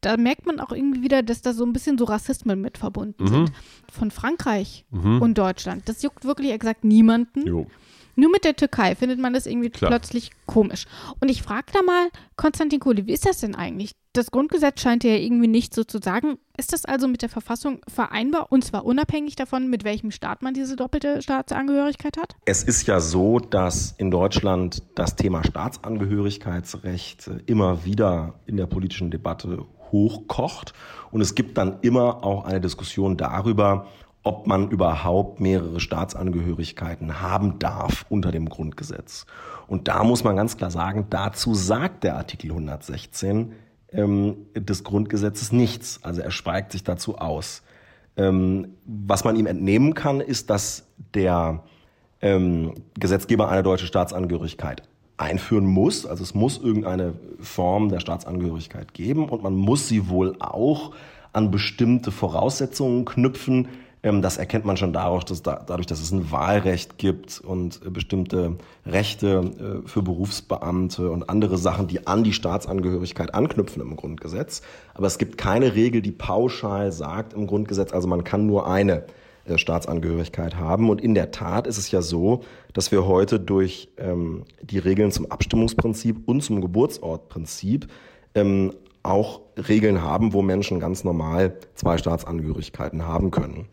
da 0.00 0.16
merkt 0.16 0.46
man 0.46 0.60
auch 0.60 0.72
irgendwie 0.72 1.02
wieder, 1.02 1.22
dass 1.22 1.42
da 1.42 1.52
so 1.52 1.64
ein 1.64 1.72
bisschen 1.72 1.98
so 1.98 2.04
Rassismen 2.04 2.60
mit 2.60 2.78
verbunden 2.78 3.24
mhm. 3.24 3.28
sind. 3.28 3.52
Von 3.92 4.10
Frankreich 4.10 4.86
mhm. 4.90 5.20
und 5.20 5.36
Deutschland. 5.36 5.88
Das 5.88 6.02
juckt 6.02 6.24
wirklich 6.24 6.52
exakt 6.52 6.84
niemanden. 6.84 7.46
Jo. 7.46 7.66
Nur 8.16 8.30
mit 8.30 8.44
der 8.44 8.54
Türkei 8.54 8.94
findet 8.94 9.18
man 9.18 9.32
das 9.32 9.46
irgendwie 9.46 9.70
Klar. 9.70 9.90
plötzlich 9.90 10.30
komisch. 10.46 10.86
Und 11.20 11.30
ich 11.30 11.42
frage 11.42 11.66
da 11.72 11.82
mal, 11.82 12.08
Konstantin 12.36 12.80
Kohli, 12.80 13.06
wie 13.06 13.12
ist 13.12 13.26
das 13.26 13.40
denn 13.40 13.54
eigentlich? 13.54 13.92
Das 14.16 14.30
Grundgesetz 14.30 14.80
scheint 14.80 15.02
ja 15.02 15.10
irgendwie 15.10 15.48
nicht 15.48 15.74
so 15.74 15.82
zu 15.82 15.98
sagen. 15.98 16.38
Ist 16.56 16.72
das 16.72 16.84
also 16.84 17.08
mit 17.08 17.22
der 17.22 17.28
Verfassung 17.28 17.80
vereinbar 17.88 18.52
und 18.52 18.64
zwar 18.64 18.86
unabhängig 18.86 19.34
davon, 19.34 19.68
mit 19.68 19.82
welchem 19.82 20.12
Staat 20.12 20.40
man 20.40 20.54
diese 20.54 20.76
doppelte 20.76 21.20
Staatsangehörigkeit 21.20 22.16
hat? 22.16 22.36
Es 22.44 22.62
ist 22.62 22.86
ja 22.86 23.00
so, 23.00 23.40
dass 23.40 23.90
in 23.98 24.12
Deutschland 24.12 24.84
das 24.94 25.16
Thema 25.16 25.42
Staatsangehörigkeitsrecht 25.42 27.28
immer 27.46 27.84
wieder 27.84 28.34
in 28.46 28.56
der 28.56 28.66
politischen 28.66 29.10
Debatte 29.10 29.66
hochkocht. 29.90 30.74
Und 31.10 31.20
es 31.20 31.34
gibt 31.34 31.58
dann 31.58 31.80
immer 31.80 32.22
auch 32.22 32.44
eine 32.44 32.60
Diskussion 32.60 33.16
darüber, 33.16 33.88
ob 34.22 34.46
man 34.46 34.70
überhaupt 34.70 35.40
mehrere 35.40 35.80
Staatsangehörigkeiten 35.80 37.20
haben 37.20 37.58
darf 37.58 38.06
unter 38.10 38.30
dem 38.30 38.48
Grundgesetz. 38.48 39.26
Und 39.66 39.88
da 39.88 40.04
muss 40.04 40.22
man 40.22 40.36
ganz 40.36 40.56
klar 40.56 40.70
sagen, 40.70 41.08
dazu 41.10 41.56
sagt 41.56 42.04
der 42.04 42.16
Artikel 42.16 42.52
116 42.52 43.54
ähm, 43.94 44.46
des 44.54 44.84
Grundgesetzes 44.84 45.52
nichts. 45.52 46.00
Also 46.02 46.20
er 46.20 46.30
schweigt 46.30 46.72
sich 46.72 46.84
dazu 46.84 47.18
aus. 47.18 47.62
Ähm, 48.16 48.74
was 48.84 49.24
man 49.24 49.36
ihm 49.36 49.46
entnehmen 49.46 49.94
kann, 49.94 50.20
ist, 50.20 50.50
dass 50.50 50.86
der 51.14 51.64
ähm, 52.20 52.74
Gesetzgeber 52.98 53.48
eine 53.48 53.62
deutsche 53.62 53.86
Staatsangehörigkeit 53.86 54.82
einführen 55.16 55.66
muss. 55.66 56.06
Also 56.06 56.22
es 56.22 56.34
muss 56.34 56.58
irgendeine 56.58 57.14
Form 57.40 57.88
der 57.88 58.00
Staatsangehörigkeit 58.00 58.94
geben 58.94 59.28
und 59.28 59.42
man 59.42 59.54
muss 59.54 59.88
sie 59.88 60.08
wohl 60.08 60.36
auch 60.40 60.92
an 61.32 61.50
bestimmte 61.50 62.10
Voraussetzungen 62.10 63.04
knüpfen. 63.04 63.68
Ähm, 64.04 64.22
das 64.22 64.36
erkennt 64.36 64.64
man 64.64 64.76
schon 64.76 64.92
dadurch, 64.92 65.24
dass, 65.24 65.42
dadurch, 65.42 65.86
dass 65.86 66.00
es 66.00 66.12
ein 66.12 66.30
Wahlrecht 66.30 66.98
gibt 66.98 67.40
und 67.40 67.80
äh, 67.84 67.90
bestimmte 67.90 68.56
Rechte 68.86 69.82
äh, 69.84 69.88
für 69.88 70.02
Berufsbeamte 70.02 71.10
und 71.10 71.28
andere 71.28 71.58
Sachen, 71.58 71.88
die 71.88 72.06
an 72.06 72.22
die 72.22 72.34
Staatsangehörigkeit 72.34 73.34
anknüpfen 73.34 73.82
im 73.82 73.96
Grundgesetz. 73.96 74.62
Aber 74.92 75.06
es 75.06 75.18
gibt 75.18 75.38
keine 75.38 75.74
Regel, 75.74 76.02
die 76.02 76.12
pauschal 76.12 76.92
sagt 76.92 77.32
im 77.32 77.46
Grundgesetz, 77.46 77.92
also 77.92 78.06
man 78.06 78.22
kann 78.22 78.46
nur 78.46 78.68
eine 78.68 79.04
äh, 79.46 79.56
Staatsangehörigkeit 79.56 80.56
haben. 80.56 80.90
Und 80.90 81.00
in 81.00 81.14
der 81.14 81.30
Tat 81.30 81.66
ist 81.66 81.78
es 81.78 81.90
ja 81.90 82.02
so, 82.02 82.42
dass 82.74 82.92
wir 82.92 83.06
heute 83.06 83.40
durch 83.40 83.88
ähm, 83.96 84.44
die 84.62 84.78
Regeln 84.78 85.12
zum 85.12 85.30
Abstimmungsprinzip 85.30 86.28
und 86.28 86.42
zum 86.42 86.60
Geburtsortprinzip 86.60 87.88
ähm, 88.34 88.74
auch 89.02 89.40
Regeln 89.56 90.02
haben, 90.02 90.34
wo 90.34 90.42
Menschen 90.42 90.80
ganz 90.80 91.04
normal 91.04 91.56
zwei 91.74 91.96
Staatsangehörigkeiten 91.96 93.06
haben 93.06 93.30
können. 93.30 93.66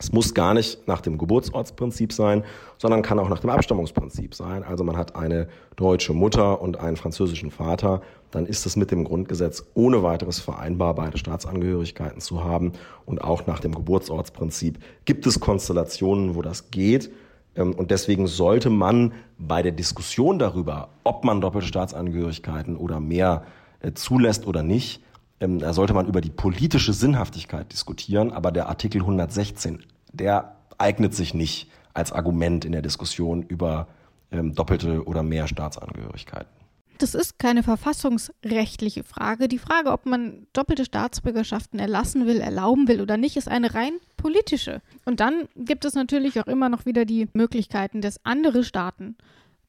Es 0.00 0.12
muss 0.12 0.32
gar 0.32 0.54
nicht 0.54 0.88
nach 0.88 1.02
dem 1.02 1.18
Geburtsortsprinzip 1.18 2.14
sein, 2.14 2.42
sondern 2.78 3.02
kann 3.02 3.18
auch 3.18 3.28
nach 3.28 3.40
dem 3.40 3.50
Abstammungsprinzip 3.50 4.34
sein. 4.34 4.64
Also 4.64 4.82
man 4.82 4.96
hat 4.96 5.14
eine 5.14 5.46
deutsche 5.76 6.14
Mutter 6.14 6.62
und 6.62 6.80
einen 6.80 6.96
französischen 6.96 7.50
Vater, 7.50 8.00
dann 8.30 8.46
ist 8.46 8.64
es 8.64 8.76
mit 8.76 8.90
dem 8.90 9.04
Grundgesetz 9.04 9.62
ohne 9.74 10.02
weiteres 10.02 10.40
vereinbar, 10.40 10.94
beide 10.94 11.18
Staatsangehörigkeiten 11.18 12.22
zu 12.22 12.42
haben. 12.42 12.72
Und 13.04 13.22
auch 13.22 13.46
nach 13.46 13.60
dem 13.60 13.74
Geburtsortsprinzip 13.74 14.78
gibt 15.04 15.26
es 15.26 15.38
Konstellationen, 15.38 16.34
wo 16.34 16.40
das 16.40 16.70
geht. 16.70 17.10
Ähm, 17.54 17.74
und 17.74 17.90
deswegen 17.90 18.26
sollte 18.26 18.70
man 18.70 19.12
bei 19.38 19.60
der 19.60 19.72
Diskussion 19.72 20.38
darüber, 20.38 20.88
ob 21.04 21.24
man 21.24 21.42
doppelte 21.42 21.66
Staatsangehörigkeiten 21.66 22.76
oder 22.76 23.00
mehr 23.00 23.44
äh, 23.80 23.92
zulässt 23.92 24.46
oder 24.46 24.62
nicht, 24.62 25.02
ähm, 25.40 25.58
da 25.58 25.72
sollte 25.72 25.94
man 25.94 26.06
über 26.06 26.20
die 26.20 26.30
politische 26.30 26.92
Sinnhaftigkeit 26.92 27.72
diskutieren, 27.72 28.32
aber 28.32 28.52
der 28.52 28.68
Artikel 28.68 29.00
116, 29.00 29.82
der 30.12 30.56
eignet 30.78 31.14
sich 31.14 31.34
nicht 31.34 31.70
als 31.94 32.12
Argument 32.12 32.64
in 32.64 32.72
der 32.72 32.82
Diskussion 32.82 33.42
über 33.42 33.88
ähm, 34.30 34.54
doppelte 34.54 35.04
oder 35.04 35.22
mehr 35.22 35.48
Staatsangehörigkeiten. 35.48 36.60
Das 36.98 37.14
ist 37.14 37.38
keine 37.38 37.62
verfassungsrechtliche 37.62 39.04
Frage. 39.04 39.48
Die 39.48 39.58
Frage, 39.58 39.90
ob 39.90 40.04
man 40.04 40.46
doppelte 40.52 40.84
Staatsbürgerschaften 40.84 41.78
erlassen 41.80 42.26
will, 42.26 42.40
erlauben 42.40 42.88
will 42.88 43.00
oder 43.00 43.16
nicht, 43.16 43.38
ist 43.38 43.48
eine 43.48 43.74
rein 43.74 43.94
politische. 44.18 44.82
Und 45.06 45.18
dann 45.20 45.48
gibt 45.56 45.86
es 45.86 45.94
natürlich 45.94 46.38
auch 46.38 46.46
immer 46.46 46.68
noch 46.68 46.84
wieder 46.84 47.06
die 47.06 47.28
Möglichkeiten, 47.32 48.02
dass 48.02 48.22
andere 48.26 48.64
Staaten 48.64 49.16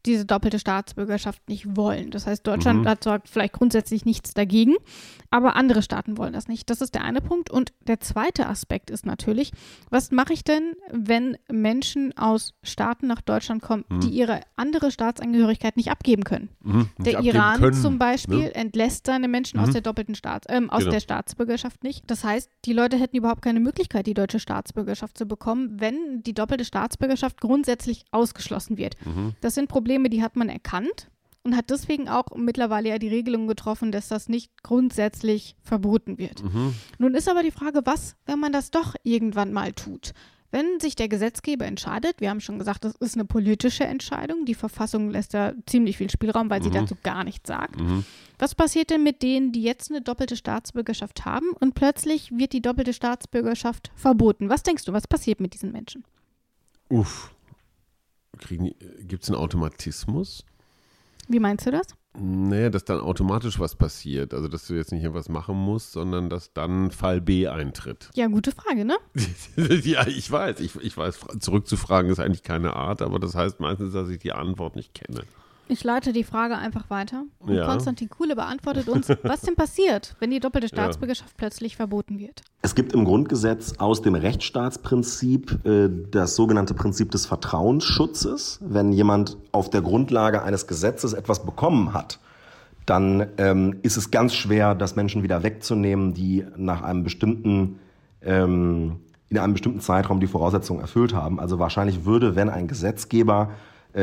diese 0.06 0.26
doppelte 0.26 0.60
Staatsbürgerschaft 0.60 1.48
nicht 1.48 1.76
wollen. 1.76 2.12
Das 2.12 2.28
heißt, 2.28 2.46
Deutschland 2.46 2.82
mhm. 2.82 2.88
hat 2.88 3.04
sagt 3.04 3.30
vielleicht 3.30 3.54
grundsätzlich 3.54 4.06
nichts 4.06 4.34
dagegen, 4.34 4.76
aber 5.30 5.56
andere 5.56 5.82
Staaten 5.82 6.18
wollen 6.18 6.34
das 6.34 6.48
nicht. 6.48 6.70
Das 6.70 6.82
ist 6.82 6.94
der 6.94 7.04
eine 7.04 7.22
Punkt. 7.22 7.50
Und 7.50 7.74
der 7.88 8.00
zweite 8.00 8.48
Aspekt 8.48 8.90
ist 8.90 9.06
natürlich, 9.06 9.52
was 9.90 10.12
mache 10.12 10.34
ich 10.34 10.44
denn, 10.44 10.76
wenn 10.92 11.38
Menschen 11.50 12.18
aus 12.18 12.54
Staaten 12.64 13.08
nach 13.08 13.22
Deutschland 13.22 13.62
kommen, 13.62 13.86
mhm. 13.90 14.02
die 14.02 14.10
ihre 14.10 14.42
andere 14.56 14.92
Staatsangehörigkeit 14.92 15.78
nicht 15.78 15.90
abgeben 15.90 16.24
können? 16.24 16.50
Mhm. 16.64 16.90
Der 17.00 17.20
Iran 17.22 17.60
können, 17.60 17.74
zum 17.74 17.98
Beispiel 17.98 18.40
ne? 18.40 18.56
entlässt 18.56 19.06
seine 19.06 19.28
Menschen 19.28 19.60
aus 19.60 19.70
mhm. 19.70 19.74
der 19.74 19.82
doppelten 19.82 20.16
Staats, 20.16 20.48
äh, 20.48 20.62
aus 20.68 20.80
genau. 20.80 20.92
der 20.92 21.00
Staatsbürgerschaft 21.00 21.84
nicht. 21.84 22.04
Das 22.08 22.24
heißt, 22.24 22.50
die 22.66 22.74
Leute 22.74 22.98
hätten 22.98 23.18
überhaupt 23.18 23.42
keine 23.42 23.60
Möglichkeit, 23.60 24.08
die 24.08 24.14
deutsche 24.14 24.40
Staatsbürgerschaft 24.40 25.18
zu 25.18 25.26
bekommen, 25.26 25.80
wenn 25.80 26.24
die 26.24 26.34
doppelte 26.34 26.66
Staatsbürgerschaft 26.66 27.40
grundsätzlich 27.40 28.06
ausgeschlossen 28.12 28.78
wird. 28.78 28.96
Mhm. 29.06 29.34
Das 29.42 29.56
sind 29.56 29.68
Probleme, 29.68 29.91
Probleme, 29.92 30.10
die 30.10 30.24
hat 30.24 30.38
man 30.38 30.48
erkannt 30.48 31.10
und 31.44 31.58
hat 31.58 31.70
deswegen 31.70 32.08
auch 32.08 32.26
mittlerweile 32.36 32.90
ja 32.90 32.98
die 32.98 33.10
Regelung 33.10 33.48
getroffen, 33.48 33.92
dass 33.92 34.08
das 34.08 34.30
nicht 34.30 34.52
grundsätzlich 34.64 35.58
verboten 35.64 36.18
wird. 36.18 36.44
Mhm. 36.44 36.74
Nun 36.98 37.14
ist 37.14 37.28
aber 37.28 37.44
die 37.44 37.52
Frage, 37.52 37.82
was, 37.84 38.16
wenn 38.26 38.40
man 38.40 38.54
das 38.54 38.72
doch 38.72 38.96
irgendwann 39.04 39.52
mal 39.52 39.74
tut? 39.74 40.14
Wenn 40.50 40.80
sich 40.80 40.96
der 40.96 41.10
Gesetzgeber 41.10 41.66
entscheidet, 41.66 42.22
wir 42.22 42.30
haben 42.30 42.40
schon 42.40 42.60
gesagt, 42.60 42.86
das 42.86 42.96
ist 42.96 43.16
eine 43.16 43.26
politische 43.26 43.84
Entscheidung, 43.84 44.46
die 44.46 44.54
Verfassung 44.54 45.10
lässt 45.10 45.34
da 45.34 45.54
ziemlich 45.66 45.98
viel 45.98 46.10
Spielraum, 46.10 46.50
weil 46.50 46.60
mhm. 46.60 46.64
sie 46.66 46.72
dazu 46.72 46.96
gar 47.04 47.26
nichts 47.26 47.48
sagt. 47.48 47.80
Mhm. 47.80 48.06
Was 48.40 48.56
passiert 48.56 48.90
denn 48.90 49.04
mit 49.04 49.22
denen, 49.22 49.52
die 49.52 49.64
jetzt 49.64 49.92
eine 49.92 50.02
doppelte 50.02 50.38
Staatsbürgerschaft 50.38 51.26
haben 51.26 51.50
und 51.60 51.74
plötzlich 51.76 52.32
wird 52.32 52.54
die 52.54 52.62
doppelte 52.62 52.94
Staatsbürgerschaft 52.94 53.92
verboten? 53.96 54.48
Was 54.48 54.64
denkst 54.64 54.86
du, 54.86 54.94
was 54.94 55.08
passiert 55.08 55.42
mit 55.42 55.54
diesen 55.54 55.72
Menschen? 55.72 56.06
Uff, 56.90 57.34
Gibt 58.48 59.24
es 59.24 59.30
einen 59.30 59.38
Automatismus? 59.38 60.46
Wie 61.28 61.40
meinst 61.40 61.66
du 61.66 61.72
das? 61.72 61.88
Naja, 62.18 62.70
dass 62.70 62.84
dann 62.84 63.00
automatisch 63.00 63.58
was 63.58 63.76
passiert. 63.76 64.34
Also, 64.34 64.50
dass 64.50 64.68
du 64.68 64.74
jetzt 64.74 64.92
nicht 64.92 65.06
etwas 65.06 65.30
machen 65.30 65.56
musst, 65.56 65.94
sondern 65.94 66.30
dass 66.30 66.52
dann 66.52 66.92
Fall 66.92 67.22
B 67.22 67.48
eintritt. 67.48 68.10
Ja, 68.16 68.28
gute 68.28 68.52
Frage, 68.52 68.84
ne? 68.84 68.98
ja, 69.84 70.06
ich 70.06 70.30
weiß. 70.30 70.60
Ich, 70.60 70.76
ich 70.76 70.98
weiß, 70.98 71.20
zurückzufragen 71.40 72.12
ist 72.12 72.20
eigentlich 72.20 72.44
keine 72.44 72.76
Art, 72.76 73.02
aber 73.02 73.18
das 73.20 73.36
heißt 73.36 73.62
meistens, 73.62 73.94
dass 73.94 74.10
ich 74.10 74.20
die 74.20 74.34
Antwort 74.34 74.76
nicht 74.76 74.94
kenne. 74.94 75.24
Ich 75.72 75.86
leite 75.86 76.12
die 76.12 76.26
Frage 76.26 76.58
einfach 76.58 76.90
weiter. 76.90 77.24
Und 77.40 77.54
Ja. 77.54 77.66
Konstantin 77.66 78.10
Kuhle 78.10 78.36
beantwortet 78.36 78.90
uns, 78.90 79.08
was 79.24 79.40
denn 79.40 79.56
passiert, 79.56 80.18
wenn 80.20 80.30
die 80.30 80.42
doppelte 80.42 80.68
Staatsbürgerschaft 80.68 81.38
plötzlich 81.38 81.78
verboten 81.78 82.20
wird. 82.20 82.42
Es 82.62 82.76
gibt 82.76 82.92
im 82.92 83.06
Grundgesetz 83.06 83.76
aus 83.78 84.02
dem 84.02 84.16
Rechtsstaatsprinzip 84.16 85.66
äh, 85.66 85.90
das 86.12 86.36
sogenannte 86.36 86.74
Prinzip 86.74 87.10
des 87.12 87.26
Vertrauensschutzes. 87.26 88.60
Wenn 88.62 88.92
jemand 88.92 89.38
auf 89.54 89.70
der 89.70 89.82
Grundlage 89.82 90.44
eines 90.44 90.68
Gesetzes 90.68 91.14
etwas 91.14 91.46
bekommen 91.46 91.94
hat, 91.94 92.20
dann 92.86 93.28
ähm, 93.38 93.78
ist 93.82 93.96
es 93.96 94.12
ganz 94.12 94.34
schwer, 94.34 94.76
das 94.76 94.98
Menschen 94.98 95.24
wieder 95.24 95.42
wegzunehmen, 95.42 96.14
die 96.14 96.46
nach 96.58 96.82
einem 96.82 97.04
bestimmten 97.04 97.80
ähm, 98.22 98.98
in 99.30 99.38
einem 99.38 99.54
bestimmten 99.54 99.80
Zeitraum 99.80 100.20
die 100.20 100.28
Voraussetzungen 100.28 100.82
erfüllt 100.82 101.14
haben. 101.14 101.40
Also 101.40 101.58
wahrscheinlich 101.58 102.04
würde, 102.04 102.36
wenn 102.36 102.50
ein 102.50 102.68
Gesetzgeber 102.68 103.52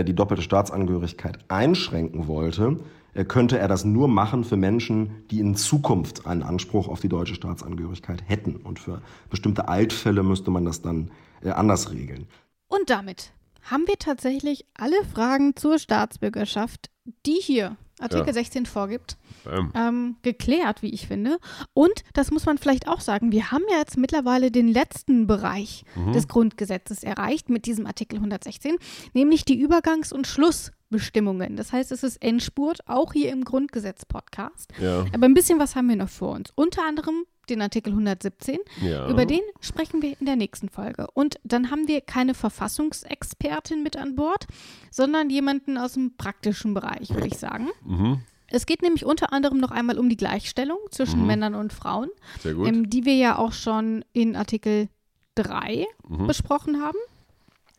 die 0.05 0.15
doppelte 0.15 0.43
Staatsangehörigkeit 0.43 1.39
einschränken 1.49 2.27
wollte, 2.27 2.79
äh, 3.15 3.25
könnte 3.25 3.59
er 3.59 3.69
das 3.69 3.85
nur 3.85 4.09
machen 4.09 4.45
für 4.45 4.57
Menschen, 4.57 5.25
die 5.31 5.41
in 5.41 5.57
Zukunft 5.57 6.27
einen 6.27 6.43
Anspruch 6.43 6.89
auf 6.89 7.01
die 7.01 7.09
deutsche 7.09 7.35
Staatsangehörigkeit 7.35 8.23
hätten. 8.27 8.57
Und 8.57 8.79
für 8.79 9.03
bestimmte 9.31 9.69
Altfälle 9.69 10.23
müsste 10.23 10.51
man 10.51 10.65
das 10.65 10.83
dann 10.83 11.11
äh, 11.43 11.51
anders 11.51 11.91
regeln. 11.91 12.27
Und 12.69 12.91
damit 12.91 13.33
haben 13.63 13.87
wir 13.87 13.99
tatsächlich 13.99 14.67
alle 14.75 15.05
Fragen 15.13 15.57
zur 15.57 15.79
Staatsbürgerschaft, 15.79 16.91
die 17.27 17.39
hier 17.41 17.77
Artikel 18.01 18.29
Ja. 18.29 18.33
16 18.35 18.67
vorgibt, 18.67 19.17
Ähm, 19.51 19.73
ähm, 19.75 20.17
geklärt, 20.23 20.83
wie 20.83 20.91
ich 20.91 21.07
finde. 21.07 21.39
Und 21.75 22.05
das 22.13 22.31
muss 22.31 22.47
man 22.47 22.59
vielleicht 22.59 22.87
auch 22.89 23.01
sagen, 23.01 23.33
wir 23.33 23.51
haben 23.51 23.65
ja 23.71 23.79
jetzt 23.79 23.97
mittlerweile 23.97 24.51
den 24.51 24.69
letzten 24.69 25.27
Bereich 25.27 25.85
des 26.15 26.29
Grundgesetzes 26.29 27.03
erreicht 27.03 27.49
mit 27.49 27.67
diesem 27.67 27.87
Artikel 27.87 28.17
116, 28.17 28.77
nämlich 29.15 29.45
die 29.45 29.59
Übergangs- 29.61 30.13
und 30.13 30.27
Schlussbestimmungen. 30.27 31.57
Das 31.57 31.73
heißt, 31.73 31.93
es 31.93 32.03
ist 32.03 32.23
Endspurt, 32.23 32.81
auch 32.89 33.13
hier 33.13 33.31
im 33.33 33.45
Grundgesetz-Podcast. 33.45 34.73
ja, 34.81 35.05
Aber 35.15 35.27
ein 35.27 35.35
bisschen 35.35 35.59
was 35.59 35.75
haben 35.77 35.89
wir 35.89 35.97
noch 35.97 36.09
vor 36.09 36.33
uns. 36.35 36.51
Unter 36.55 36.83
anderem 36.87 37.25
den 37.51 37.63
Artikel 37.63 37.91
117. 37.93 38.59
ja. 38.83 39.09
Über 39.09 39.27
den 39.27 39.41
sprechen 39.61 40.03
wir 40.03 40.17
in 40.19 40.27
der 40.27 40.37
nächsten 40.37 40.69
Folge. 40.69 41.07
Und 41.15 41.39
dann 41.45 41.71
haben 41.71 41.89
wir 41.89 42.01
keine 42.01 42.35
Verfassungsexpertin 42.35 43.83
mit 43.83 43.97
an 43.97 44.15
Bord, 44.15 44.47
sondern 44.91 45.31
jemanden 45.31 45.79
aus 45.79 45.95
dem 45.95 46.17
praktischen 46.17 46.75
Bereich, 46.75 47.11
würde 47.11 47.27
ich 47.27 47.39
sagen. 47.39 47.69
Mhm, 47.85 48.21
Es 48.51 48.65
geht 48.65 48.81
nämlich 48.83 49.05
unter 49.05 49.33
anderem 49.35 49.59
noch 49.59 49.71
einmal 49.71 49.99
um 49.99 50.09
die 50.09 50.17
Gleichstellung 50.17 50.79
zwischen 50.91 51.21
Mhm. 51.21 51.27
Männern 51.27 51.55
und 51.55 51.73
Frauen, 51.73 52.09
ähm, 52.47 52.89
die 52.89 53.05
wir 53.05 53.15
ja 53.15 53.37
auch 53.37 53.53
schon 53.53 54.05
in 54.15 54.37
Artikel 54.37 54.89
3 55.35 55.85
Mhm. 56.09 56.27
besprochen 56.27 56.81
haben. 56.83 56.97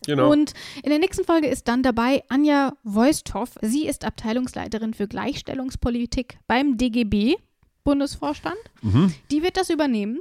genau. 0.06 0.32
Und 0.32 0.54
in 0.84 0.90
der 0.92 1.00
nächsten 1.00 1.26
Folge 1.26 1.48
ist 1.48 1.68
dann 1.68 1.82
dabei 1.84 2.24
Anja 2.30 2.74
Voisthoff. 2.84 3.58
Sie 3.62 3.86
ist 3.88 4.06
Abteilungsleiterin 4.06 4.94
für 4.94 5.08
Gleichstellungspolitik 5.08 6.38
beim 6.48 6.78
DGB, 6.78 7.36
Bundesvorstand. 7.84 8.58
Mhm. 8.82 9.14
Die 9.32 9.44
wird 9.44 9.58
das 9.58 9.70
übernehmen. 9.70 10.20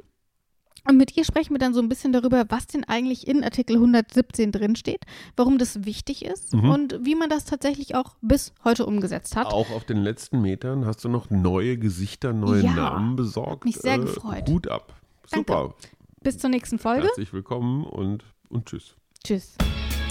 Und 0.89 0.97
mit 0.97 1.17
ihr 1.19 1.25
sprechen 1.25 1.53
wir 1.53 1.59
dann 1.59 1.75
so 1.75 1.81
ein 1.81 1.89
bisschen 1.91 2.13
darüber, 2.13 2.47
was 2.49 2.67
denn 2.67 2.85
eigentlich 2.85 3.27
in 3.29 3.45
Artikel 3.45 3.77
117 3.77 4.53
drinsteht, 4.53 5.05
warum 5.37 5.59
das 5.59 5.85
wichtig 5.85 6.25
ist 6.25 6.55
Mhm. 6.55 6.71
und 6.71 6.99
wie 7.05 7.15
man 7.15 7.29
das 7.29 7.45
tatsächlich 7.45 7.95
auch 7.95 8.17
bis 8.23 8.53
heute 8.65 8.87
umgesetzt 8.87 9.37
hat. 9.37 9.49
Auch 9.49 9.71
auf 9.71 9.85
den 9.85 9.99
letzten 9.99 10.41
Metern 10.41 10.87
hast 10.87 11.05
du 11.05 11.09
noch 11.11 11.29
neue 11.29 11.77
Gesichter, 11.77 12.33
neue 12.33 12.63
Ja, 12.63 12.73
Namen 12.73 13.17
besorgt. 13.17 13.65
mich 13.67 13.77
sehr 13.77 13.97
Äh, 13.97 13.99
gefreut. 13.99 14.49
Hut 14.49 14.69
ab. 14.69 14.95
Danke. 15.31 15.53
Super. 15.53 15.75
Bis 16.23 16.39
zur 16.39 16.49
nächsten 16.49 16.79
Folge. 16.79 17.07
Herzlich 17.09 17.33
willkommen 17.35 17.85
und, 17.85 18.25
und 18.49 18.65
tschüss. 18.67 18.95
Tschüss. 19.25 19.57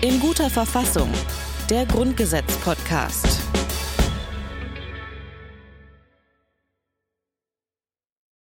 In 0.01 0.19
guter 0.19 0.49
Verfassung. 0.51 1.09
Der 1.71 1.85
Grundgesetz-Podcast. 1.87 3.41